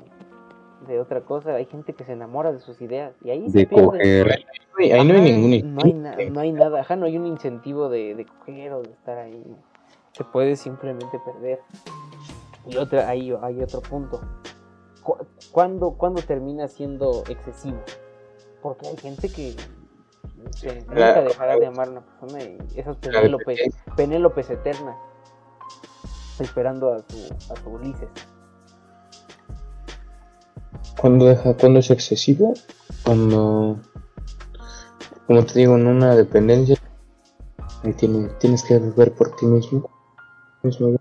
[0.87, 1.55] de otra cosa.
[1.55, 3.85] Hay gente que se enamora de sus ideas y ahí se De pierde.
[3.87, 4.45] coger.
[4.79, 7.89] Ahí no hay ningún no hay, na- no hay nada, ajá, no hay un incentivo
[7.89, 9.45] de, de coger o de estar ahí.
[10.13, 11.61] Se puede simplemente perder.
[12.67, 14.21] Y otra, ahí hay otro punto.
[15.03, 15.19] Cu-
[15.53, 17.79] ¿Cuándo, cuándo termina siendo excesivo?
[18.63, 19.55] Porque hay gente que
[20.89, 23.61] nunca dejará de amar a una persona y esas Penélopes,
[23.97, 24.97] Penélopes eternas
[26.41, 28.09] esperando a su, a su Ulises.
[31.01, 32.55] ¿Cuándo deja, cuándo es excesivo?
[33.05, 33.79] Cuando,
[35.27, 36.77] como te digo, en una dependencia,
[37.83, 39.91] ahí tienes, tienes que ver por ti mismo,
[40.63, 40.97] mismo,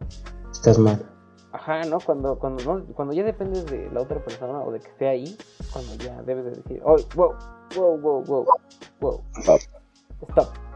[0.51, 1.09] estás mal.
[1.53, 1.99] Ajá, ¿no?
[1.99, 5.37] Cuando, cuando, no, cuando ya dependes de la otra persona o de que esté ahí,
[5.71, 7.35] cuando ya debes de decir, oh, wow,
[7.75, 8.45] wow, wow, wow,
[8.99, 9.21] wow,
[10.31, 10.72] Stop.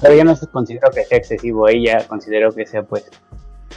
[0.00, 3.10] Pero yo no considero que sea excesivo, ella considero que sea pues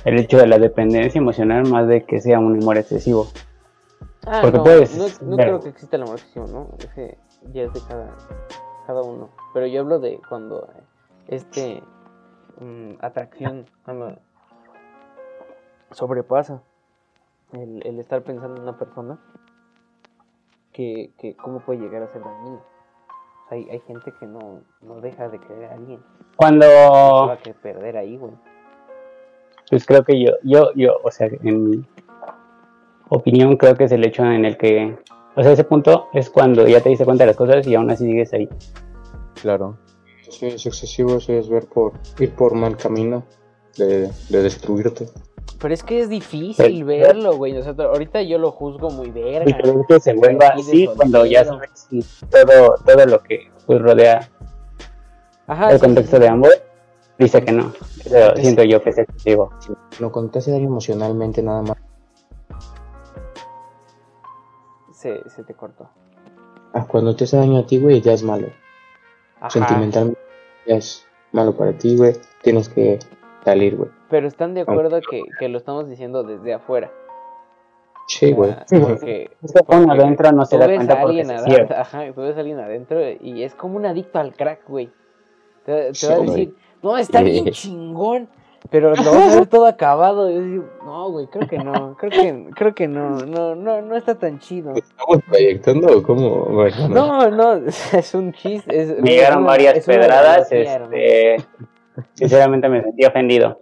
[0.05, 3.27] el hecho de la dependencia emocional más de que sea un amor excesivo.
[4.25, 6.69] Ah, Porque no, puedes no, creo que exista el amor excesivo, ¿no?
[6.79, 7.17] Ese
[7.53, 8.15] ya es de cada,
[8.85, 9.29] cada uno.
[9.53, 10.83] Pero yo hablo de cuando eh,
[11.27, 11.83] este
[12.59, 14.17] mm, atracción cuando
[15.91, 16.61] sobrepasa
[17.53, 19.19] el, el estar pensando en una persona
[20.73, 22.61] que, que cómo puede llegar a ser dañino.
[23.49, 25.99] Hay, hay gente que no, no deja de querer a alguien.
[26.35, 28.33] Cuando Va que perder ahí, güey.
[29.69, 31.85] pues creo que yo, yo, yo, o sea, en mi
[33.09, 34.97] opinión creo que es el hecho en el que,
[35.35, 37.89] o sea, ese punto es cuando ya te diste cuenta de las cosas y aún
[37.89, 38.49] así sigues ahí.
[39.41, 39.77] Claro.
[40.29, 43.23] Si es excesivo, eso es ver por, ir por mal camino
[43.77, 45.07] de, de destruirte.
[45.59, 47.57] Pero es que es difícil Pero- verlo, güey.
[47.57, 49.57] O sea, ahorita yo lo juzgo muy Y verga.
[49.57, 51.87] creo que se vuelva así cuando ya sabes
[52.29, 54.29] todo, todo lo que pues, rodea
[55.47, 56.51] Ajá, el sí, contexto sí, de ambos,
[57.17, 57.71] dice que no.
[58.03, 59.51] Pero siento yo que es excesivo.
[59.99, 61.77] Lo contaste daño emocionalmente nada más.
[64.93, 65.89] Se, se te cortó.
[66.73, 68.47] Ah, cuando te hace daño a ti, güey, ya es malo.
[69.39, 69.49] Ajá.
[69.51, 70.19] Sentimentalmente
[70.65, 72.13] ya es malo para ti, güey.
[72.43, 72.99] Tienes que
[73.45, 73.89] salir, güey.
[74.09, 76.91] Pero están de acuerdo que, que lo estamos diciendo desde afuera.
[78.07, 78.51] Sí, güey.
[78.69, 81.37] porque Es que uno Porque adentro no se tú da ves cuenta a porque alguien
[81.37, 84.89] adentro, ajá, tú ves a alguien adentro y es como un adicto al crack, güey.
[85.65, 88.29] Te, te Sí, va a decir, no, está bien chingón,
[88.69, 90.31] pero lo vas a ver todo acabado.
[90.31, 93.81] Y yo digo, no, güey, creo que no, creo que, creo que no, no, no,
[93.81, 94.71] no está tan chido.
[94.73, 96.45] ¿Estamos proyectando o cómo?
[96.45, 98.73] Bueno, No, no, es un chiste.
[98.83, 101.35] Es, llegaron una- varias es pedradas, este,
[102.13, 103.59] sinceramente me sentí ofendido.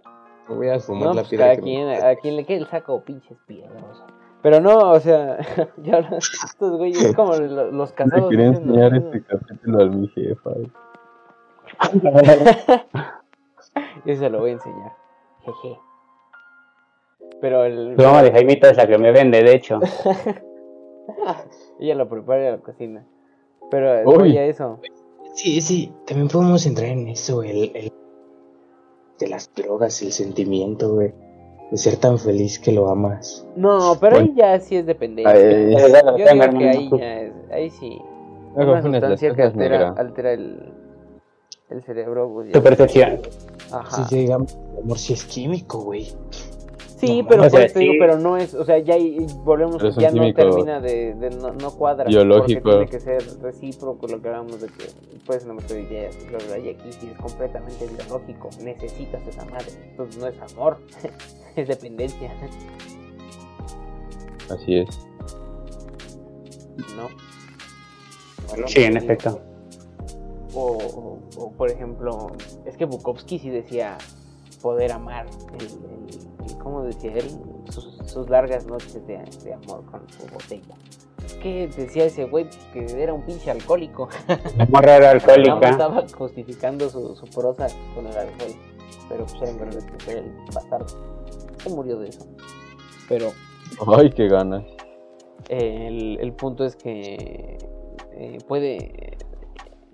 [0.48, 1.46] Voy a fumar No, la pues piedra.
[1.46, 4.04] cada que me- quien, a quien le quede el saco, pinches piedras.
[4.42, 5.38] Pero no, o sea,
[5.78, 5.98] ya
[6.44, 8.30] estos güeyes es como lo- los Le casados.
[8.30, 10.52] quería dicen, enseñar "No, este capítulo a mi jefa.
[14.06, 14.94] Yo se lo voy a enseñar.
[15.44, 15.80] Jeje.
[17.42, 17.96] Pero el.
[17.98, 19.80] Tu mamá de Jaimito es la que me vende, de hecho.
[21.80, 23.06] Ella lo prepara en la cocina.
[23.72, 24.02] Pero a
[24.44, 24.80] eso.
[25.34, 27.92] Sí, sí, también podemos entrar en eso, el, el
[29.20, 31.14] de las drogas, el sentimiento, güey.
[31.72, 33.46] De ser tan feliz que lo amas.
[33.56, 35.34] No, pero ahí ya sí es dependencia.
[35.34, 36.60] Ay, Yo digo que hermano.
[36.60, 37.34] ahí ya es.
[37.52, 38.00] Ahí sí.
[38.56, 40.72] No Una sustancia que altera, altera el,
[41.70, 42.32] el cerebro.
[42.34, 42.54] Pues, ya.
[42.54, 43.20] Tu percepción.
[43.72, 44.08] Ajá.
[44.08, 46.08] Sí, digamos, el amor sí es químico, güey.
[46.98, 48.96] Sí, No, pero o sea, por eso te digo, pero no es, o sea, ya
[49.44, 52.06] volvemos, es ya no termina de, de no, no cuadra.
[52.06, 52.62] biológico.
[52.64, 54.86] Porque tiene que ser recíproco lo que hablamos de que
[55.26, 60.18] puedes no ideas, bla, bla, y aquí sí es completamente biológico, necesitas esa madre, entonces
[60.22, 60.78] no es amor,
[61.56, 62.32] es dependencia,
[64.50, 64.90] Así es.
[66.96, 67.10] ¿no?
[68.48, 69.42] Bueno, Sí, en efecto.
[70.54, 72.32] O, o- o, por ejemplo,
[72.66, 73.98] es que Bukowski sí decía
[74.62, 75.26] poder amar,
[75.60, 76.25] el, el-
[76.66, 77.30] ¿cómo decía él?
[77.70, 80.76] Sus, sus largas noches de, de amor con su botella.
[81.42, 82.50] ¿Qué decía ese güey?
[82.74, 84.10] Que era un pinche alcohólico.
[84.70, 85.70] Más alcohólica.
[85.70, 88.52] estaba justificando su, su prosa con el alcohol.
[89.08, 90.88] Pero pues era en verdad que fue el bastardo.
[91.60, 92.26] Se murió de eso.
[93.08, 93.32] Pero
[93.96, 94.64] Ay, qué ganas.
[95.50, 97.58] eh, el, el punto es que
[98.14, 99.15] eh, puede.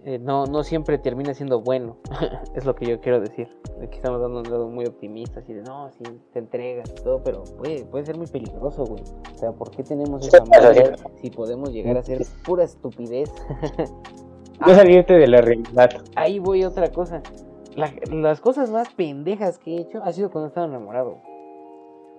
[0.05, 1.97] Eh, no, no siempre termina siendo bueno.
[2.55, 3.47] es lo que yo quiero decir.
[3.81, 5.39] Aquí estamos dando un lado muy optimista.
[5.39, 7.21] Así de no, sí, te entregas y todo.
[7.23, 9.03] Pero puede, puede ser muy peligroso, güey.
[9.33, 13.31] O sea, ¿por qué tenemos esa madre si podemos llegar a ser pura estupidez?
[14.59, 15.89] No salirte de la realidad.
[16.15, 17.23] ahí voy a otra cosa.
[17.75, 21.17] La- las cosas más pendejas que he hecho ha sido cuando estaba enamorado.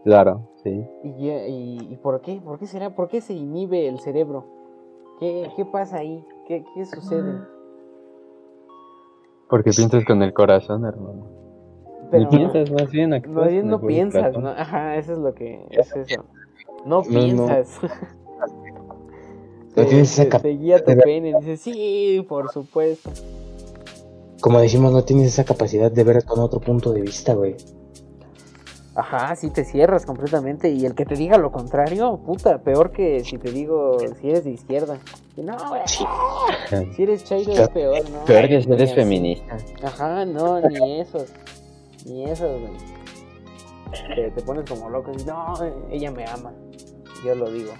[0.02, 0.84] Claro, sí.
[1.04, 2.40] ¿Y, y, y por qué?
[2.44, 2.90] ¿Por qué será?
[2.96, 4.44] ¿Por qué se inhibe el cerebro?
[5.20, 6.26] ¿Qué, qué pasa ahí?
[6.48, 7.32] ¿Qué, qué sucede?
[9.52, 11.26] Porque piensas con el corazón, hermano.
[12.10, 14.34] Pero Ni piensas más bien más bien no piensas.
[14.34, 14.48] ¿no?
[14.48, 16.24] Ajá, eso es lo que es eso.
[16.86, 17.02] No no.
[17.02, 17.78] piensas.
[19.74, 23.10] No Te- tienes esa te- te guía tu pene y dices, sí, por supuesto.
[24.40, 27.56] Como decimos, no tienes esa capacidad de ver con otro punto de vista, güey.
[28.94, 33.24] Ajá, sí te cierras completamente y el que te diga lo contrario, puta, peor que
[33.24, 34.98] si te digo si eres de izquierda.
[35.36, 36.04] Y no, güey, Sí.
[36.94, 38.24] si eres chairo es peor, ¿no?
[38.26, 39.00] Peor que si Ni eres así.
[39.00, 39.56] feminista.
[39.82, 41.24] Ajá, no, ni eso.
[42.04, 42.92] Ni eso, güey.
[44.14, 45.54] Te, te pones como loco y dices, no,
[45.90, 46.52] ella me ama.
[47.24, 47.72] Yo lo digo.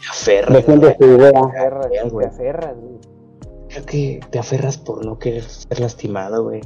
[0.00, 0.64] Te aferras.
[0.64, 2.98] Te aferras, te aferras, güey.
[3.68, 6.62] Creo que te aferras por no querer ser lastimado, güey.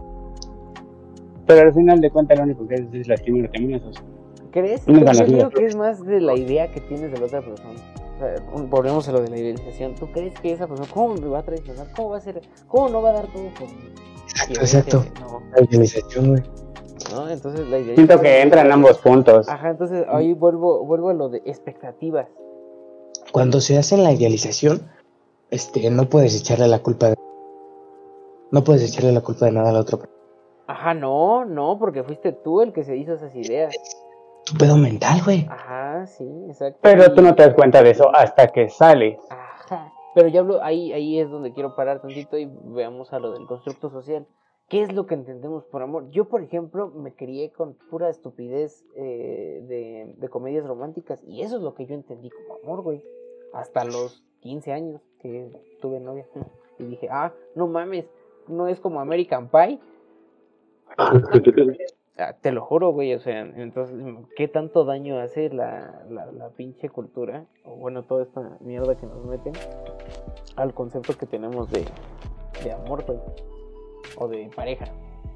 [1.55, 4.03] Pero al final de cuentas lo único que es es lastimarte menos.
[4.51, 4.83] ¿Crees?
[4.87, 7.71] Una Yo creo que es más de la idea que tienes de la otra persona.
[8.17, 9.95] O sea, un- volvemos a lo de la idealización.
[9.95, 11.87] ¿Tú crees que esa persona, cómo me va a traicionar?
[11.97, 12.43] ¿Cómo va a ser?
[12.69, 13.91] ¿Cómo no va a dar todo por mí?
[14.51, 16.43] Exacto, No, La idealización, güey.
[17.13, 17.29] ¿no?
[17.29, 17.95] Entonces la idea.
[17.95, 19.49] Siento que entran ambos puntos.
[19.49, 22.27] Ajá, entonces ahí vuelvo, vuelvo a lo de expectativas.
[23.33, 24.83] Cuando se hace la idealización,
[25.51, 27.17] este, no puedes echarle la culpa de...
[28.51, 30.22] No puedes echarle la culpa de nada a la otra persona.
[30.67, 33.75] Ajá, no, no, porque fuiste tú el que se hizo esas ideas.
[34.47, 35.47] Tu pedo mental, güey.
[35.51, 36.79] Ajá, sí, exacto.
[36.83, 39.19] Pero tú no te das cuenta de eso hasta que sales.
[39.31, 39.93] Ajá.
[40.15, 43.47] Pero yo hablo, ahí, ahí es donde quiero parar tantito y veamos a lo del
[43.47, 44.27] constructo social.
[44.69, 46.09] ¿Qué es lo que entendemos por amor?
[46.11, 51.57] Yo, por ejemplo, me crié con pura estupidez eh, de, de comedias románticas y eso
[51.57, 53.05] es lo que yo entendí como amor, güey.
[53.53, 55.51] Hasta los 15 años que
[55.81, 56.27] tuve novia.
[56.79, 58.07] Y dije, ah, no mames,
[58.49, 59.79] no es como American Pie.
[62.18, 63.97] Ah, te lo juro, güey, o sea, entonces,
[64.36, 67.47] ¿qué tanto daño hace la, la, la pinche cultura?
[67.64, 69.55] O bueno, toda esta mierda que nos meten
[70.57, 71.84] al concepto que tenemos de,
[72.62, 73.18] de amor, güey.
[74.18, 74.84] O de pareja,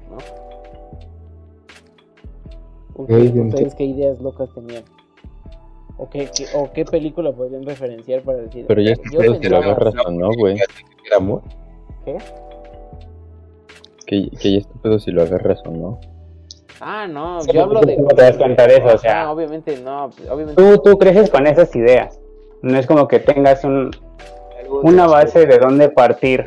[0.09, 0.17] ¿no?
[2.95, 4.83] ¿Ustedes, qué ideas locas tenían?
[5.97, 8.65] ¿O qué, qué- o qué película podrían referenciar para decir?
[8.67, 10.57] Pero ya yo si lo agarras o no, güey.
[11.07, 11.41] ¿El amor?
[12.05, 12.17] ¿Qué?
[14.07, 15.99] Que, que ya estúpido si lo agarras o no.
[16.79, 17.95] Ah, no, Sí, yo hablo de...
[17.95, 18.85] ¿cómo te das cuenta de eso?
[18.85, 20.55] O sea- Ajá, obviamente no, obviamente...
[20.55, 22.19] Tú, tú creces con esas ideas.
[22.61, 23.91] No es como que tengas un,
[24.83, 26.45] una base de dónde partir.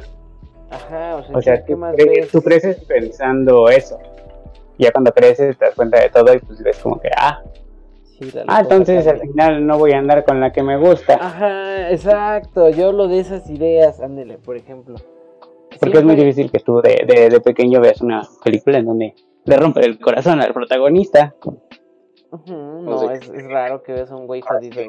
[0.70, 2.30] Ajá, o sea, O sea, ¿qué tú, más cre- ves?
[2.30, 3.98] tú creces pensando eso.
[4.78, 7.42] Ya cuando creces te das cuenta de todo y pues ves como que, ah,
[8.18, 11.14] Sí, ah entonces al final no voy a andar con la que me gusta.
[11.14, 12.68] Ajá, exacto.
[12.70, 14.96] Yo hablo de esas ideas, ándele, por ejemplo.
[15.78, 19.14] Porque es muy difícil que tú de, de, de pequeño veas una película en donde
[19.44, 21.34] le rompe el corazón al protagonista.
[22.46, 24.88] No, es, es raro que veas a un güey jodido ahí.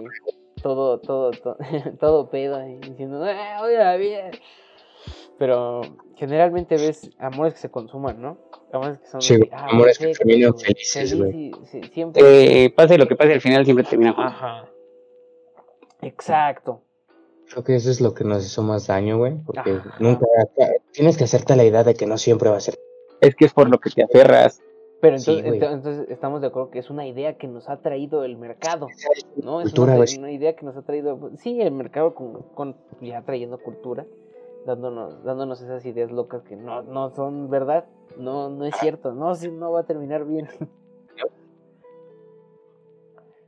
[0.61, 1.57] Todo, todo, todo,
[1.99, 4.31] todo pedo ahí, diciendo, ¡ah, voy a bien!
[5.39, 5.81] pero
[6.17, 8.37] generalmente ves amores que se consuman, ¿no?
[8.71, 11.47] Amores que son Sí, de, güey, amores que terminan felices, güey.
[11.47, 12.65] y- sí, siempre.
[12.65, 14.33] Eh, pase lo que pase, al final siempre termina juntos.
[14.35, 14.69] Ajá.
[16.03, 16.81] Exacto.
[17.51, 19.37] Creo que eso es lo que nos hizo más daño, güey.
[19.45, 19.89] Porque Ajá.
[19.99, 20.25] nunca.
[20.93, 22.75] Tienes que hacerte la idea de que no siempre va a ser.
[23.19, 24.61] Es que es por lo que te aferras.
[25.01, 28.37] Pero entonces, entonces estamos de acuerdo que es una idea que nos ha traído el
[28.37, 28.87] mercado,
[29.43, 29.59] ¿no?
[29.59, 30.17] Es Cultura, una, güey.
[30.17, 34.05] una idea que nos ha traído, sí, el mercado con, con- ya trayendo cultura,
[34.67, 37.85] dándonos, dándonos esas ideas locas que no, no son verdad,
[38.15, 40.47] no, no es cierto, no, sí, no va a terminar bien.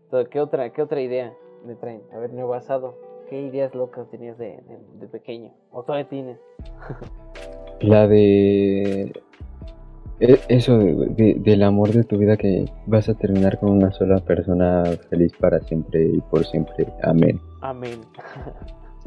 [0.05, 1.35] Entonces, ¿qué otra, qué otra idea
[1.65, 2.01] me traen?
[2.13, 2.95] A ver, Neo Basado,
[3.33, 5.51] ¿qué ideas locas tenías de, de, de pequeño?
[5.71, 6.37] ¿O todavía tienes?
[7.81, 9.11] La de...
[10.19, 13.91] e- Eso de- de- del amor de tu vida que vas a terminar con una
[13.91, 16.85] sola persona feliz para siempre y por siempre.
[17.01, 17.41] Amén.
[17.61, 18.01] Amén.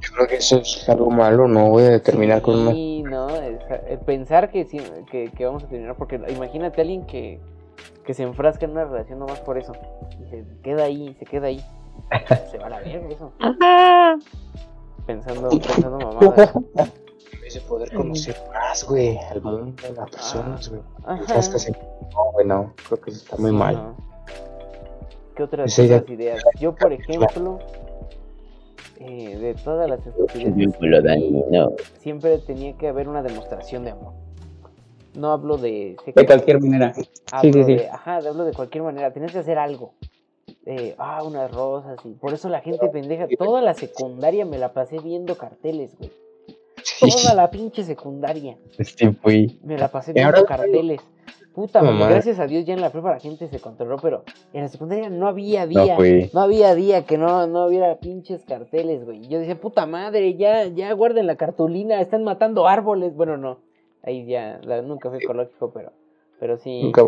[0.01, 1.70] Yo creo que eso es algo malo, ¿no?
[1.70, 2.72] Voy a terminar con una.
[2.72, 6.83] Sí, no, es- eh, pensar que, sí, que, que vamos a terminar, porque imagínate a
[6.83, 7.39] alguien que,
[8.05, 9.70] que se enfrasca en una relación nomás por eso,
[10.20, 11.61] y se queda ahí, se queda ahí,
[12.51, 13.32] se va a la verga eso.
[15.07, 16.53] Pensando, pensando mamadas.
[17.55, 20.80] De poder conocer más, güey, al mundo, a las personas, güey.
[21.09, 21.76] Enfrascas en-
[22.12, 22.72] No, güey, no.
[22.88, 23.74] Creo que eso está muy Sí, mal.
[23.76, 23.97] no.
[25.36, 26.42] ¿Qué otras, ideas?
[26.59, 27.59] Yo, por ejemplo,
[28.99, 30.74] eh, de todas las estupideces,
[32.01, 34.14] siempre tenía que haber una demostración de amor.
[35.14, 36.92] No hablo de De cualquier manera.
[37.32, 37.74] hablo sí, sí.
[37.76, 39.12] de, ajá, hablo de cualquier manera.
[39.12, 39.92] Tienes que hacer algo.
[40.68, 43.28] Eh, ah, unas rosas y por eso la gente pendeja.
[43.38, 46.10] Toda la secundaria me la pasé viendo carteles, güey.
[47.00, 49.58] Toda la pinche secundaria Sí, fui.
[49.64, 51.00] me la pasé viendo ahora- carteles.
[51.54, 54.68] Puta, gracias a Dios ya en la prepa la gente se controló, pero en la
[54.68, 55.96] secundaria no había día.
[56.34, 59.26] No había día que no, no hubiera pinches carteles, güey.
[59.28, 63.14] Yo decía, puta madre, ya, ya guarden la cartulina, están matando árboles.
[63.16, 63.60] Bueno, no.
[64.02, 65.92] Ahí ya, la- nunca fue ecológico, pero,
[66.38, 67.04] pero sí, Nunca.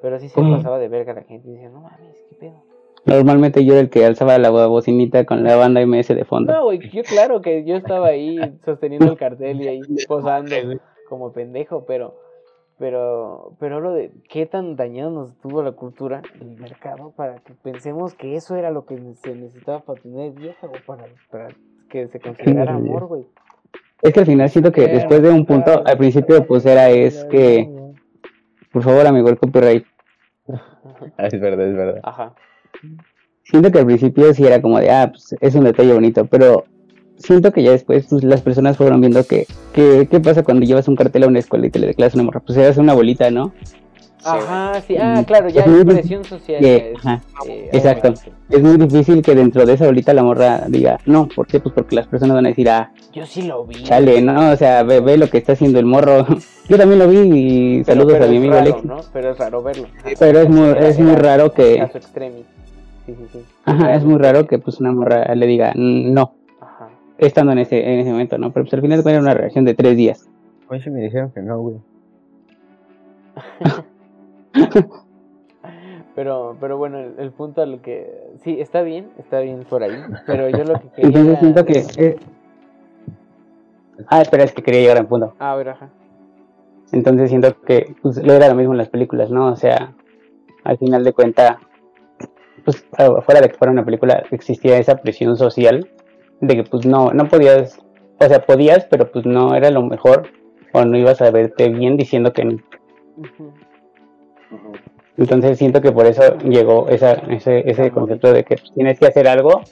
[0.00, 0.56] Pero sí se ¿Cómo?
[0.56, 1.48] pasaba de verga la gente.
[1.48, 2.62] Y decía, no mames, qué pedo.
[3.04, 6.52] Normalmente yo era el que alzaba la bocinita con la banda MS de fondo.
[6.52, 10.54] No, güey, yo claro que yo estaba ahí sosteniendo el cartel y ahí posando
[11.08, 12.16] como pendejo, pero,
[12.78, 17.54] pero, pero hablo de qué tan dañado nos tuvo la cultura, el mercado, para que
[17.54, 21.48] pensemos que eso era lo que se necesitaba para tener vieja o para, para
[21.88, 23.26] que se considerara amor, güey.
[24.02, 27.24] Es que al final siento que después de un punto, al principio pues era es
[27.24, 27.68] que,
[28.72, 29.84] por favor amigo, el copyright.
[31.16, 32.00] Ah, Es verdad, es verdad.
[32.02, 32.34] Ajá.
[33.44, 36.64] Siento que al principio sí era como de, ah, pues es un detalle bonito, pero
[37.16, 40.88] siento que ya después pues, las personas fueron viendo que, que, ¿qué pasa cuando llevas
[40.88, 42.40] un cartel a una escuela y te le declaras una morra?
[42.40, 43.52] Pues hace una bolita, ¿no?
[44.24, 46.60] Ajá, sí, ah, claro, ya Es presión social.
[46.60, 48.14] que- es, ajá, eh, exacto.
[48.50, 51.60] Es muy difícil que dentro de esa bolita la morra diga, no, ¿por qué?
[51.60, 53.82] Pues porque las personas van a decir, ah, Yo sí lo vi.
[53.82, 54.50] chale, ¿no?
[54.50, 56.26] O sea, ve, ve lo que está haciendo el morro.
[56.68, 58.84] Yo también lo vi y Pero- saludos pero a mi amigo raro, Alex.
[58.84, 58.96] ¿no?
[59.12, 59.86] Pero es raro verlo.
[60.18, 62.44] Pero es muy, es muy raro que, Caso extremis.
[63.06, 63.38] Sí, sí, sí.
[63.64, 66.88] ajá, es muy raro que pues una morra le diga, "Mm, no, Ajá.
[67.16, 68.52] estando en ese, en ese momento, ¿no?
[68.52, 70.28] Pero pues al final era una reacción de tres días.
[70.68, 71.76] Hoy sí me dijeron que no, güey.
[76.14, 78.32] Pero, pero bueno, el, el punto a lo que...
[78.42, 81.06] Sí, está bien, está bien por ahí, pero yo lo que quería...
[81.20, 81.84] Entonces siento que...
[81.96, 82.16] eh,
[84.08, 85.34] Ah, espera, es que quería llegar al punto.
[85.38, 85.90] Ah, a ver, ajá.
[86.92, 89.46] Entonces siento que pues, lo era lo mismo en las películas, ¿no?
[89.52, 89.92] O sea,
[90.64, 91.60] al final de cuenta,
[92.64, 92.84] pues
[93.24, 95.88] fuera de que fuera una película, existía esa presión social
[96.40, 97.78] de que pues no, no podías,
[98.18, 100.28] o sea, podías, pero pues no era lo mejor
[100.72, 102.56] o no ibas a verte bien diciendo que no.
[103.16, 103.52] Ujú.
[105.18, 109.26] Entonces siento que por eso llegó esa, ese, ese concepto de que tienes que hacer
[109.26, 109.62] algo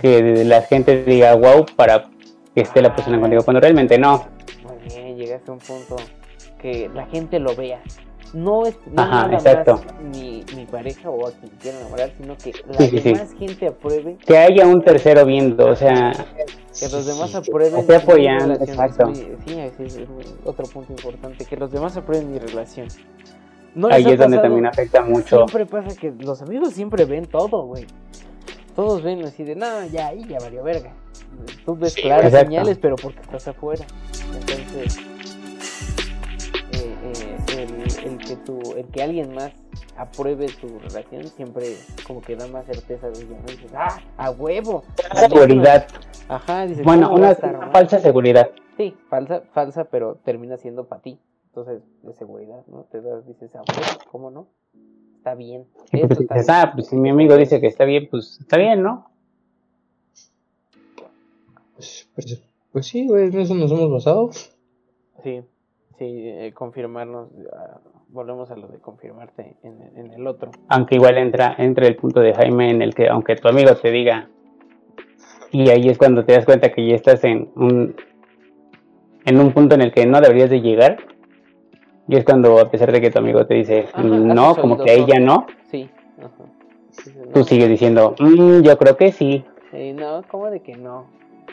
[0.00, 2.10] que la gente diga wow para
[2.52, 4.26] que esté la persona contigo, cuando realmente no.
[4.64, 5.96] Muy bien, llegaste a un punto
[6.60, 7.80] que la gente lo vea.
[8.34, 9.74] No es no Ajá, exacto.
[9.74, 13.12] más mi, pareja o a quien quiera enamorar, sino que la Sí, sí, sí.
[13.12, 17.80] demás gente apruebe, Que haya un tercero viendo, o sea, que los demás aprueben.
[17.80, 19.14] Esté apoyando, exacto.
[19.14, 20.08] Sí, sí, sí, es
[20.44, 22.88] otro punto importante, que los demás aprueben mi relación.
[23.74, 25.36] No ahí es donde también afecta mucho.
[25.46, 27.86] Siempre pasa que los amigos siempre ven todo, güey.
[28.76, 30.92] Todos ven así de, no, ya ahí ya valió verga.
[31.64, 32.46] Tú ves Sí, claras exacto.
[32.48, 33.84] señales, pero porque estás afuera.
[34.34, 34.98] Entonces,
[36.72, 39.52] eh, eh, el, el que tu, el que alguien más
[39.96, 43.46] apruebe tu relación siempre como que da más certeza de ella, ¿no?
[43.46, 44.84] Dices, ah, a huevo.
[45.14, 45.86] Seguridad.
[46.28, 47.72] Ajá, dices, Bueno, ¿cómo va a una mal?
[47.72, 48.50] falsa seguridad.
[48.76, 51.18] Sí, falsa, falsa, pero termina siendo para ti.
[51.54, 52.84] Entonces, de seguridad, ¿no?
[52.90, 54.46] Te das, dices, ah, bueno, ¿cómo no?
[55.18, 55.66] Está bien.
[55.92, 56.46] Y Esto pues está bien.
[56.48, 59.10] ah, pues si mi amigo dice que está bien, pues está bien, ¿no?
[61.74, 62.42] Pues, pues,
[62.72, 64.30] Pues sí, güey, en eso nos hemos basado.
[65.22, 65.42] Sí,
[65.98, 67.28] sí, eh, confirmarnos,
[68.08, 70.52] volvemos a lo de confirmarte en, en el otro.
[70.68, 73.90] Aunque igual entra, entra el punto de Jaime en el que, aunque tu amigo te
[73.90, 74.30] diga,
[75.50, 77.94] y ahí es cuando te das cuenta que ya estás en un,
[79.26, 80.96] en un punto en el que no deberías de llegar,
[82.12, 84.90] y es cuando, a pesar de que tu amigo te dice, Ajá, no, como que
[84.90, 85.88] ahí ya no, Sí,
[86.18, 86.44] ajá.
[87.32, 89.42] Tú no, sigues diciendo, "Mm, yo creo que sí.
[89.72, 91.06] eh, no, ¿cómo de que no?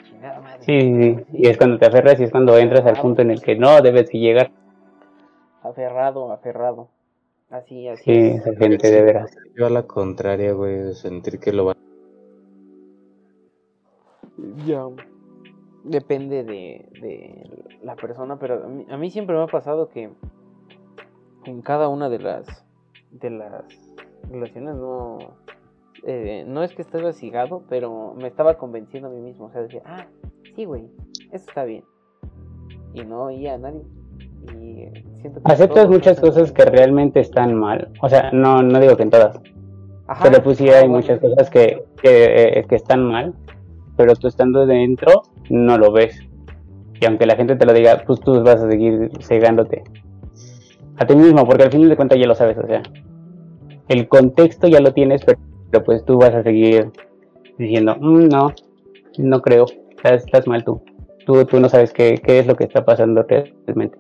[0.03, 0.60] Chingada madre.
[0.66, 1.38] Sí, sí, sí.
[1.43, 3.82] Y es cuando te aferras y es cuando entras al punto en el que no
[3.82, 4.51] debes de llegar.
[5.64, 6.89] Aferrado, aferrado.
[7.49, 8.03] Así, así.
[8.03, 8.45] Sí, es.
[8.45, 9.32] esa gente de veras.
[9.55, 11.76] Yo a la contraria, güey, de sentir que lo va
[14.66, 14.86] Ya.
[15.86, 17.49] Depende de, de
[17.84, 20.10] la persona, pero a mí, a mí siempre me ha pasado que
[21.46, 22.66] en cada una de las
[23.12, 23.66] de las
[24.30, 25.18] relaciones no
[26.06, 29.62] eh, no es que estaba cigado, pero me estaba convenciendo a mí mismo, o sea,
[29.62, 30.06] decía, ah,
[30.56, 30.88] sí, güey,
[31.32, 31.84] eso está bien.
[32.94, 33.82] Y no oía a nadie.
[34.54, 34.88] Y
[35.22, 37.92] siento que Aceptas muchas cosas que realmente están mal.
[38.02, 39.40] O sea, no, no digo que en todas.
[40.08, 43.34] Ajá, Pero pues sí ah, hay bueno, muchas cosas que, que, eh, que están mal.
[43.96, 46.20] Pero tú estando dentro, no lo ves.
[47.00, 49.84] Y aunque la gente te lo diga, pues tú vas a seguir cegándote.
[51.00, 52.58] A ti mismo, porque al final de cuentas ya lo sabes.
[52.58, 52.84] O sea,
[53.88, 55.39] el contexto ya lo tienes, pero,
[55.72, 56.91] pero pues tú vas a seguir
[57.58, 58.52] diciendo, "Mm, no,
[59.18, 59.66] no creo.
[59.95, 60.82] Estás, estás mal tú.
[61.26, 63.97] Tú, tú no sabes qué, qué es lo que está pasando realmente.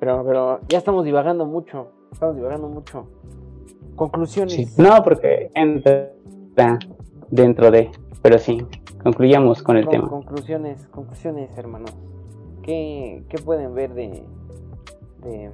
[0.00, 1.88] Pero, pero ya estamos divagando mucho.
[2.12, 3.06] Estamos divagando mucho.
[3.96, 4.52] Conclusiones.
[4.54, 4.66] Sí.
[4.80, 6.10] No, porque entra
[7.30, 7.90] dentro de.
[8.22, 8.64] Pero sí,
[9.02, 10.08] concluyamos con el Con- tema.
[10.08, 11.96] Conclusiones, conclusiones, hermanos.
[12.62, 14.22] ¿Qué, qué pueden ver de,
[15.22, 15.50] de,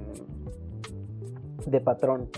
[1.65, 2.29] de patrón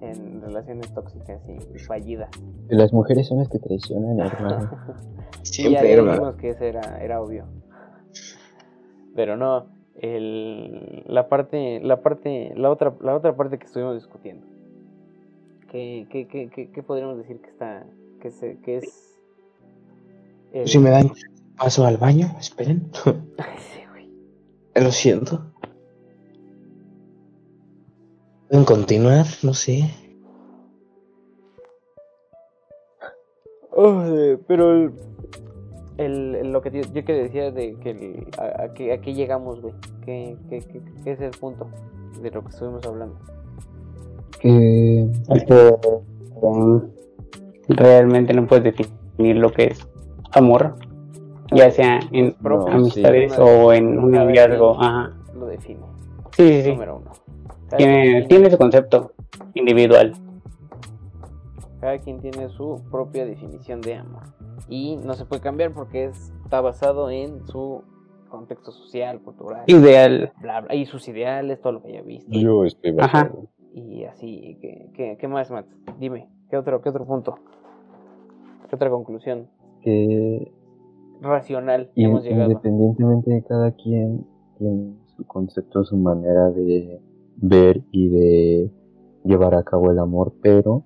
[0.00, 2.30] en relaciones tóxicas y fallidas?
[2.68, 4.70] Las mujeres son las que traicionan, hermano.
[5.32, 6.12] ya Siempre, hermano.
[6.12, 7.44] dijimos que eso era, era obvio.
[9.14, 9.66] Pero no,
[10.00, 14.46] el, la parte, la parte, la otra, la otra parte que estuvimos discutiendo.
[15.70, 17.84] ¿Qué, qué, qué, qué, qué podríamos decir que está,
[18.20, 19.18] que, se, que es
[20.52, 21.10] el- Si me dan
[21.56, 22.90] paso al baño, esperen.
[23.38, 24.84] Ay, sí, güey.
[24.84, 25.52] Lo siento.
[28.54, 29.26] ¿Pueden continuar?
[29.42, 29.90] No sé.
[33.72, 34.00] Oh,
[34.46, 34.92] pero el,
[35.98, 39.00] el- el- lo que yo, yo que decía de que el- a, a qué, a
[39.00, 39.74] qué llegamos, güey.
[40.04, 41.66] ¿Qué, qué, qué, qué es el punto
[42.22, 43.16] de lo que estuvimos hablando?
[44.38, 45.74] Que Es que
[46.40, 46.80] um,
[47.70, 49.84] realmente no puedes definir lo que es
[50.30, 50.76] amor,
[51.50, 52.36] ya sea en
[52.68, 53.40] amistades sí.
[53.42, 54.80] o en un noviazgo.
[54.80, 55.12] Ajá.
[55.36, 55.80] Lo define.
[56.36, 56.70] Sí, sí, sí.
[56.70, 57.10] Número uno.
[57.76, 59.12] Tiene, tiene su concepto
[59.54, 60.12] individual.
[61.80, 64.22] Cada quien tiene su propia definición de amor.
[64.68, 67.82] Y no se puede cambiar porque es- está basado en su
[68.30, 70.32] contexto social, cultural, Ideal.
[70.40, 72.30] bla, bla, y sus ideales, todo lo que haya visto.
[72.32, 73.48] yo estoy basado.
[73.74, 75.66] Y así, ¿qué, qué, qué más, Matt?
[75.98, 77.36] Dime, ¿qué otro, ¿qué otro punto?
[78.68, 79.48] ¿Qué otra conclusión
[79.82, 80.52] Que
[81.20, 82.50] racional in- hemos llegado?
[82.50, 84.26] independientemente de cada quien
[84.58, 87.00] tiene su concepto, su manera de
[87.36, 88.70] ver y de
[89.24, 90.84] llevar a cabo el amor, pero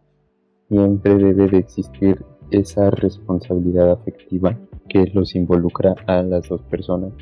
[0.69, 4.57] siempre debe de existir esa responsabilidad afectiva
[4.89, 7.13] que los involucra a las dos personas.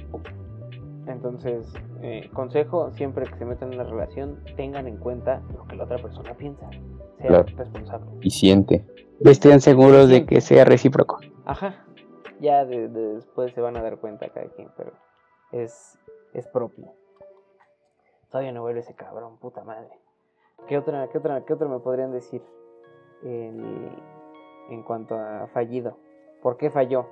[1.07, 1.73] Entonces,
[2.03, 5.85] eh, consejo, siempre que se metan en una relación, tengan en cuenta lo que la
[5.85, 6.69] otra persona piensa.
[7.19, 7.45] Sean Claro.
[7.57, 8.09] responsables.
[8.23, 8.85] Y siente.
[9.21, 11.19] Estén seguros de que sea recíproco.
[11.45, 11.87] Ajá.
[12.41, 14.93] Ya de- de- después se van a dar cuenta cada quien, pero
[15.53, 15.99] es,
[16.35, 16.87] es propio.
[18.37, 19.89] Todavía no vuelve ese cabrón, puta madre.
[20.69, 22.43] ¿Qué otra, qué otra, qué otra me podrían decir
[23.25, 23.91] El-
[24.69, 25.97] en cuanto a fallido?
[26.43, 27.07] ¿Por qué falló?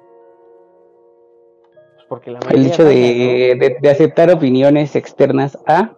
[1.95, 3.65] Pues porque la El hecho falla, de, ¿no?
[3.65, 5.97] de- de aceptar opiniones externas a,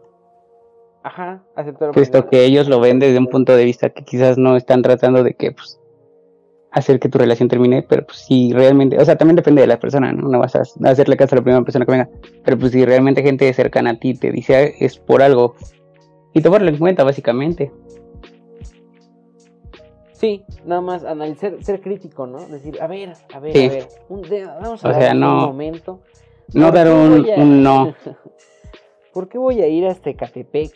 [1.02, 2.30] Ajá, aceptar puesto opiniones.
[2.30, 5.34] que ellos lo ven desde un punto de vista que quizás no están tratando de
[5.34, 5.80] que pues,
[6.76, 9.78] hacer que tu relación termine, pero pues si realmente, o sea, también depende de la
[9.80, 10.28] persona, ¿no?
[10.28, 12.08] No vas a hacerle caso a la primera persona que venga,
[12.44, 15.54] pero pues si realmente gente cercana a ti te dice "Ah, es por algo,
[16.34, 17.72] y tomarlo en cuenta básicamente.
[20.12, 22.46] Sí, nada más analizar, ser crítico, ¿no?
[22.46, 23.66] Decir, a ver, a ver, Sí.
[23.66, 24.22] a ver, un
[24.62, 26.00] vamos a O darnos sea, no- un momento.
[26.54, 27.94] No ¿Por dar un, a- no.
[29.12, 30.72] ¿Por qué voy a ir hasta Ecatepec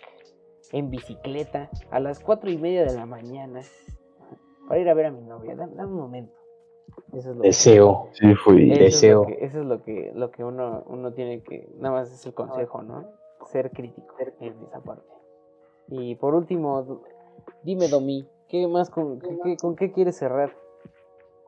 [0.72, 3.60] en bicicleta a las cuatro y media de la mañana
[4.70, 5.56] para ir a ver a mi novia?
[5.56, 6.32] Dame, dame un momento.
[7.12, 8.08] Eso es lo que- Deseo.
[8.12, 8.70] Sí, fui.
[8.70, 9.20] eso es deseo.
[9.22, 12.24] lo que, eso es lo que, lo que uno, uno tiene que, nada más es
[12.24, 13.04] el consejo, ¿no?
[13.50, 15.02] Ser crítico en esa parte.
[15.88, 17.02] Y por último,
[17.64, 20.54] dime Domi, ¿qué más con, qué, qué- con qué quieres cerrar?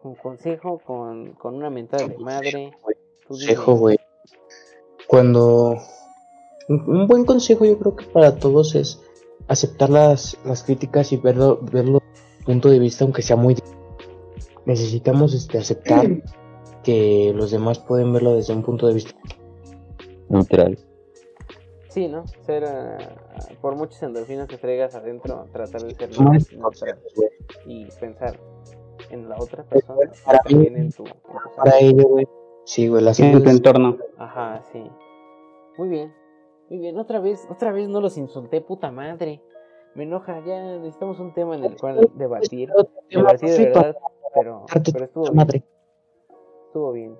[0.03, 0.81] ¿Con consejo?
[0.85, 2.73] ¿Con, con una mentada de madre?
[3.29, 3.99] consejo, güey.
[5.07, 5.77] Cuando.
[6.69, 9.01] Un, un buen consejo, yo creo que para todos es
[9.49, 12.02] aceptar las, las críticas y verlo, verlo
[12.45, 13.57] punto de vista, aunque sea muy.
[14.67, 16.07] Necesitamos este, aceptar
[16.85, 19.13] que los demás pueden verlo desde un punto de vista
[20.29, 20.79] Neutral.
[21.89, 22.25] Sí, ¿no?
[22.47, 22.99] Ser, ah,
[23.61, 26.99] por muchas endorfinas que traigas adentro, tratar de ser Más neutral
[27.67, 28.41] y pensar
[29.11, 32.27] en la otra persona, Para mí- también en tu, en tu Para ello, güey.
[32.65, 33.99] Sí, güey, las En tu entorno.
[34.17, 34.83] Ajá, sí.
[35.77, 36.15] Muy bien.
[36.71, 39.43] Muy bien, otra vez, otra vez no los insulté, puta madre.
[39.95, 42.71] Me enoja, ya necesitamos un tema en el cual debatir.
[43.11, 43.97] Debatir de verdad,
[44.35, 45.65] pero, pero estuvo bien, Madre.
[46.67, 47.19] estuvo bien.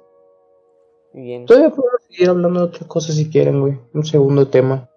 [1.13, 1.45] Muy bien.
[1.47, 3.79] Todavía podemos seguir hablando de otras cosas si quieren, güey.
[3.93, 4.89] Un segundo tema.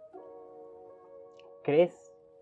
[1.64, 1.94] ¿Crees?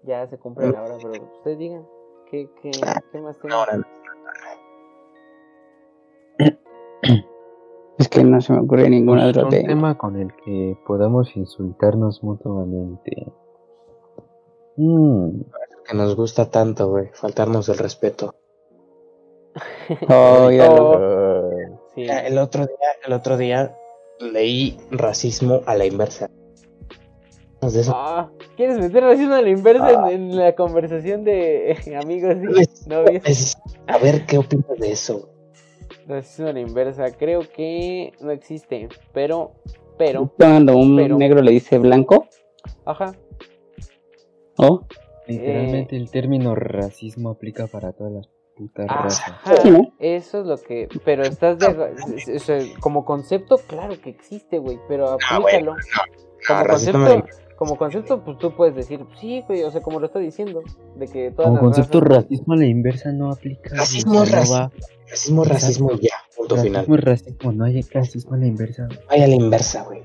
[0.04, 1.88] Ya se cumple la hora, pero ustedes digan.
[2.30, 2.72] ¿Qué, qué,
[3.12, 3.58] qué más tienen?
[3.58, 3.80] Ahora,
[8.00, 9.68] Es que no se me ocurre ningún Pues, otro un tema.
[9.68, 13.32] tema con el que podamos insultarnos mutuamente.
[14.78, 15.42] Mm,
[15.88, 17.10] que nos gusta tanto, güey.
[17.14, 18.36] Faltarnos el respeto.
[20.10, 22.02] Oh, sí.
[22.02, 23.76] Mira, El otro día, el otro día
[24.20, 26.30] leí racismo a la inversa.
[27.62, 27.94] De eso.
[27.96, 33.24] Ah, ¿Quieres meter racismo a la inversa en, en la conversación de amigos y novios?
[33.26, 33.58] Es-
[33.88, 35.30] A ver qué opinas de eso.
[36.08, 39.52] Racismo a la inversa, creo que no existe, pero,
[39.98, 42.26] pero, Cuando un pero- negro le dice blanco,
[42.86, 43.14] ajá,
[44.58, 44.86] ¿oh?
[45.28, 49.34] literalmente el término racismo aplica para todas las putas razas.
[50.00, 54.80] eso es lo que, pero estás de, o sea, como concepto, claro que existe, güey,
[54.88, 55.76] pero aplícalo.
[55.98, 56.04] Ah,
[56.48, 59.82] Como racismo a la concepto, como concepto, pues tú puedes decir, sí, güey, o sea,
[59.82, 60.62] como lo estoy diciendo,
[60.98, 63.70] de que todas Como las concepto razas- racismo a la inversa no aplica.
[63.76, 64.72] Racismo racismo.
[65.10, 66.16] Racismo, racismo ya.
[66.36, 66.86] Punto final.
[66.86, 68.88] Racismo racismo, no hay racismo a la inversa.
[69.08, 70.02] Vaya a la inversa, güey.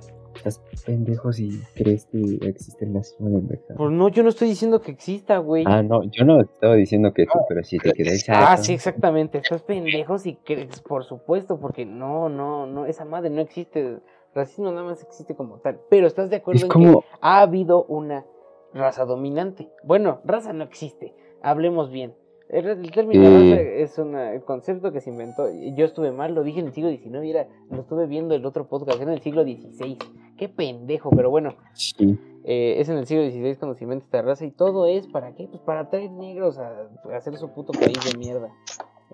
[0.48, 3.74] Estás pendejo si crees que existe el racismo a la inversa.
[3.76, 5.64] Pues no, yo no estoy diciendo que exista, güey.
[5.66, 9.38] Ah, no, yo no estaba diciendo que tú, pero si te quedé Ah, sí, exactamente.
[9.38, 14.00] Estás pendejo si crees, por supuesto, porque no, no, no, esa madre no existe.
[14.34, 15.80] Racismo nada más existe como tal.
[15.88, 18.24] Pero estás de acuerdo Es en como, que ha habido una
[18.72, 19.70] raza dominante.
[19.82, 21.14] Bueno, raza no existe.
[21.42, 22.14] Hablemos bien.
[22.48, 23.50] El, el término Eh.
[23.50, 25.48] raza es una- el concepto que se inventó.
[25.76, 28.44] Yo estuve mal, lo dije en el siglo XIX y era, lo estuve viendo el
[28.46, 29.98] otro podcast, era en el siglo XVI.
[30.36, 31.54] Qué pendejo, pero bueno.
[31.74, 35.06] sí, Eh, es en el siglo XVI cuando se inventa esta raza y todo es
[35.08, 35.46] para qué?
[35.48, 38.48] Pues para traer negros a, a hacer su puto país de mierda.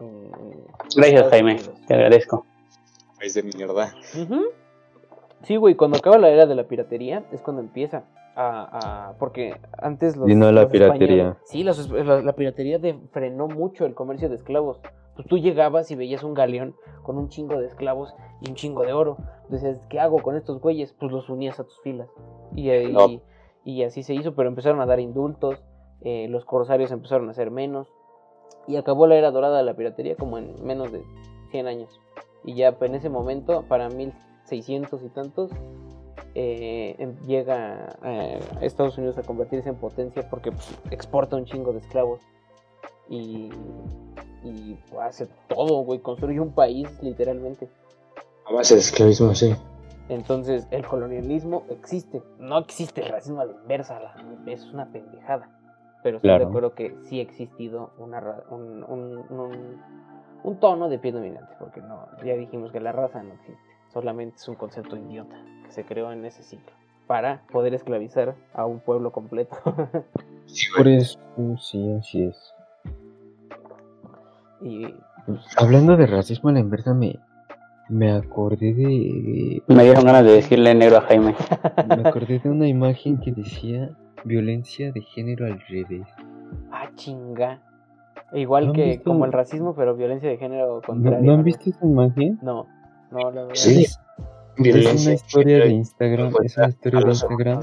[0.00, 0.64] en- en
[0.96, 1.56] Gracias, Jaime.
[1.88, 2.46] Te agradezco.
[3.20, 3.92] Es de mierda.
[4.20, 4.42] Ujú.
[5.42, 8.04] Sí, güey, cuando acaba la era de la piratería es cuando empieza
[8.36, 9.10] a...
[9.10, 10.26] a- porque antes los...
[10.26, 11.36] Vino la los piratería.
[11.44, 14.80] Sí, los- la, la piratería de- frenó mucho el comercio de esclavos.
[15.14, 18.82] Pues tú llegabas y veías un galeón con un chingo de esclavos y un chingo
[18.82, 19.16] de oro.
[19.48, 20.92] Decías, ¿qué hago con estos güeyes?
[20.92, 22.08] Pues los unías a tus filas.
[22.56, 23.06] Y, No.
[23.64, 25.62] y así se hizo, pero empezaron a dar indultos,
[26.00, 27.86] eh, los corsarios empezaron a ser menos.
[28.66, 31.02] Y acabó la era dorada de la piratería como en menos de
[31.52, 32.00] 100 años.
[32.44, 35.50] Y ya en ese momento, para 1600 y tantos,
[36.34, 41.72] eh, llega eh, a Estados Unidos a convertirse en potencia porque pues, exporta un chingo
[41.72, 42.20] de esclavos.
[43.08, 43.50] Y,
[44.42, 47.68] y pues, hace todo, güey, construye un país literalmente.
[48.48, 49.54] A base de esclavismo, sí.
[50.08, 52.22] Entonces, el colonialismo existe.
[52.38, 54.00] No existe el racismo a la inversa.
[54.00, 54.14] la-
[54.50, 55.48] es una pendejada.
[56.02, 56.48] Pero estoy de Claro.
[56.50, 59.82] acuerdo que sí ha existido una, un, un- un-
[60.42, 61.54] un tono de pie dominante.
[61.58, 63.62] Porque no, ya dijimos que la raza no existe.
[63.92, 65.36] Solamente es un concepto idiota
[65.74, 66.66] se creó en ese siglo.
[67.06, 69.56] Para poder esclavizar a un pueblo completo.
[70.46, 71.18] Sí, por eso,
[71.58, 72.54] sí, así es.
[74.60, 74.86] y
[75.26, 77.18] Pues, hablando de racismo a la inversa, me,
[77.88, 81.34] me acordé de, Me dieron ganas de decirle negro a Jaime.
[81.88, 83.90] me acordé de una imagen que decía
[84.24, 86.06] violencia de género al revés.
[86.70, 87.60] ah, chinga.
[88.32, 89.04] Igual ¿No que visto?
[89.04, 91.20] como el racismo, pero violencia de género ¿No, contrario.
[91.24, 92.38] ¿no han visto esa imagen?
[92.42, 92.66] No,
[93.10, 93.54] no, la verdad.
[93.54, 93.84] Sí.
[93.84, 93.98] Es,
[94.56, 95.10] es Violencia.
[95.10, 97.62] una historia de Instagram, es una historia de Instagram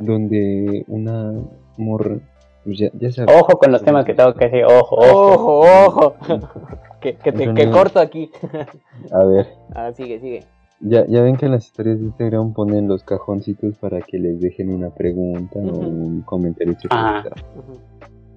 [0.00, 1.32] donde una
[1.76, 2.18] morra,
[2.64, 4.64] pues ya, ya sabes, Ojo con los temas que tengo que decir.
[4.64, 5.60] Ojo, ojo.
[5.60, 6.14] Ojo, ojo.
[7.00, 8.30] que, que te que corto aquí.
[9.12, 10.44] a ver, ah, sigue, sigue.
[10.80, 14.40] ya, ya ven que en las historias de Instagram ponen los cajoncitos para que les
[14.40, 16.74] dejen una pregunta o un comentario.
[16.74, 17.80] Ujú.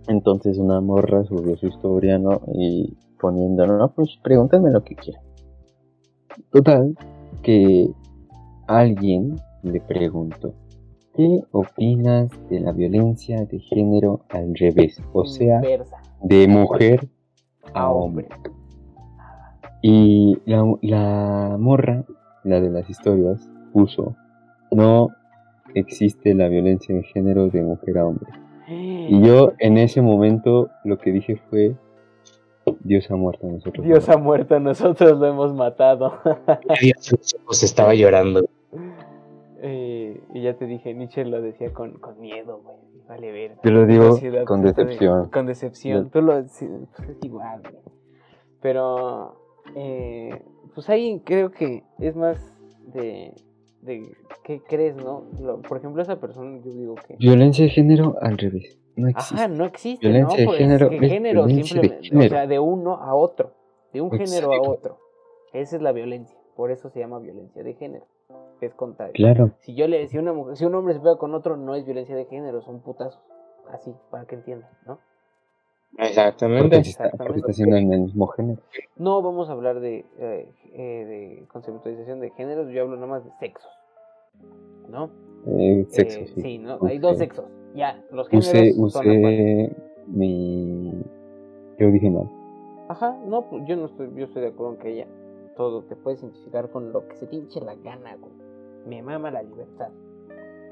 [0.07, 2.41] Entonces una morra subió su historia, ¿no?
[2.53, 5.23] Y poniendo, no, pues pregúntame lo que quieran.
[6.51, 6.95] Total,
[7.41, 7.89] que
[8.67, 10.53] alguien le preguntó,
[11.15, 15.01] ¿qué opinas de la violencia de género al revés?
[15.13, 15.61] O sea,
[16.21, 17.07] de mujer
[17.73, 18.27] A hombre.
[19.81, 22.05] Y la, la morra
[22.43, 24.15] la de las historias, puso,
[24.71, 25.09] no
[25.73, 28.31] existe la violencia de género de mujer a hombre.
[28.67, 31.75] Y yo en ese momento lo que dije fue,
[32.83, 33.85] Dios ha muerto a nosotros.
[33.85, 36.13] Dios ha muerto, nosotros lo hemos matado.
[37.45, 38.41] Pues estaba llorando.
[39.61, 42.77] Eh, y ya te dije, Nietzsche lo decía con, con miedo, güey.
[43.07, 43.55] Vale ver.
[43.63, 45.29] Yo lo digo ciudad con de- decepción.
[45.29, 46.09] con decepción.
[46.09, 47.83] Tú lo sí, pues es igual, güey.
[48.61, 49.35] Pero,
[49.75, 50.41] eh,
[50.73, 52.37] pues ahí creo que es más
[52.93, 53.33] de,
[53.81, 55.25] de qué crees, ¿no?
[55.41, 57.15] Lo- por ejemplo, esa persona, yo digo que.
[57.17, 58.79] Violencia de género al revés.
[59.01, 59.35] No existe.
[59.35, 60.49] Ajá, no existe, Violencia de ¿no?
[60.49, 62.25] Pues género que es género violencia de simplemente, género.
[62.25, 63.51] o sea, de uno a otro,
[63.93, 64.97] de un género a otro.
[65.53, 68.05] Esa es la violencia, por eso se llama violencia de género.
[68.61, 69.51] Es contra Claro.
[69.61, 71.83] Si yo le si una mujer, si un hombre se pega con otro, no es
[71.83, 73.19] violencia de género, son putazos.
[73.71, 74.99] Así, para que entiendan, ¿no?
[75.97, 76.63] Exactamente.
[76.63, 77.23] Porque, está, Exactamente.
[77.25, 78.61] porque está siendo en el mismo género.
[78.97, 83.25] No vamos a hablar de, eh, eh, de conceptualización de géneros, yo hablo nada más
[83.25, 83.69] de sexos.
[84.87, 85.09] ¿No?
[85.47, 86.57] Eh, sexo, Eh, sí.
[86.59, 86.77] ¿no?
[86.85, 87.45] Hay dos sexos.
[87.75, 89.75] Ya, los géneros Usé, son
[90.07, 90.93] mi.
[91.79, 92.29] Yo dije mal.
[92.89, 95.07] Ajá, no, pues yo no estoy, yo estoy de acuerdo en que ella
[95.55, 98.33] todo te puedes identificar con lo que se te hinche la gana, güey.
[98.85, 99.89] Me mama la libertad.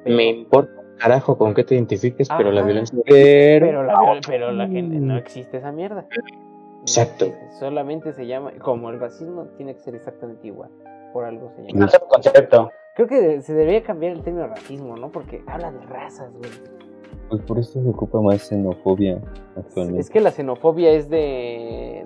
[0.03, 2.97] Pero- Me importa carajo con qué te identifiques, pero la violencia.
[3.05, 3.65] Pero.
[3.67, 6.07] Pero la, viol- pero la gente no existe esa mierda.
[6.09, 7.25] No Exacto.
[7.59, 10.69] Solamente se llama, como el racismo tiene que ser exactamente igual.
[11.13, 11.85] Por algo se No llama.
[11.85, 12.69] es un concepto.
[12.95, 15.09] Creo que se debería cambiar el término racismo, ¿no?
[15.11, 16.49] Porque habla de razas, güey.
[17.29, 19.21] Pues por esto se ocupa más xenofobia
[19.55, 20.01] actualmente.
[20.01, 22.03] Es que la xenofobia es de,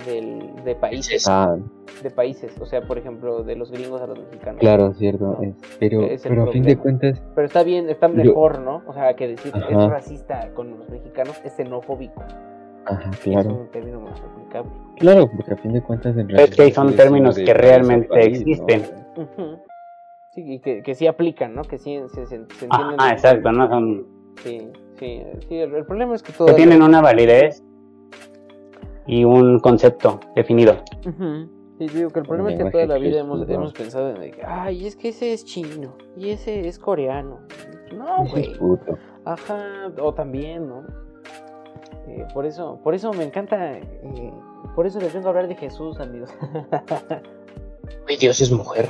[0.82, 1.26] países.
[1.30, 1.56] Ah,
[2.02, 2.54] De países.
[2.60, 4.60] O sea, por ejemplo, de los gringos a los mexicanos.
[4.60, 5.38] claro, cierto.
[5.42, 8.82] es- pero Es a fin de cuentas, Pero está bien, está Yo- mejor, ¿no?
[8.86, 9.88] O sea, que decir es Ajá.
[9.88, 12.22] racista con los mexicanos es xenofóbico.
[12.86, 13.50] ajá, Es claro.
[13.62, 14.72] un término más aplicable.
[14.98, 18.52] Claro, porque a fin de cuentas el Es que son términos que realmente país, ¿no?
[18.52, 18.82] existen.
[20.32, 21.62] Sí, y que, que sí aplican, ¿no?
[21.62, 22.96] Que sí se, se, se entienden.
[22.98, 24.06] Ah, exacto, no son.
[24.44, 24.68] Sí,
[25.04, 25.56] sí, sí.
[25.58, 26.48] El, el problema es que todo.
[26.48, 27.64] Que tienen una validez
[29.06, 30.78] y un concepto definido.
[31.08, 31.50] Ujú.
[31.80, 34.32] Sí, digo que el problema es que toda la vida hemos, pensado en.
[34.46, 35.96] Ay, es que ese es chino.
[36.16, 37.40] Y ese es coreano.
[37.96, 38.54] No, güey.
[39.26, 40.84] Ajá, o también, ¿no?
[42.08, 44.34] Eh, por eso, por eso me encanta, eh,
[44.76, 46.30] por eso les vengo a hablar de Jesús, amigos.
[48.20, 48.90] Dios es mujer.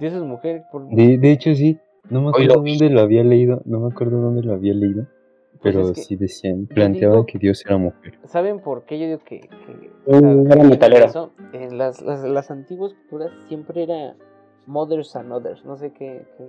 [0.00, 0.88] Dios es mujer, por...
[0.88, 1.78] De, de hecho, sí.
[2.08, 3.60] No me Hoy acuerdo dónde lo había leído.
[3.66, 5.06] No me acuerdo dónde lo había leído.
[5.62, 8.18] Pero Pues es que sí decían, planteaban digo- que Dios era mujer.
[8.24, 11.06] ¿saben por qué yo digo que, que Mm, o sea, era metalero.
[11.06, 11.32] eso?
[11.52, 14.14] En las, las, las antiguas culturas siempre era
[14.66, 16.46] mothers and others, no sé qué, qué,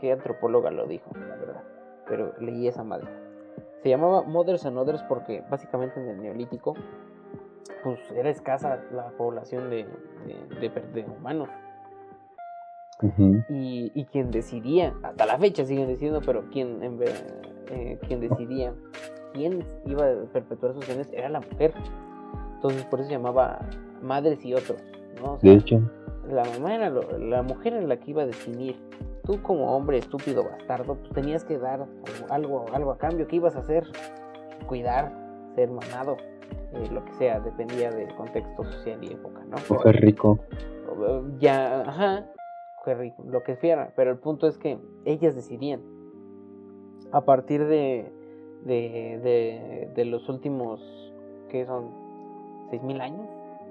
[0.00, 1.62] qué antropóloga lo dijo, la verdad,
[2.08, 3.08] pero leí esa madre.
[3.82, 6.74] Se llamaba mothers and others porque básicamente en el neolítico
[7.82, 9.86] pues era escasa la población de,
[10.26, 11.48] de, de per- de humanos.
[13.48, 18.20] Y, y quien decidía, hasta la fecha siguen decidiendo, pero quien, en ver- eh, quien
[18.20, 18.74] decidía
[19.32, 21.72] quién iba a perpetuar sus genes era la mujer.
[22.54, 23.58] Entonces por eso se llamaba
[24.02, 24.80] madres y otros.
[25.22, 25.32] ¿no?
[25.34, 25.80] O sea, De hecho,
[26.28, 28.76] la mamá era lo- la mujer era la que iba a definir.
[29.24, 31.86] Tú como hombre estúpido bastardo, pues tenías que dar
[32.30, 33.26] algo, algo a cambio.
[33.28, 33.84] ¿Qué ibas a hacer?
[34.66, 35.12] Cuidar,
[35.54, 36.16] ser mamado,
[36.72, 39.56] eh, lo que sea, dependía del contexto social y época, ¿no?
[39.68, 40.38] coger rico.
[41.38, 42.26] ya, ajá,
[42.84, 45.80] qué rico, lo que fuera, pero el punto es que ellas decidían.
[47.12, 48.10] A partir de,
[48.64, 50.80] de, de, de los últimos,
[51.50, 51.90] que son?
[52.70, 53.28] ¿6.000 años?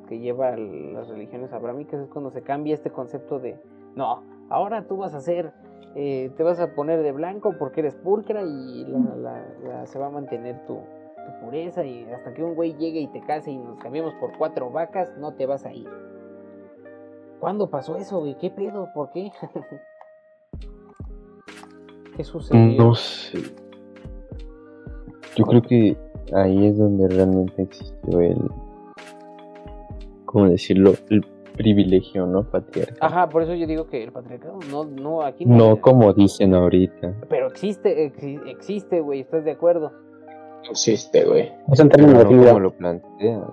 [0.07, 3.59] Que lleva las religiones abrámicas, es cuando se cambia este concepto de,
[3.95, 5.53] no, ahora tú vas a ser,
[5.95, 9.97] eh, te vas a poner de blanco porque eres pulcra y la- la- la- se
[9.97, 13.51] va a mantener tu, tu pureza y hasta que un güey llegue y te case
[13.51, 15.89] y nos cambiemos por cuatro vacas, no te vas a ir.
[17.39, 18.35] ¿Cuándo pasó eso, güey?
[18.37, 18.89] ¿Qué pedo?
[18.93, 19.31] ¿Por qué?
[22.15, 22.83] ¿Qué sucedió?
[22.83, 23.39] No sé.
[25.35, 25.97] Yo creo que
[26.33, 28.37] ahí es donde realmente existió el.
[30.25, 30.93] ¿Cómo decirlo?
[31.09, 31.25] El
[31.55, 32.43] privilegio, ¿no?
[32.43, 32.97] Patriarcal.
[33.01, 35.55] Ajá, por eso yo digo que el patriarcado no, no, aquí no.
[35.57, 37.13] No como dicen ahorita.
[37.29, 39.91] Pero existe, exi- existe, güey, ¿estás de acuerdo?
[40.69, 41.51] Existe, güey.
[41.71, 42.47] Es un término no definido.
[42.47, 43.43] como lo plantean.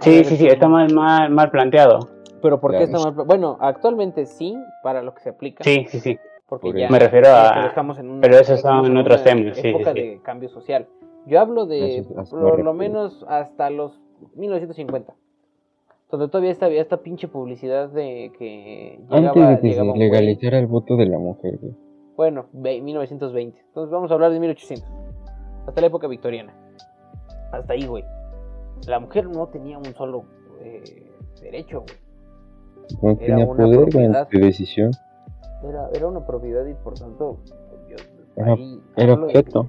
[0.00, 2.08] Sí, sí, sí, está mal, mal, mal planteado.
[2.42, 2.98] Pero ¿por qué Claro.
[2.98, 3.26] está mal?
[3.26, 5.64] Bueno, actualmente sí, para lo que se aplica.
[5.64, 6.18] Sí, sí, sí.
[6.48, 6.84] Porque Por ya.
[6.86, 6.92] eso.
[6.92, 9.92] Me refiero a- Pero estamos en una, pero son estamos en otros términos, sí, época
[9.92, 10.00] sí.
[10.00, 10.86] de cambio social.
[11.26, 14.00] Yo hablo de Eso es por lo menos hasta los
[14.34, 15.14] 1950.
[16.10, 20.66] Donde todavía había esta pinche publicidad de que Antes llegaba, de que se legalizara el
[20.66, 21.74] voto de la mujer, güey.
[22.16, 23.60] Bueno, ve- 1920.
[23.66, 24.88] Entonces vamos a hablar de 1800.
[25.66, 26.54] Hasta la época victoriana.
[27.52, 28.04] Hasta ahí, güey.
[28.86, 30.24] La mujer no tenía un solo
[30.62, 30.82] eh,
[31.42, 31.98] derecho, güey.
[33.02, 34.28] No Era tenía una poder propiedad.
[34.30, 34.90] de decisión.
[35.62, 37.38] Era, era una propiedad y por tanto,
[37.88, 37.96] yo-
[38.36, 39.68] Era- ahí Era objeto.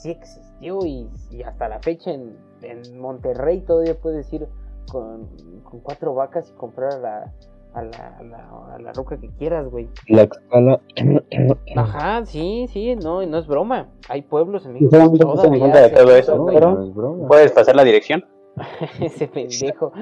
[0.00, 4.46] Sí existió y, y hasta la fecha en, en Monterrey todavía puedes ir
[4.90, 5.28] con,
[5.64, 7.32] con cuatro vacas y comprar a la,
[7.74, 9.88] a la, a la, a la roca que quieras, güey.
[10.08, 10.80] La escala.
[11.76, 13.88] Ajá, sí, sí, no, no es broma.
[14.08, 16.94] Hay pueblos en México no se me todavía cuenta de todo eso, pero- no es
[16.94, 17.28] broma.
[17.28, 18.24] ¿Puedes pasar la dirección?
[19.00, 19.92] Ese pendejo.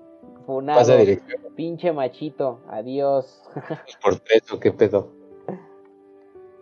[0.66, 2.60] Pasa dirección Pinche machito.
[2.68, 3.42] Adiós.
[4.02, 5.10] por tres o qué pedo.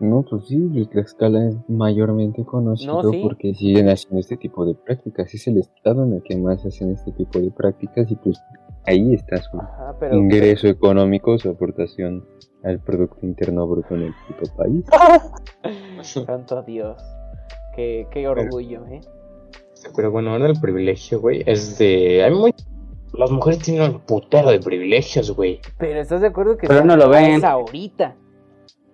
[0.00, 0.58] No, pues sí,
[0.90, 3.20] Tlaxcala es mayormente conocido No, sí.
[3.22, 5.32] porque siguen haciendo este tipo de prácticas.
[5.32, 8.42] Es el estado en el que más hacen este tipo de prácticas y pues
[8.86, 10.16] ahí está su Ajá, pero.
[10.16, 12.26] ingreso económico, su aportación
[12.64, 14.84] al Producto Interno Bruto en el puto país.
[16.02, 17.00] Santo Dios.
[17.76, 19.00] Qué, qué orgullo, ¿eh?
[19.94, 22.24] Pero bueno, ahora el privilegio, güey, es de...
[22.24, 22.52] Hay muy...
[23.14, 25.60] Las mujeres tienen un putero de privilegios, güey.
[25.78, 27.32] Pero estás de acuerdo que Pero no lo ven.
[27.32, 28.16] es ahorita.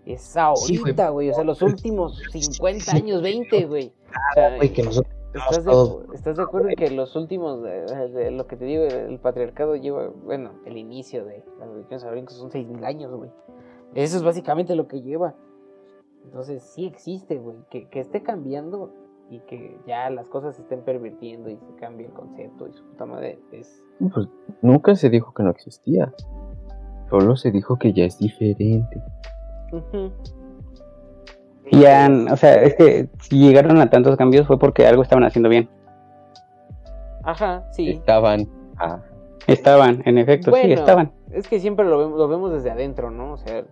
[0.04, 0.40] Es Sí,
[0.78, 1.30] ahorita, güey.
[1.30, 3.92] O sea, los últimos 50 años, 20, güey.
[4.08, 6.04] O sea, Güey, que nosotros ¿Estás de, todo...
[6.14, 9.76] estás de acuerdo en que los últimos, de, de lo que te digo, el patriarcado
[9.76, 13.30] lleva, bueno, el inicio de las religiones abríncos son seis mil años, güey.
[13.94, 15.34] Eso es básicamente lo que lleva.
[16.24, 17.56] Entonces sí existe, güey.
[17.70, 18.90] Que, que esté cambiando
[19.30, 22.84] y que ya las cosas se estén pervirtiendo y se cambie el concepto y su
[22.84, 23.82] puta madre es...
[24.12, 24.26] Pues
[24.62, 26.12] nunca se dijo que no existía.
[27.10, 29.02] Solo se dijo que ya es diferente.
[29.72, 30.12] Ujú.
[31.70, 35.24] Y han- o sea, es que si llegaron a tantos cambios fue porque algo estaban
[35.24, 35.68] haciendo bien.
[37.24, 37.90] Ajá, sí.
[37.90, 38.48] Estaban.
[38.78, 39.00] Ah,
[39.46, 41.10] Estaban, en efecto, sí, estaban.
[41.30, 43.32] Es que siempre lo vemos, lo vemos desde adentro, ¿no?
[43.32, 43.64] O sea,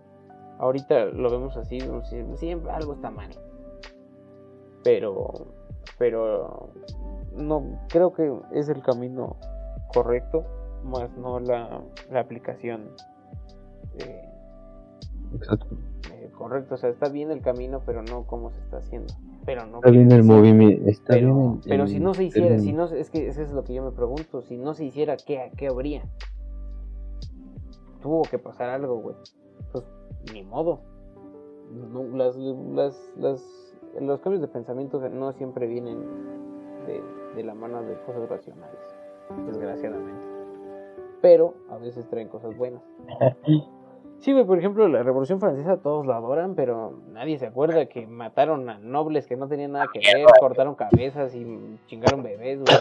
[0.57, 1.79] ahorita lo vemos así,
[2.35, 3.29] siempre algo está mal.
[4.87, 5.33] Pero,
[5.97, 6.69] pero
[7.35, 9.35] no creo que es el camino
[9.93, 10.45] correcto,
[10.85, 12.91] más no la, la aplicación
[13.99, 14.29] eh,
[15.35, 15.67] exacto.
[16.13, 16.75] eh, correcta.
[16.75, 19.13] O sea, está bien el camino, pero no cómo se está haciendo.
[19.45, 20.89] Pero no Está bien el movimiento.
[20.89, 23.51] Está pero, bien pero el si no se hiciera, si no, es que eso es
[23.51, 26.03] lo que yo me pregunto, si no se hiciera, ¿qué, qué habría?
[28.01, 29.15] Tuvo que pasar algo, güey.
[29.73, 29.83] Pues
[30.33, 30.79] ni modo.
[31.73, 33.66] No, las, las, las-
[33.99, 35.99] los cambios de pensamiento no siempre vienen
[36.85, 37.01] de,
[37.35, 38.79] de la mano de cosas racionales,
[39.45, 40.21] desgraciadamente.
[41.21, 42.81] Pero a veces traen cosas buenas.
[44.19, 48.07] Sí, güey, por ejemplo, la Revolución Francesa todos la adoran, pero nadie se acuerda que
[48.07, 52.77] mataron a nobles que no tenían nada que ver, cortaron cabezas y chingaron bebés, güey.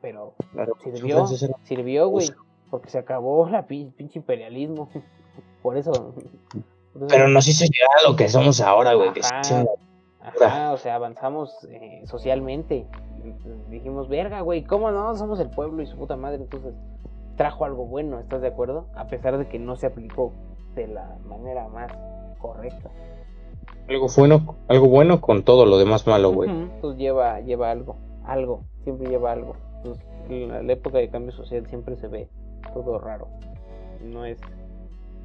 [0.00, 0.34] Pero
[0.82, 1.24] sirvió,
[1.62, 2.26] sirvió, güey,
[2.70, 4.88] porque se acabó la pin- pinche imperialismo.
[5.62, 5.92] Por eso.
[5.92, 9.12] por eso- Pero nos hizo llegar a lo que somos ahora, güey.
[9.12, 9.20] Que
[10.22, 10.72] Ajá.
[10.72, 12.86] o sea, avanzamos eh, socialmente.
[13.68, 15.14] Dijimos, verga, güey, ¿cómo no?
[15.16, 16.42] Somos el pueblo y su puta madre.
[16.42, 16.74] Entonces,
[17.36, 18.86] trajo algo bueno, ¿estás de acuerdo?
[18.94, 20.32] A pesar de que no se aplicó
[20.74, 21.92] de la manera más
[22.38, 22.90] correcta.
[23.88, 26.50] algo, bueno, algo bueno con todo lo demás malo, güey.
[26.50, 29.56] Entonces lleva, lleva algo, algo, siempre lleva algo.
[29.76, 32.28] Entonces, en la, la época de cambio social siempre se ve
[32.74, 33.28] todo raro.
[34.02, 34.38] No es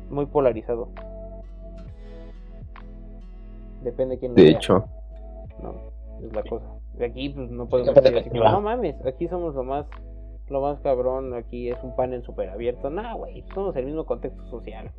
[0.09, 0.89] muy polarizado.
[3.85, 4.51] Depende de quién lo De vea.
[4.51, 4.85] hecho,
[5.61, 5.75] No,
[6.25, 6.65] es la cosa.
[6.95, 9.85] De aquí pues no podemos decir así que como, no mames, aquí somos lo más
[10.49, 12.89] lo más cabrón, aquí es un panel súper abierto.
[12.91, 14.91] Nah, güey, somos el mismo contexto social.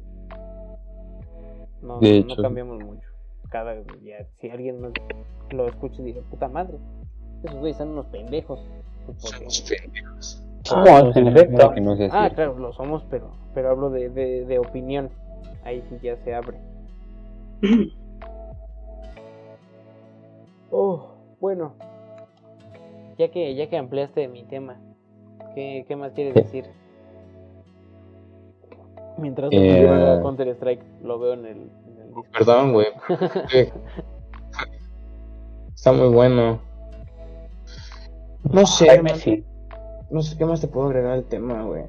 [1.82, 2.42] No, De no- hecho.
[2.42, 3.08] cambiamos mucho.
[3.48, 4.92] Cada día, si alguien nos
[5.50, 6.78] lo escucha y dice, puta madre,
[7.44, 8.60] esos güeyes son unos pendejos.
[9.06, 10.42] Pues, porque- Somos pendejos.
[10.64, 11.70] Somos, en efecto.
[11.74, 15.10] que no sea Ah, claro, lo somos, pero, pero hablo de, de, de opinión.
[15.64, 16.58] Ahí sí ya se abre.
[20.70, 21.06] Oh,
[21.40, 21.74] bueno.
[23.18, 24.76] Ya que, ya que ampliaste mi tema,
[25.54, 26.66] ¿qué, qué más quieres decir?
[29.18, 32.26] Mientras no Eh, juega Counter Strike, lo veo en el, en el disco.
[32.32, 32.86] Perdón, güey.
[35.74, 36.60] Está muy bueno.
[38.44, 39.44] No sé, sí.
[40.10, 41.84] no sé qué más te puedo agregar al tema, güey.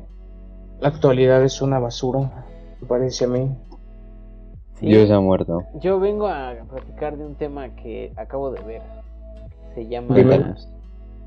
[0.80, 2.45] La actualidad es una basura,
[2.80, 3.49] me parece a mí.
[4.80, 5.64] Sí, Dios ha muerto.
[5.80, 8.82] Yo vengo a platicar de un tema que acabo de ver.
[9.74, 10.16] Se llama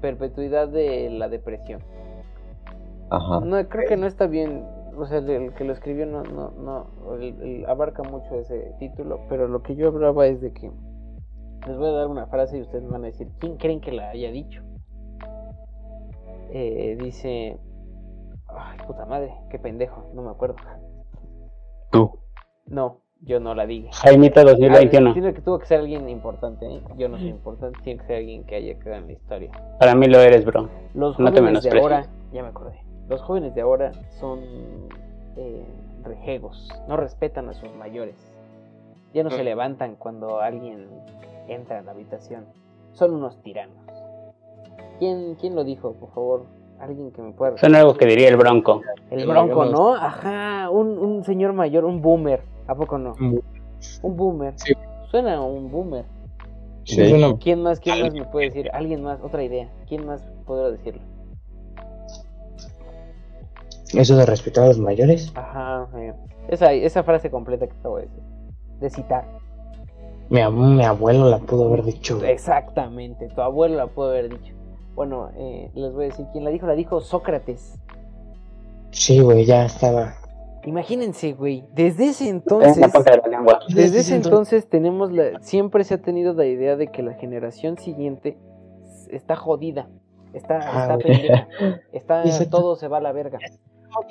[0.00, 1.82] perpetuidad de la depresión.
[3.10, 3.40] Ajá.
[3.40, 4.64] No, creo que no está bien.
[4.96, 8.74] O sea, el, el que lo escribió no, no, no el- el- abarca mucho ese
[8.78, 9.20] título.
[9.28, 10.70] Pero lo que yo hablaba es de que
[11.66, 13.92] les voy a dar una frase y ustedes me van a decir quién creen que
[13.92, 14.62] la haya dicho.
[16.52, 17.58] Eh, dice,
[18.48, 20.56] ay puta madre, qué pendejo, no me acuerdo.
[21.92, 22.18] Tú.
[22.66, 23.88] No, yo no la dije.
[23.92, 25.12] Jaimito Ah, 2021.
[25.12, 26.66] tiene que tuvo que ser alguien importante.
[26.66, 26.80] ¿eh?
[26.96, 29.50] Yo no soy importante, tiene que ser alguien que haya quedado en la historia.
[29.78, 30.68] Para mí lo eres, bro.
[30.94, 31.82] Los No te jóvenes de menosprecies.
[31.82, 32.80] ahora, ya me acordé.
[33.08, 34.40] Los jóvenes de ahora son
[35.36, 35.64] eh,
[36.04, 38.16] rejegos, no respetan a sus mayores.
[39.14, 39.44] Ya no se Mm.
[39.44, 40.86] levantan cuando alguien
[41.48, 42.44] entra en la habitación.
[42.92, 43.76] Son unos tiranos.
[44.98, 46.44] ¿Quién, quién lo dijo, por favor?
[46.80, 47.56] Alguien que me pueda...
[47.58, 48.80] Son algo que diría el Bronco.
[49.10, 49.94] El Yo bronco, no- ¿no?
[49.94, 52.42] Ajá, un, un señor mayor, un boomer.
[52.70, 53.14] ¿A poco no?
[53.18, 53.42] Un
[54.02, 54.54] Un boomer.
[54.56, 54.72] Sí.
[55.10, 56.04] Suena a un boomer.
[56.84, 56.96] Sí,
[57.40, 58.70] ¿Quién más, quién más me puede decir?
[58.72, 59.20] ¿Alguien más?
[59.22, 59.68] Otra idea.
[59.88, 61.02] ¿Quién más podrá decirlo?
[63.92, 65.32] Eso de respetar a los mayores.
[65.34, 66.14] Ajá, eh,
[66.48, 68.22] esa, esa frase completa que acabo de decir.
[68.80, 69.24] De citar.
[70.28, 72.22] Mi, ab- mi abuelo la pudo haber dicho.
[72.24, 74.54] Exactamente, tu abuelo la pudo haber dicho.
[74.94, 76.66] Bueno, eh, les voy a decir quién la dijo.
[76.66, 77.74] La dijo Sócrates.
[78.92, 80.14] Sí, güey, ya estaba.
[80.64, 81.64] Imagínense, güey.
[81.72, 82.76] Desde ese En entonces.
[82.76, 83.74] de.
[83.74, 87.78] Desde ese entonces tenemos la, siempre se ha tenido la idea de que la generación
[87.78, 88.36] siguiente
[89.10, 89.88] está jodida,
[90.34, 91.48] está, Ah, está pendeja,
[91.92, 92.58] está, Exacto.
[92.58, 93.38] todo se va a la verga.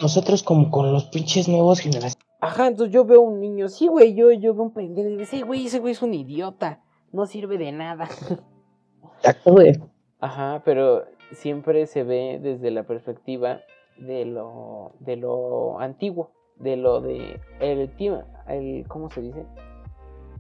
[0.02, 2.18] Nosotros como con los pinches nuevos generaciones.
[2.42, 5.26] Ajá, entonces yo veo un niño, sí, güey, yo, yo veo un pendejo y digo,
[5.26, 6.82] sí, güey, ese güey es un idiota,
[7.12, 8.08] no sirve de nada.
[9.18, 9.80] Exacto, güey.
[10.20, 11.04] Ajá, pero
[11.34, 13.60] siempre se ve desde la perspectiva
[13.98, 19.46] de lo, de lo antiguo, de lo de el tiempo, el, ¿cómo se dice?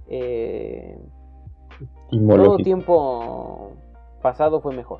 [0.08, 0.98] Eh,
[2.12, 3.72] todo tiempo
[4.22, 5.00] pasado fue mejor.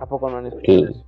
[0.00, 0.84] ¿A poco no han escuchado Sí.
[0.90, 1.04] eso?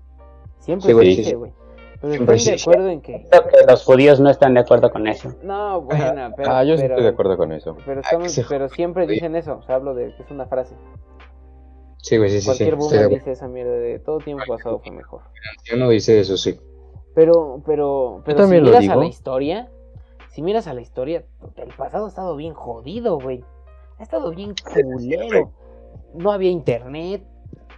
[0.59, 1.35] Siempre Sí, se güey, dice, sí, sí.
[1.36, 1.53] güey.
[2.01, 2.70] Pero Siempre de sí, sí.
[2.70, 3.28] acuerdo en que.
[3.69, 5.35] Los judíos no están de acuerdo con eso.
[5.43, 6.51] No, buena, pero.
[6.53, 7.77] ah, yo sí pero, estoy de acuerdo con eso.
[7.85, 9.57] Pero, Ah, estamos- pero siempre dicen eso.
[9.59, 10.77] O sea, hablo de que es una frase.
[11.97, 12.43] Sí, güey, sí, sí.
[12.43, 12.47] sí.
[12.47, 15.23] Cualquier Estoy de boomer dice esa mierda de todo tiempo pasado fue mejor.
[15.65, 16.61] Si uno dice eso, sí.
[17.14, 19.68] Pero, pero, pero si también miras a la historia,
[20.28, 21.24] si miras a la historia,
[21.56, 23.44] el pasado ha estado bien jodido, güey.
[23.98, 25.51] Ha estado bien culero.
[26.14, 27.22] No había internet,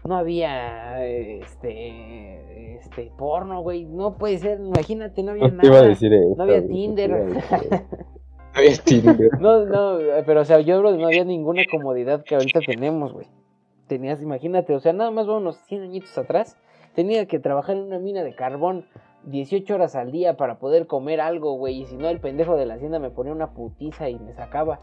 [0.04, 3.84] no había este, este porno, güey.
[3.84, 5.88] No puede ser, imagínate, no había No te iba a nada.
[5.88, 6.34] decir eso.
[6.36, 7.10] No había güey, Tinder.
[8.52, 9.40] No había Tinder.
[9.40, 13.12] No, no, pero o sea, yo hablo de no había ninguna comodidad que ahorita tenemos,
[13.12, 13.28] güey.
[13.86, 16.56] Tenías, imagínate, o sea, nada más vámonos 100 añitos atrás.
[16.96, 18.86] Tenía que trabajar en una mina de carbón
[19.24, 21.82] 18 horas al día para poder comer algo, güey.
[21.82, 24.80] Y si no, el pendejo de la hacienda me ponía una putiza y me sacaba.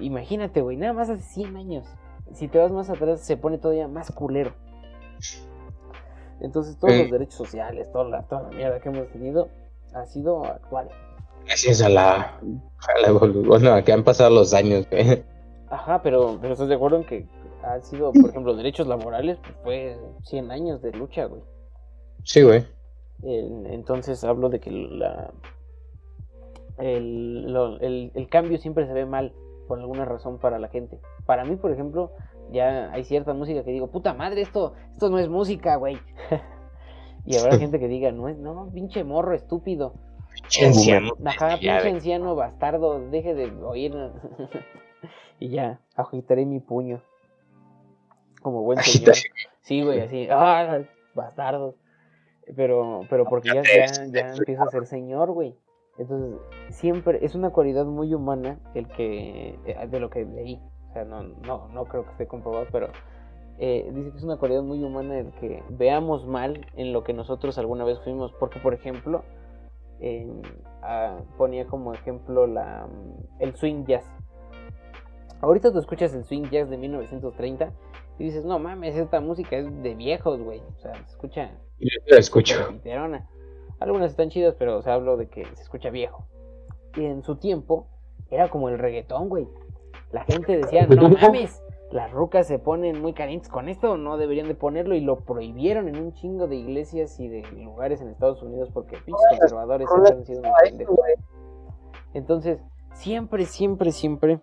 [0.00, 1.86] Imagínate, güey, nada más hace 100 años.
[2.32, 4.52] Si te vas más atrás, se pone todavía más culero.
[6.40, 7.02] Entonces, todos Eh.
[7.02, 9.48] los derechos sociales, toda la, toda la mierda que hemos tenido,
[9.94, 10.88] ha sido actual.
[11.46, 12.12] Gracias a la.
[12.14, 15.24] A la Bueno, a que han pasado los años, güey.
[15.70, 17.26] Ajá, pero, pero estás de acuerdo en que
[17.62, 21.42] han sido, por ejemplo, derechos laborales, pues fue 100 años de lucha, güey.
[22.24, 22.64] Sí, güey.
[23.22, 25.30] Entonces hablo de que la,
[26.78, 29.32] el, lo- el- el cambio siempre se ve mal
[29.68, 30.98] por alguna razón para la gente.
[31.26, 32.12] Para mí, por ejemplo,
[32.50, 35.98] ya hay cierta música que digo, puta madre, esto, esto no es música, güey.
[37.24, 39.94] y habrá gente que diga, no es, no, pinche morro estúpido.
[40.34, 41.12] Pinche anciano.
[41.24, 43.94] Ajá, pinche anciano bastardo, deje de oír.
[45.38, 47.00] y ya, agitaré mi puño.
[48.42, 49.14] Como buen señor.
[49.60, 50.80] Sí, güey, así, ah,
[51.14, 51.76] bastardo.
[52.54, 55.56] Pero, pero porque ya, ya, ya empiezo a ser señor, güey.
[55.98, 60.60] Entonces, siempre es una cualidad muy humana el que, eh, de lo que leí.
[60.88, 62.88] O sea, no, no, no creo que esté comprobado, pero
[63.58, 67.12] eh, dice que es una cualidad muy humana el que veamos mal en lo que
[67.12, 68.32] nosotros alguna vez fuimos.
[68.32, 69.22] Porque, por ejemplo,
[70.00, 70.28] eh,
[70.82, 72.88] ah, ponía como ejemplo la,
[73.38, 74.04] el swing jazz.
[75.40, 77.72] Ahorita tú escuchas el swing jazz de 1930
[78.18, 80.60] y dices, no mames, esta música es de viejos, güey.
[80.76, 81.50] O sea, se escucha
[81.82, 82.68] Yo la escucho.
[82.68, 83.28] piterona.
[83.80, 86.26] Algunas están chidas, pero o sea, hablo de que se escucha viejo.
[86.96, 87.88] Y en su tiempo
[88.30, 89.48] era como el reggaetón, güey.
[90.12, 91.60] La gente decía, no mames,
[91.90, 95.88] las rucas se ponen muy calientes con esto, no deberían de ponerlo y lo prohibieron
[95.88, 100.12] en un chingo de iglesias y de lugares en Estados Unidos porque pinches conservadores siempre
[100.12, 100.98] han sido unos pendejos.
[102.14, 102.60] Entonces,
[102.94, 104.40] siempre, siempre, siempre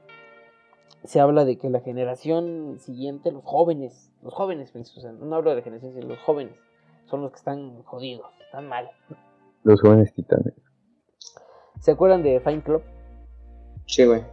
[1.04, 4.74] se habla de que la generación siguiente, los jóvenes, los jóvenes,
[5.20, 6.54] no hablo de la generación, sino los jóvenes,
[7.10, 8.90] son los que están jodidos, están mal.
[9.64, 10.54] Los jóvenes titanes.
[11.80, 12.84] ¿Se acuerdan de Fight Club?
[13.86, 14.24] Sí, güey.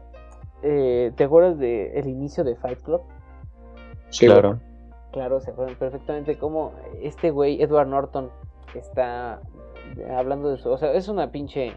[0.62, 3.02] Eh, ¿Te acuerdas del el inicio de Fight Club?
[4.10, 4.38] Sí, güey.
[4.38, 4.60] claro.
[5.12, 8.30] Claro, se acuerdan perfectamente cómo este güey, Edward Norton,
[8.74, 9.40] está
[10.14, 10.72] hablando de eso.
[10.72, 11.72] O sea, es una pinche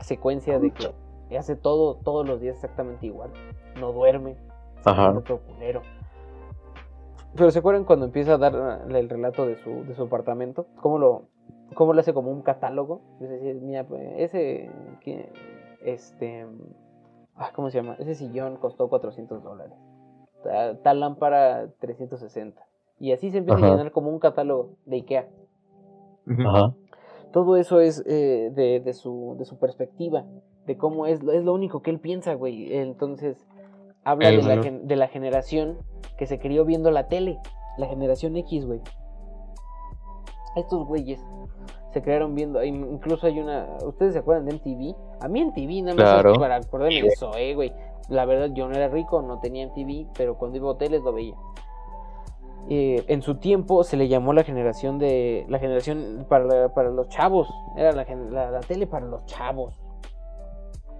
[0.00, 3.30] secuencia de que hace todo todos los días exactamente igual.
[3.78, 4.36] No duerme.
[4.84, 5.14] Ajá.
[5.24, 5.82] todo culero.
[7.36, 10.66] Pero ¿se acuerdan cuando empieza a dar ah, el relato de su, de su apartamento?
[10.80, 11.28] ¿Cómo lo,
[11.74, 13.00] cómo lo hace como un catálogo?
[13.20, 14.70] Es decir, mira, pues, ese,
[15.00, 15.32] que,
[15.84, 16.46] este,
[17.36, 17.96] ah, ¿cómo se llama?
[17.98, 19.76] Ese sillón costó 400 dólares.
[20.42, 22.60] Ta- Tal lámpara 360.
[23.00, 23.66] Y así se empieza Ajá.
[23.66, 25.28] a llenar como un catálogo de Ikea.
[26.46, 26.74] Ajá.
[27.32, 30.24] todo eso es eh, de, de, su, de su perspectiva,
[30.66, 32.72] de cómo es, es lo único que él piensa, güey.
[32.76, 33.44] Entonces,
[34.04, 35.78] habla de la, de la generación
[36.18, 37.38] que se crió viendo la tele,
[37.78, 38.80] la generación X, güey.
[40.56, 41.20] Estos güeyes
[41.92, 44.94] se crearon viendo, in- incluso hay una, ¿ustedes se acuerdan de MTV?
[45.20, 46.34] A mí MTV nada más Claro.
[46.34, 47.10] para acordarme de.
[47.16, 47.72] Zoé, güey.
[48.08, 51.12] La verdad, yo no era rico, no tenía MTV, pero cuando iba a hoteles lo
[51.12, 51.34] veía.
[52.68, 57.08] Eh, en su tiempo se le llamó la generación de la generación para, para los
[57.10, 59.78] chavos era la, la, la tele para los chavos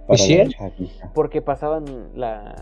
[0.07, 0.41] Para sí
[1.13, 2.53] porque pasaban la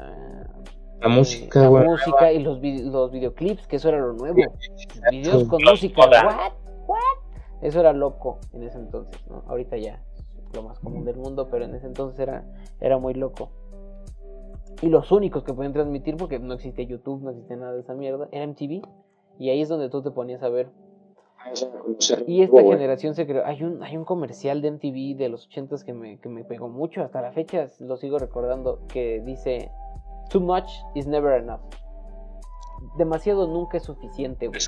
[1.01, 1.83] La música, la güey.
[1.85, 4.37] música y los, vi- los videoclips que eso era lo nuevo.
[5.11, 6.01] Videos con música
[6.87, 6.97] what
[7.61, 11.47] eso era loco en ese entonces no ahorita ya es lo más común del mundo
[11.49, 12.43] pero en ese entonces era
[12.81, 13.49] era muy loco.
[14.81, 17.93] Y los únicos que podían transmitir porque no existía YouTube no existía nada de esa
[17.93, 18.81] mierda era MTV
[19.39, 20.69] y ahí es donde tú te ponías a ver
[22.27, 23.45] y esta generación se creó.
[23.45, 26.69] Hay un, hay un comercial de MTV de los 80s que me, que me pegó
[26.69, 27.01] mucho.
[27.03, 28.79] Hasta la fecha lo sigo recordando.
[28.87, 29.71] Que dice:
[30.29, 31.61] Too much is never enough.
[32.97, 34.59] Demasiado nunca es suficiente, güey.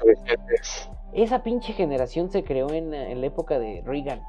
[1.13, 4.21] Esa pinche generación se creó en, en la época de Reagan.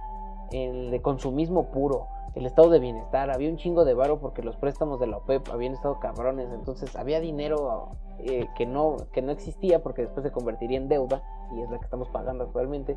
[0.53, 2.09] El de consumismo puro.
[2.35, 3.31] El estado de bienestar.
[3.31, 6.49] Había un chingo de varo porque los préstamos de la OPEP habían estado cabrones.
[6.53, 11.23] Entonces había dinero eh, que, no, que no existía porque después se convertiría en deuda.
[11.55, 12.97] Y es la que estamos pagando actualmente.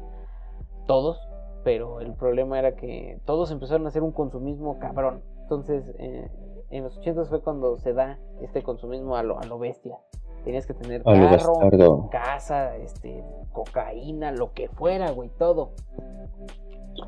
[0.88, 1.20] Todos.
[1.64, 5.22] Pero el problema era que todos empezaron a hacer un consumismo cabrón.
[5.42, 6.30] Entonces, eh,
[6.70, 9.98] en los 80 fue cuando se da este consumismo a lo, a lo bestia.
[10.46, 12.10] Tenías que tener carro, bastardo.
[12.12, 15.72] casa, este, cocaína, lo que fuera, güey, todo.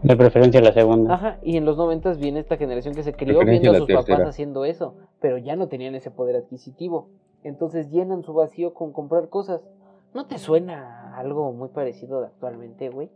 [0.03, 1.13] De preferencia la segunda.
[1.13, 4.22] Ajá, y en los noventas viene esta generación que se crió viendo a sus papás
[4.22, 7.09] haciendo eso, pero ya no tenían ese poder adquisitivo.
[7.43, 9.65] Entonces llenan su vacío con comprar cosas.
[10.13, 13.09] ¿No te suena algo muy parecido de actualmente, güey?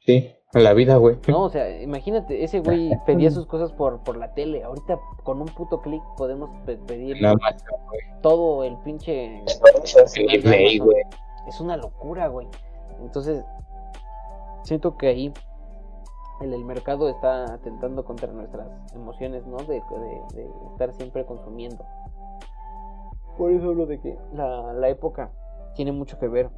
[0.00, 1.18] Sí, en la vida, güey.
[1.28, 4.62] No, o sea, imagínate, ese güey pedía sus cosas por, por la tele.
[4.62, 7.16] Ahorita con un puto clic podemos pe- pedir
[8.22, 9.42] todo el pinche...
[10.06, 11.02] Sí, güey, güey.
[11.48, 12.48] Es una locura, güey.
[13.00, 13.44] Entonces,
[14.64, 15.32] siento que ahí
[16.40, 19.58] el, el mercado está atentando contra nuestras emociones, ¿no?
[19.58, 21.84] De, de- de estar siempre consumiendo.
[23.40, 25.30] Por eso hablo de que la, la época
[25.74, 26.50] tiene mucho que ver.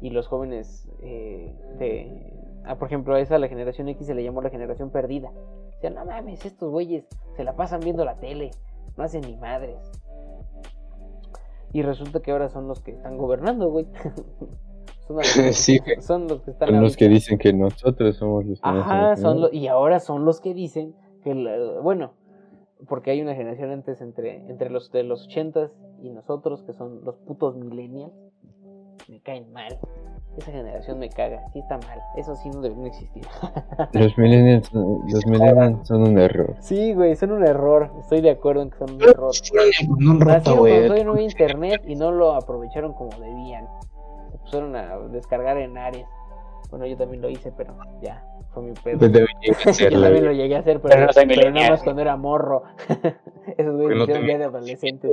[0.00, 2.32] Y los jóvenes eh, de...
[2.64, 5.30] ah, por ejemplo, a esa la generación X se le llamó la generación perdida.
[5.30, 7.06] O sea, no mames, estos güeyes
[7.36, 8.50] se la pasan viendo la tele.
[8.96, 9.78] No hacen ni madres.
[11.72, 13.86] Y resulta que ahora son los que están gobernando, güey.
[15.06, 16.98] son, los que- Sí, son los que están Son los ahorita.
[16.98, 19.42] que dicen que nosotros somos los que Ajá, son ¿no?
[19.42, 22.14] lo- y ahora son los que dicen que, la- bueno,
[22.88, 25.70] porque hay una generación antes entre, entre los de los ochentas
[26.02, 28.12] y nosotros, que son los putos millennials,
[29.08, 29.78] me caen mal.
[30.36, 33.24] Esa generación me caga, sí está mal, eso sí no deberían existir.
[33.92, 36.54] Los millennials, son- los millennials son un error.
[36.60, 39.32] sí, güey, son un error, estoy de acuerdo en que son un error.
[39.32, 43.66] Nacieron cuando no había internet y no lo aprovecharon como debían.
[44.30, 46.06] Se pusieron a descargar en Ares.
[46.70, 48.98] Bueno, yo también lo hice, pero ya, fue mi pedo.
[48.98, 49.36] Pues debería
[49.90, 52.62] Yo también lo llegué a hacer, pero, Pero no pero nada más cuando era morro.
[53.56, 55.10] Esos güeyes Que no hicieron ya de adolescentes.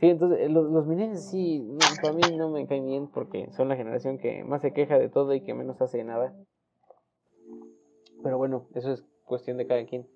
[0.00, 3.50] Sí, entonces eh, los, los millennials sí, no, para mí no me caen bien porque
[3.50, 6.34] son la generación que más se queja de todo y que menos hace nada.
[8.22, 10.06] Pero bueno, eso es cuestión de cada quien.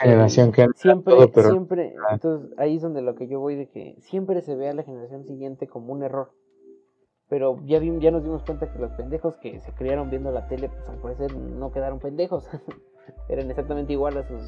[0.00, 2.14] generación que Siempre, todo, pero- siempre, Ah.
[2.14, 4.82] entonces ahí es donde lo que yo voy de que siempre se ve a la
[4.82, 6.30] generación siguiente como un error.
[7.34, 10.46] Pero ya, vi- ya nos dimos cuenta que los pendejos que se criaron viendo la
[10.46, 12.48] tele, pues al parecer no quedaron pendejos.
[13.28, 14.40] Eran exactamente igual a sus,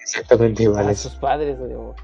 [0.00, 0.98] exactamente a iguales.
[1.00, 1.58] sus padres.
[1.58, 1.96] o-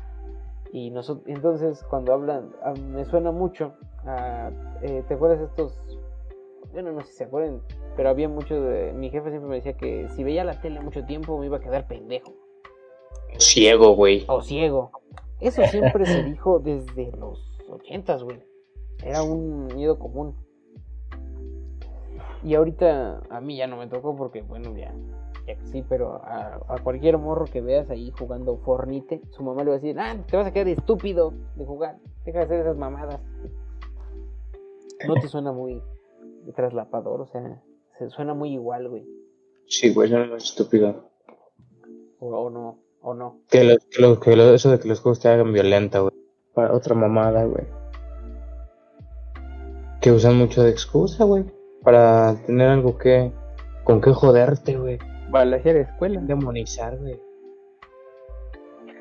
[0.73, 3.75] y nosotros, entonces cuando hablan, a- me suena mucho
[4.07, 4.51] a,
[4.83, 5.81] eh, ¿te acuerdas estos?
[6.73, 7.61] Bueno, no sé si se acuerdan,
[7.97, 11.05] pero había mucho de, mi jefe siempre me decía que si veía la tele mucho
[11.05, 12.33] tiempo me iba a quedar pendejo
[13.39, 14.25] Ciego, güey.
[14.27, 14.91] o ciego.
[15.41, 18.41] Eso siempre se dijo desde los ochentas, güey.
[19.05, 20.35] Era un miedo común.
[22.43, 24.95] Y ahorita a mí ya no me tocó porque, bueno, ya,
[25.47, 29.71] ya sí, pero a, a cualquier morro que veas ahí jugando Fornite, su mamá le
[29.71, 32.77] va a decir, ah, te vas a quedar estúpido de jugar, deja de hacer esas
[32.77, 33.21] mamadas.
[35.07, 35.83] No te suena muy
[36.55, 37.63] traslapador, o sea,
[37.99, 39.07] se suena muy igual, güey.
[39.67, 41.11] Sí, güey, no es estúpido.
[42.19, 43.41] O, o no, o no.
[43.51, 46.13] Que, lo, que, lo- que lo- eso de que los juegos te hagan violenta, güey.
[46.55, 47.65] Para otra mamada, güey.
[50.05, 51.45] Que usan mucho de excusa, güey.
[51.83, 53.33] Para tener algo que.
[53.85, 54.99] con qué joderte, güey.
[55.31, 56.21] Balasear escuela.
[56.21, 57.19] Demonizar, güey.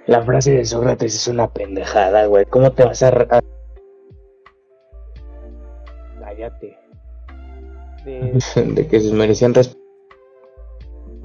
[0.07, 2.45] La frase de Sócrates es una pendejada, güey.
[2.45, 3.11] ¿Cómo te vas a...
[3.11, 3.41] re- a-
[6.21, 6.77] Cállate.
[8.05, 8.39] de...
[8.73, 9.81] de que se merecían respeto.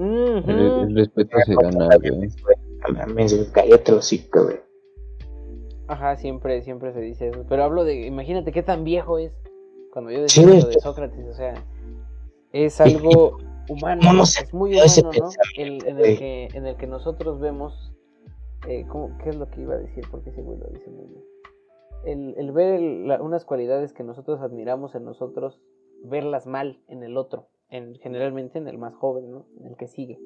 [0.00, 2.28] El, el respeto se gana, güey.
[2.92, 4.60] Mames, cállate los hocico, güey.
[5.86, 7.44] Ajá, siempre, siempre se dice eso.
[7.48, 9.32] Pero hablo de, imagínate qué tan viejo es.
[9.93, 11.55] Cuando yo decía lo de Sócrates, o sea,
[12.52, 13.39] es algo
[13.69, 15.31] humano, ¿Cómo no es muy humano, ¿no?
[15.56, 17.93] El, en, el que, en el que nosotros vemos,
[18.66, 20.05] eh, ¿cómo- ¿qué es lo que iba a decir?
[20.10, 21.24] Porque ese güey lo dice muy bien.
[22.05, 25.60] El, el ver el- la- unas cualidades que nosotros admiramos en nosotros,
[26.05, 29.47] verlas mal en el otro, en, generalmente en el más joven, ¿no?
[29.59, 30.19] En el que sigue.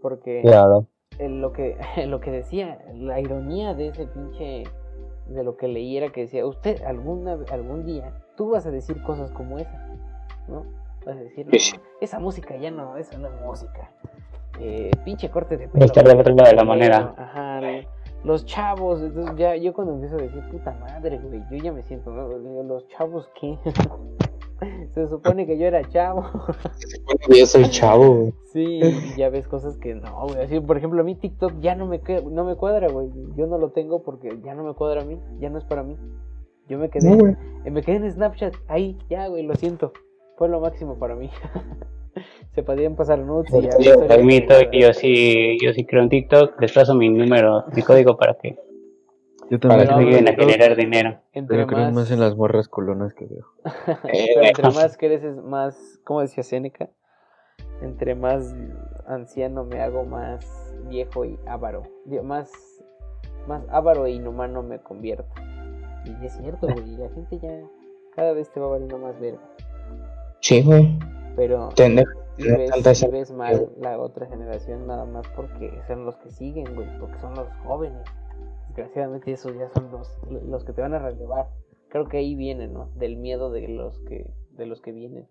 [0.00, 0.86] Porque Claro.
[1.18, 1.76] el- lo que
[2.06, 4.64] lo que decía, la ironía de ese pinche
[5.28, 9.02] de lo que leí era que decía, usted alguna algún día tú vas a decir
[9.02, 9.86] cosas como esa,
[10.48, 10.64] ¿no?
[11.04, 11.76] Vas a decir, Sí, sí.
[11.76, 13.90] "No, esa música ya no, eso no es música.
[14.60, 15.84] Eh, pinche corte de pelo.
[15.84, 17.14] Estar lado de la culero, moneda.
[17.18, 17.60] Ajá,
[18.24, 21.82] los chavos, entonces ya yo cuando empiezo a decir, puta madre, güey, yo ya me
[21.82, 22.26] siento, ¿no?
[22.62, 23.58] Los chavos qué?
[24.96, 26.24] Se supone que yo era chavo.
[27.28, 28.32] Yo soy chavo, güey.
[28.50, 28.80] Sí,
[29.18, 30.40] ya ves cosas que no, güey.
[30.42, 33.10] Así, por ejemplo, a mí TikTok ya no me, que- no me cuadra, güey.
[33.36, 35.20] Yo no lo tengo porque ya no me cuadra a mí.
[35.38, 35.98] Ya no es para mí.
[36.66, 38.54] Yo me quedé, No, eh, me quedé en Snapchat.
[38.68, 39.92] Ahí, ya, güey, lo siento.
[40.38, 41.28] Fue lo máximo para mí.
[42.54, 43.78] Se podían pasar nudes y ya.
[43.78, 48.16] Yo que yo sí, yo sí creo en TikTok, les paso mi número, mi código
[48.16, 48.58] para que
[49.50, 51.20] Yo Para también que no, me creo, ayuden a TikTok- generar dinero.
[51.32, 53.46] Entre pero creo más, más en las morras colonas que veo.
[54.02, 56.88] pero entre más creces, más, ¿cómo decía Seneca?
[57.82, 58.54] Entre más
[59.06, 61.82] anciano me hago, más viejo y avaro.
[62.24, 62.50] Más,
[63.46, 65.26] más avaro e inhumano me convierto.
[66.04, 66.96] Y es cierto, güey.
[66.96, 67.50] La gente ya
[68.14, 69.40] cada vez te va valiendo más verga.
[70.40, 70.98] Sí, güey.
[71.36, 72.06] Pero Tener,
[72.38, 76.74] si ves, esa- ves mal la otra generación nada más porque son los que siguen,
[76.74, 76.88] güey.
[76.98, 78.02] Porque son los jóvenes.
[78.76, 81.48] Desgraciadamente esos ya son los, los que te van a relevar.
[81.88, 82.90] Creo que ahí viene, ¿no?
[82.96, 85.28] Del miedo de los que, de los que vienen.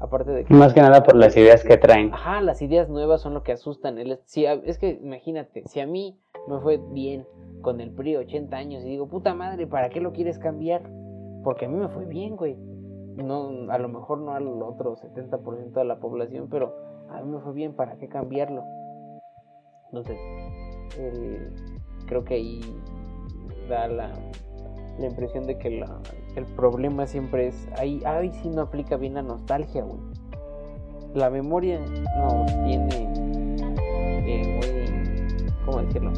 [0.00, 0.54] Aparte de que...
[0.54, 2.12] Más que nada por las ideas que traen.
[2.12, 3.98] Ajá, las ideas nuevas son lo que asustan.
[3.98, 6.18] El- si a- es que imagínate, si a mí
[6.48, 7.26] me fue bien
[7.62, 10.82] con el PRI 80 años y digo, puta madre, ¿para qué lo quieres cambiar?
[11.44, 12.56] Porque a mí me fue bien, güey.
[13.16, 16.74] No, a lo mejor no al otro 70% de la población, pero
[17.10, 18.62] a mí me fue bien, ¿para qué cambiarlo?
[19.86, 20.18] Entonces,
[20.98, 21.77] el-
[22.08, 22.60] creo que ahí
[23.68, 24.10] da la,
[24.98, 26.00] la impresión de que la-
[26.36, 29.98] el problema siempre es, ahí, ahí sí no aplica bien la nostalgia, güey
[31.14, 31.80] la memoria
[32.18, 33.08] nos tiene
[34.26, 35.46] eh, muy.
[35.64, 36.12] ¿Cómo decirlo?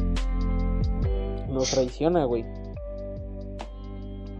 [1.49, 2.43] Nos traiciona, güey.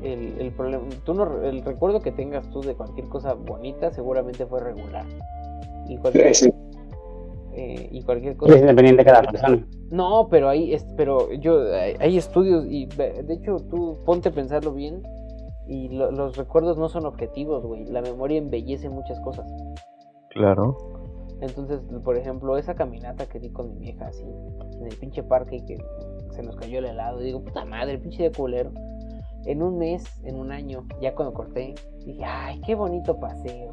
[0.04, 0.84] El, el problema.
[1.06, 5.06] Tú no, el recuerdo que tengas tú de cualquier cosa bonita seguramente fue regular.
[5.88, 6.52] Y cualquier, Sí.
[7.54, 8.58] Eh, y cualquier Es cosa.
[8.58, 9.68] independiente de cada persona.
[9.90, 14.30] No, pero hay, es- pero yo, hay, hay estudios y de de hecho tú ponte
[14.30, 15.02] a pensarlo bien
[15.68, 17.86] y lo- los recuerdos no son objetivos, güey.
[17.86, 19.46] La memoria embellece muchas cosas.
[20.30, 20.78] Claro.
[21.42, 24.24] Entonces, por ejemplo, esa caminata que di con mi vieja así,
[24.80, 25.78] en el pinche parque y que
[26.32, 28.72] se nos cayó el helado, digo, puta madre, pinche de culero.
[29.46, 31.74] En un mes, en un año, ya cuando corté,
[32.06, 33.72] dije, ay, qué bonito paseo.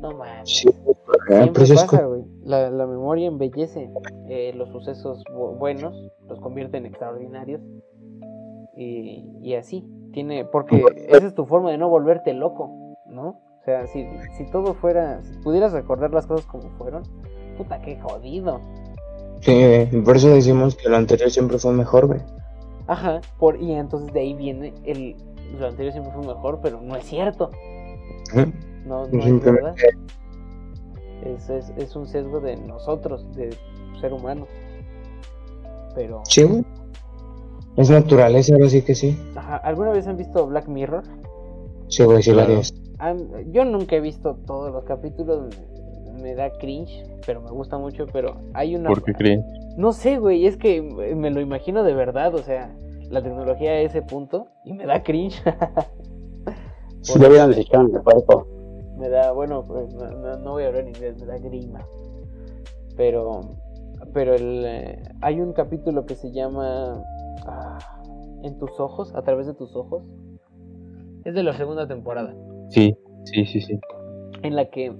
[0.00, 0.48] No mames.
[0.48, 2.22] Sí, ajá, Siempre pero eso es pasa, güey.
[2.44, 3.90] La, la memoria embellece
[4.28, 5.94] eh, los sucesos bu- buenos,
[6.28, 7.60] los convierte en extraordinarios.
[8.76, 9.84] Y, y así.
[10.12, 13.40] Tiene, porque esa es tu forma de no volverte loco, ¿no?
[13.60, 14.06] O sea, si,
[14.36, 17.02] si todo fuera, si pudieras recordar las cosas como fueron,
[17.58, 18.60] puta, qué jodido.
[19.40, 22.20] Sí, por eso decimos que lo anterior siempre fue mejor, güey.
[22.86, 25.16] Ajá, por, y entonces de ahí viene el,
[25.58, 27.50] lo anterior siempre fue mejor, pero no es cierto.
[28.86, 29.74] No, no es Simplemente- verdad.
[31.24, 33.50] Es, es, es un sesgo de nosotros, de
[34.00, 34.46] ser humano.
[35.94, 36.64] Pero, Sí, güey.
[37.76, 39.18] Es naturaleza, ahora sí que sí.
[39.34, 41.02] ajá, ¿alguna vez han visto Black Mirror?
[41.88, 42.48] Sí, güey, sí, Claro.
[42.48, 42.74] varias.
[42.98, 45.54] Han- yo nunca he visto todos los capítulos,
[46.20, 48.88] me, da cringe, pero me gusta mucho, pero hay una...
[48.88, 49.44] ¿Por qué creen?
[49.76, 52.74] No sé, güey, es que me lo imagino de verdad, o sea,
[53.10, 55.42] la tecnología a ese punto y me da cringe.
[57.02, 58.46] Yo vi donde se echaron el cuerpo.
[58.96, 61.80] Me da, bueno, pues no, no- no voy a hablar en inglés, me da grima.
[62.96, 63.40] Pero,
[64.12, 67.02] pero el, eh, hay un capítulo que se llama
[67.46, 67.78] ah,
[68.42, 70.02] En tus ojos, a través de tus ojos.
[71.24, 72.34] Es de la segunda temporada,
[72.70, 73.78] Sí, sí, sí, sí.
[74.42, 74.94] en la que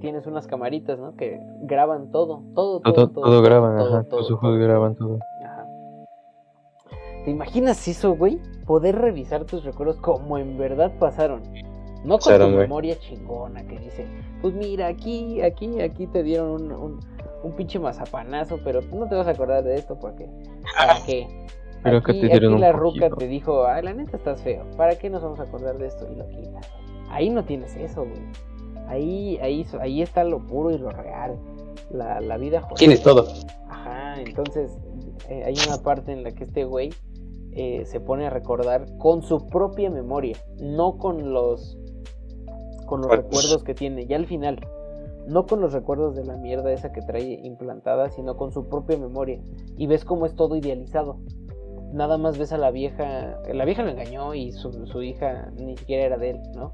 [0.00, 1.14] tienes unas camaritas, ¿no?
[1.16, 4.04] Que graban todo, todo, todo, Todo, todo, todo graban, todo, ajá.
[4.04, 5.18] todo, Tus ojos graban todo.
[5.44, 5.66] Ajá.
[7.24, 8.38] ¿Te imaginas eso, güey?
[8.66, 11.42] Poder revisar tus recuerdos como en verdad pasaron.
[12.04, 14.06] No con tu memoria chingona que dice,
[14.40, 17.00] pues mira, aquí, aquí, aquí te dieron un, un,
[17.42, 20.28] un pinche mazapanazo, pero no te vas a acordar de esto porque,
[20.76, 21.46] ¿para qué?
[21.82, 24.96] Acá aquí, te dieron aquí la ruca te dijo, ay, la neta estás feo, ¿para
[24.96, 26.06] qué nos vamos a acordar de esto?
[26.10, 26.70] Y lo quitas.
[27.10, 28.22] Ahí no tienes eso, güey.
[28.86, 31.38] Ahí, ahí, ahí está lo puro y lo real.
[31.90, 32.76] La, la vida jodida.
[32.76, 33.26] Tienes todo.
[33.68, 34.78] Ajá, entonces
[35.28, 36.90] eh, hay una parte en la que este güey
[37.52, 41.79] eh, se pone a recordar con su propia memoria, no con los
[42.90, 44.58] con los recuerdos que tiene, ya al final,
[45.28, 48.98] no con los recuerdos de la mierda esa que trae implantada, sino con su propia
[48.98, 49.40] memoria.
[49.76, 51.20] Y ves cómo es todo idealizado.
[51.92, 55.76] Nada más ves a la vieja, la vieja lo engañó y su, su hija ni
[55.76, 56.72] siquiera era de él, ¿no?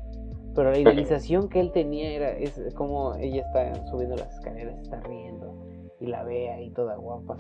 [0.55, 5.01] Pero la idealización que él tenía era es como ella está subiendo las escaleras, está
[5.01, 5.55] riendo
[6.01, 7.37] y la ve ahí toda guapa.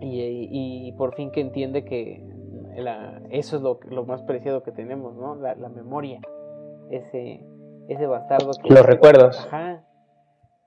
[0.00, 2.22] Y, por fin que entiende que
[3.30, 5.34] eso es lo, lo, más preciado que tenemos, ¿no?
[5.34, 6.20] La, memoria.
[6.90, 7.44] Ese,
[7.88, 8.72] ese bastardo que...
[8.72, 9.38] Los recuerdos.
[9.46, 9.84] Ajá.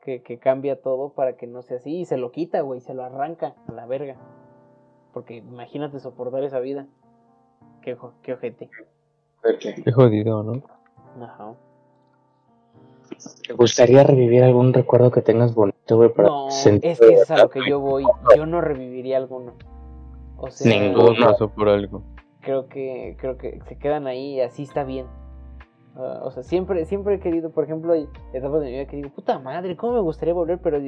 [0.02, 1.99] Que, que cambia todo para que no sea así.
[1.99, 2.81] Y se lo quita, güey.
[2.81, 4.18] Se lo arranca a la verga.
[5.14, 6.88] Porque imagínate soportar esa vida.
[7.81, 8.69] Qué, qué ojete.
[9.60, 10.61] Qué jodido, ¿no?
[11.23, 11.56] Ajá.
[13.48, 16.14] ¿Te gustaría revivir algún recuerdo que tengas bonito, güey?
[16.14, 18.06] Para no, es que es a lo que yo voy.
[18.35, 19.53] Yo no reviviría alguno.
[20.38, 21.26] O sea, Ninguno.
[21.26, 22.03] Pasó por algo.
[22.41, 25.06] Creo que, creo que se quedan ahí y así está bien.
[25.95, 28.97] Ah, o sea, siempre, siempre he querido, por ejemplo, hay etapas de mi vida que
[28.97, 30.59] digo, puta madre, ¿cómo me gustaría volver?
[30.59, 30.80] Pero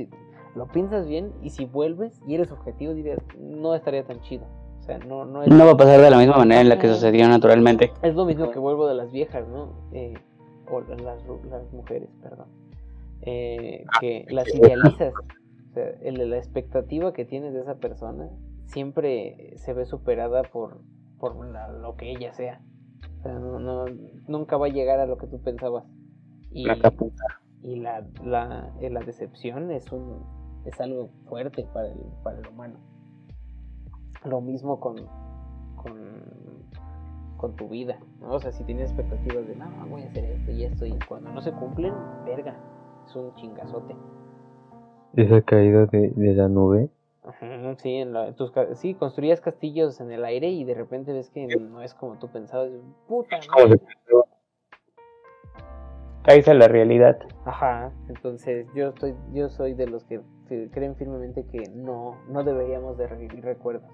[0.55, 4.45] lo piensas bien y si vuelves y eres objetivo, dirías, no estaría tan chido.
[4.79, 6.89] O sea, no, no, no va a pasar de la misma manera en la que
[6.89, 7.93] sucedió naturalmente.
[8.01, 9.73] Es lo mismo que vuelvo de las viejas, ¿no?
[9.93, 10.13] Eh,
[10.69, 12.47] o las, las mujeres, perdón,
[13.21, 15.13] eh, ah, que las idealizas.
[15.13, 18.29] O sea, la expectativa que tienes de esa persona
[18.65, 20.81] siempre se ve superada por,
[21.17, 22.61] por lo que ella sea.
[23.23, 23.85] O sea, no,
[24.27, 25.85] nunca va a llegar a lo que tú pensabas.
[26.51, 26.93] Y la
[27.61, 30.23] Y la, la, eh, la decepción es, un,
[30.65, 32.79] es algo fuerte para el, para el humano.
[34.25, 34.95] Lo mismo con,
[35.75, 36.23] con
[37.43, 38.35] con tu vida, ¿no?
[38.35, 41.29] O sea, si tienes expectativas de, no, voy a hacer esto y esto, y cuando
[41.29, 41.93] no se cumplen,
[42.25, 42.55] verga,
[43.05, 43.93] es un chingazote.
[45.17, 46.89] Esa caída de, la nube.
[47.77, 51.47] Sí, en la, tus, sí, construías castillos en el aire y de repente ves que
[51.47, 52.69] no es como tú pensabas,
[53.07, 53.39] puta.
[56.23, 57.19] Caes a la realidad.
[57.45, 60.21] Ajá, entonces yo estoy, yo soy de los que
[60.71, 63.89] creen firmemente que no, no deberíamos de revivir recuerdos.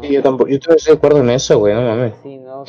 [0.00, 2.14] Sí, yo tampoco, yo estoy de acuerdo en eso, güey, no mames.
[2.22, 2.64] Sí, no.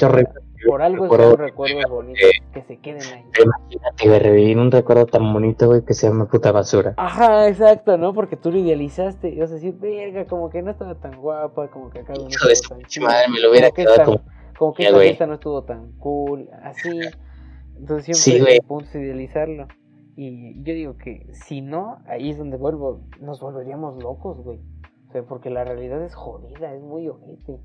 [0.68, 3.24] por algo son recuerdos bonitos que se queden ahí.
[3.42, 6.94] Imagínate, güey, revivir un recuerdo tan bonito, güey, que se llama puta basura.
[6.98, 8.14] Ajá, exacto, ¿no?
[8.14, 9.42] Porque tú lo idealizaste.
[9.42, 12.80] O sea, sí, verga, como que no estaba tan guapa, como que acá no estaba
[12.82, 14.22] tan madre, me lo hubiera quedado como.
[14.58, 16.90] Como que esta fiesta no estuvo tan cool, así.
[17.78, 19.68] Entonces siempre sí, punto idealizarlo.
[20.16, 24.60] Y yo digo que si no, ahí es donde vuelvo, nos volveríamos locos, güey
[25.22, 27.60] porque la realidad es jodida, es muy ojete.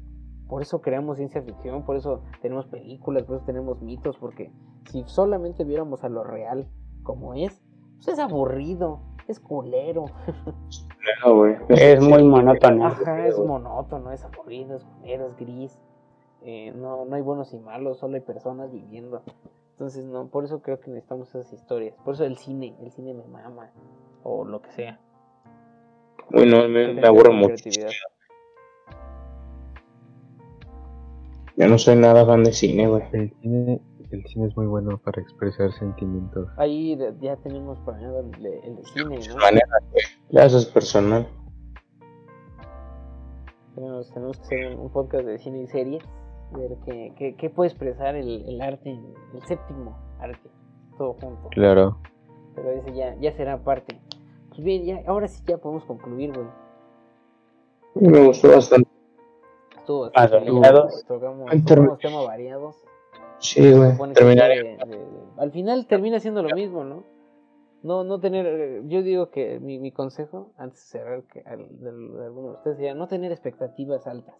[0.48, 4.52] Por eso creamos ciencia ficción, por eso tenemos películas, por eso tenemos mitos, porque
[4.90, 6.68] si solamente viéramos a lo real
[7.02, 7.62] como es,
[7.96, 10.06] pues es aburrido, es culero.
[11.68, 12.86] Es muy monótono.
[12.86, 15.78] Ajá, es monótono, es aburrido, es culero, es gris.
[16.42, 19.22] Eh, no, no hay buenos y malos, solo hay personas viviendo.
[19.72, 21.94] Entonces, no, por eso creo que necesitamos esas historias.
[22.04, 23.70] Por eso el cine, el cine me mama,
[24.22, 25.00] o lo que sea.
[26.30, 27.54] Bueno, me, me aburro mucho.
[31.56, 33.02] Ya no soy nada fan de cine, güey.
[33.12, 33.80] El cine,
[34.10, 36.48] el cine es muy bueno para expresar sentimientos.
[36.56, 39.36] Ahí ya tenemos planeado el, el cine, ¿no?
[40.30, 41.26] Ya eso es personal.
[43.74, 46.04] Tenemos, tenemos que hacer un podcast de cine y series.
[46.52, 50.48] Ver qué, qué, qué puede expresar el, el arte, el séptimo arte,
[50.96, 51.48] todo junto.
[51.50, 51.98] Claro.
[52.54, 54.00] Pero ese ya, ya será parte.
[54.58, 56.48] Pues bien, ya, ahora sí ya podemos concluir, güey.
[57.94, 58.90] Me gustó bastante.
[59.78, 60.88] Estuvo bastante variado.
[61.06, 62.84] Tocamos, tocamos temas variados.
[63.38, 63.92] Sí, güey.
[65.36, 67.04] al final termina siendo lo mismo, ¿no?
[67.84, 72.24] No, no tener, eh, yo digo que mi, mi consejo, antes de cerrar, que de,
[72.24, 74.34] alguno de ustedes sería no tener expectativas altas.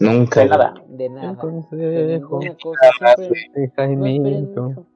[0.00, 0.40] Nunca.
[0.40, 0.74] De nada.
[0.86, 1.42] De nada.
[1.70, 3.14] De ninguna cosa.
[3.16, 4.86] Siempre, no esperen mucho.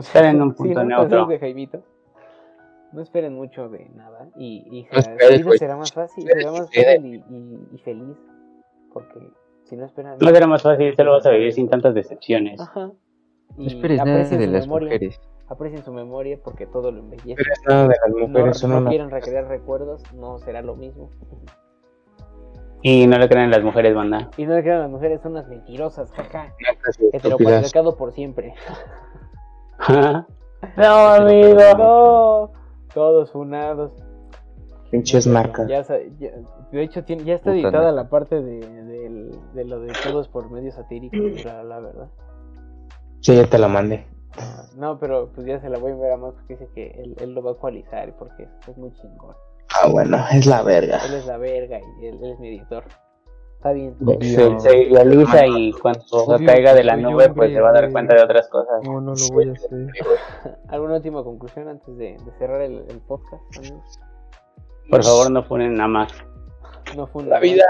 [0.00, 1.24] Estar en un punto neutro.
[1.24, 1.93] De Jaimito
[2.94, 7.06] no esperen mucho de nada y, y será, vida será más fácil, será más fácil
[7.06, 8.16] y, y, feliz
[8.92, 9.20] porque
[9.64, 12.60] si no esperan no será más fácil, te lo vas a vivir sin tantas decepciones.
[12.60, 12.92] Ajá.
[13.56, 15.20] Y no esperes nada de las memoria, mujeres.
[15.48, 17.42] Aprecien su memoria porque todo lo embellece.
[17.66, 18.64] No nada de las mujeres.
[18.64, 21.10] No, no quieren recrear recuerdos, no será lo mismo.
[22.82, 24.30] Y no le crean las mujeres, banda.
[24.36, 26.54] Y no le crean las mujeres, son unas mentirosas, jaja.
[27.12, 28.54] Heteropatriarcado por siempre.
[30.76, 31.60] no, amigo.
[31.78, 32.63] No.
[32.94, 33.92] Todos funados.
[34.90, 35.68] Pinches marcas.
[35.68, 40.28] Ya, de hecho, tiene, ya está editada la parte de, de, de, lo de todos
[40.28, 42.08] por medio satírico, la, la verdad.
[43.20, 44.06] Sí, ya te la mandé.
[44.76, 47.16] No, pero pues ya se la voy a ver a más porque dice que él,
[47.20, 49.34] él lo va a actualizar porque es, es muy chingón.
[49.74, 50.98] Ah, bueno, es la verga.
[51.06, 52.84] Él es la verga y él, él es mi editor.
[53.64, 53.96] Está bien.
[54.20, 57.72] Se, se idealiza y cuando Obvio, caiga de la soy nube, pues se va a
[57.72, 58.82] dar cuenta de otras cosas.
[58.84, 60.58] No, no lo voy a hacer.
[60.68, 63.98] ¿Alguna última conclusión antes de, de cerrar el, el podcast, amigos?
[64.90, 66.12] Por favor, no ponen nada más.
[66.94, 67.64] No fue La vida,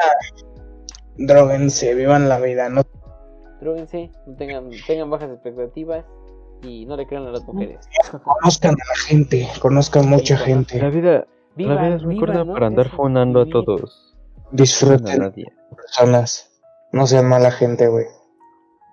[1.16, 2.82] droguense, vivan la vida, no
[3.60, 6.04] Drúguense, no tengan, tengan bajas expectativas
[6.62, 7.88] y no le crean a las mujeres.
[8.24, 11.26] conozcan a la gente, conozcan mucha gente, La vida,
[11.56, 12.52] la vida es muy corta ¿no?
[12.52, 13.84] para andar Eso, fonando a vivir.
[14.54, 15.46] Disfruten nadie.
[15.76, 16.50] personas,
[16.92, 18.06] no sean mala gente, güey.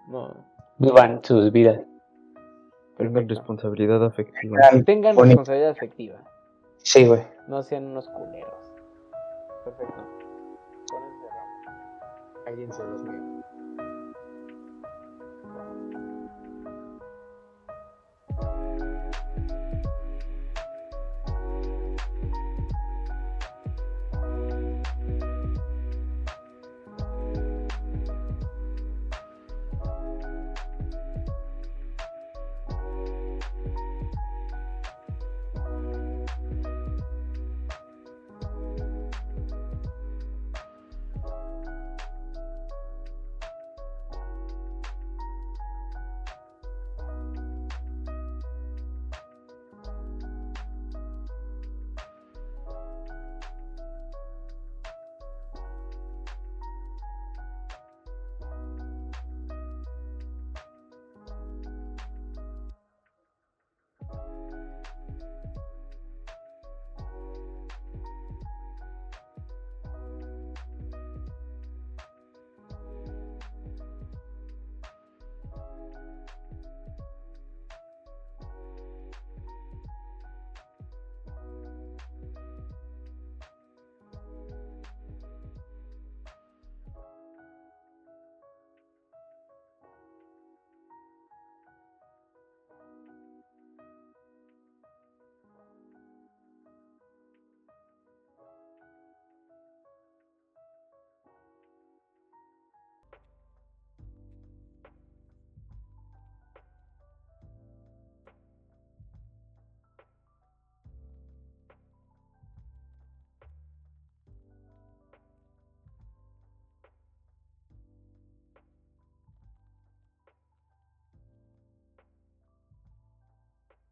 [0.07, 0.33] No,
[0.77, 1.79] Vivan sus vidas.
[2.97, 4.57] Tengan responsabilidad afectiva.
[4.85, 6.17] Tengan boni- responsabilidad afectiva.
[6.77, 7.21] Sí, güey.
[7.47, 8.53] No sean unos culeros.
[9.63, 10.03] Perfecto.
[10.89, 12.43] Cerramos.
[12.45, 13.01] Cállense los.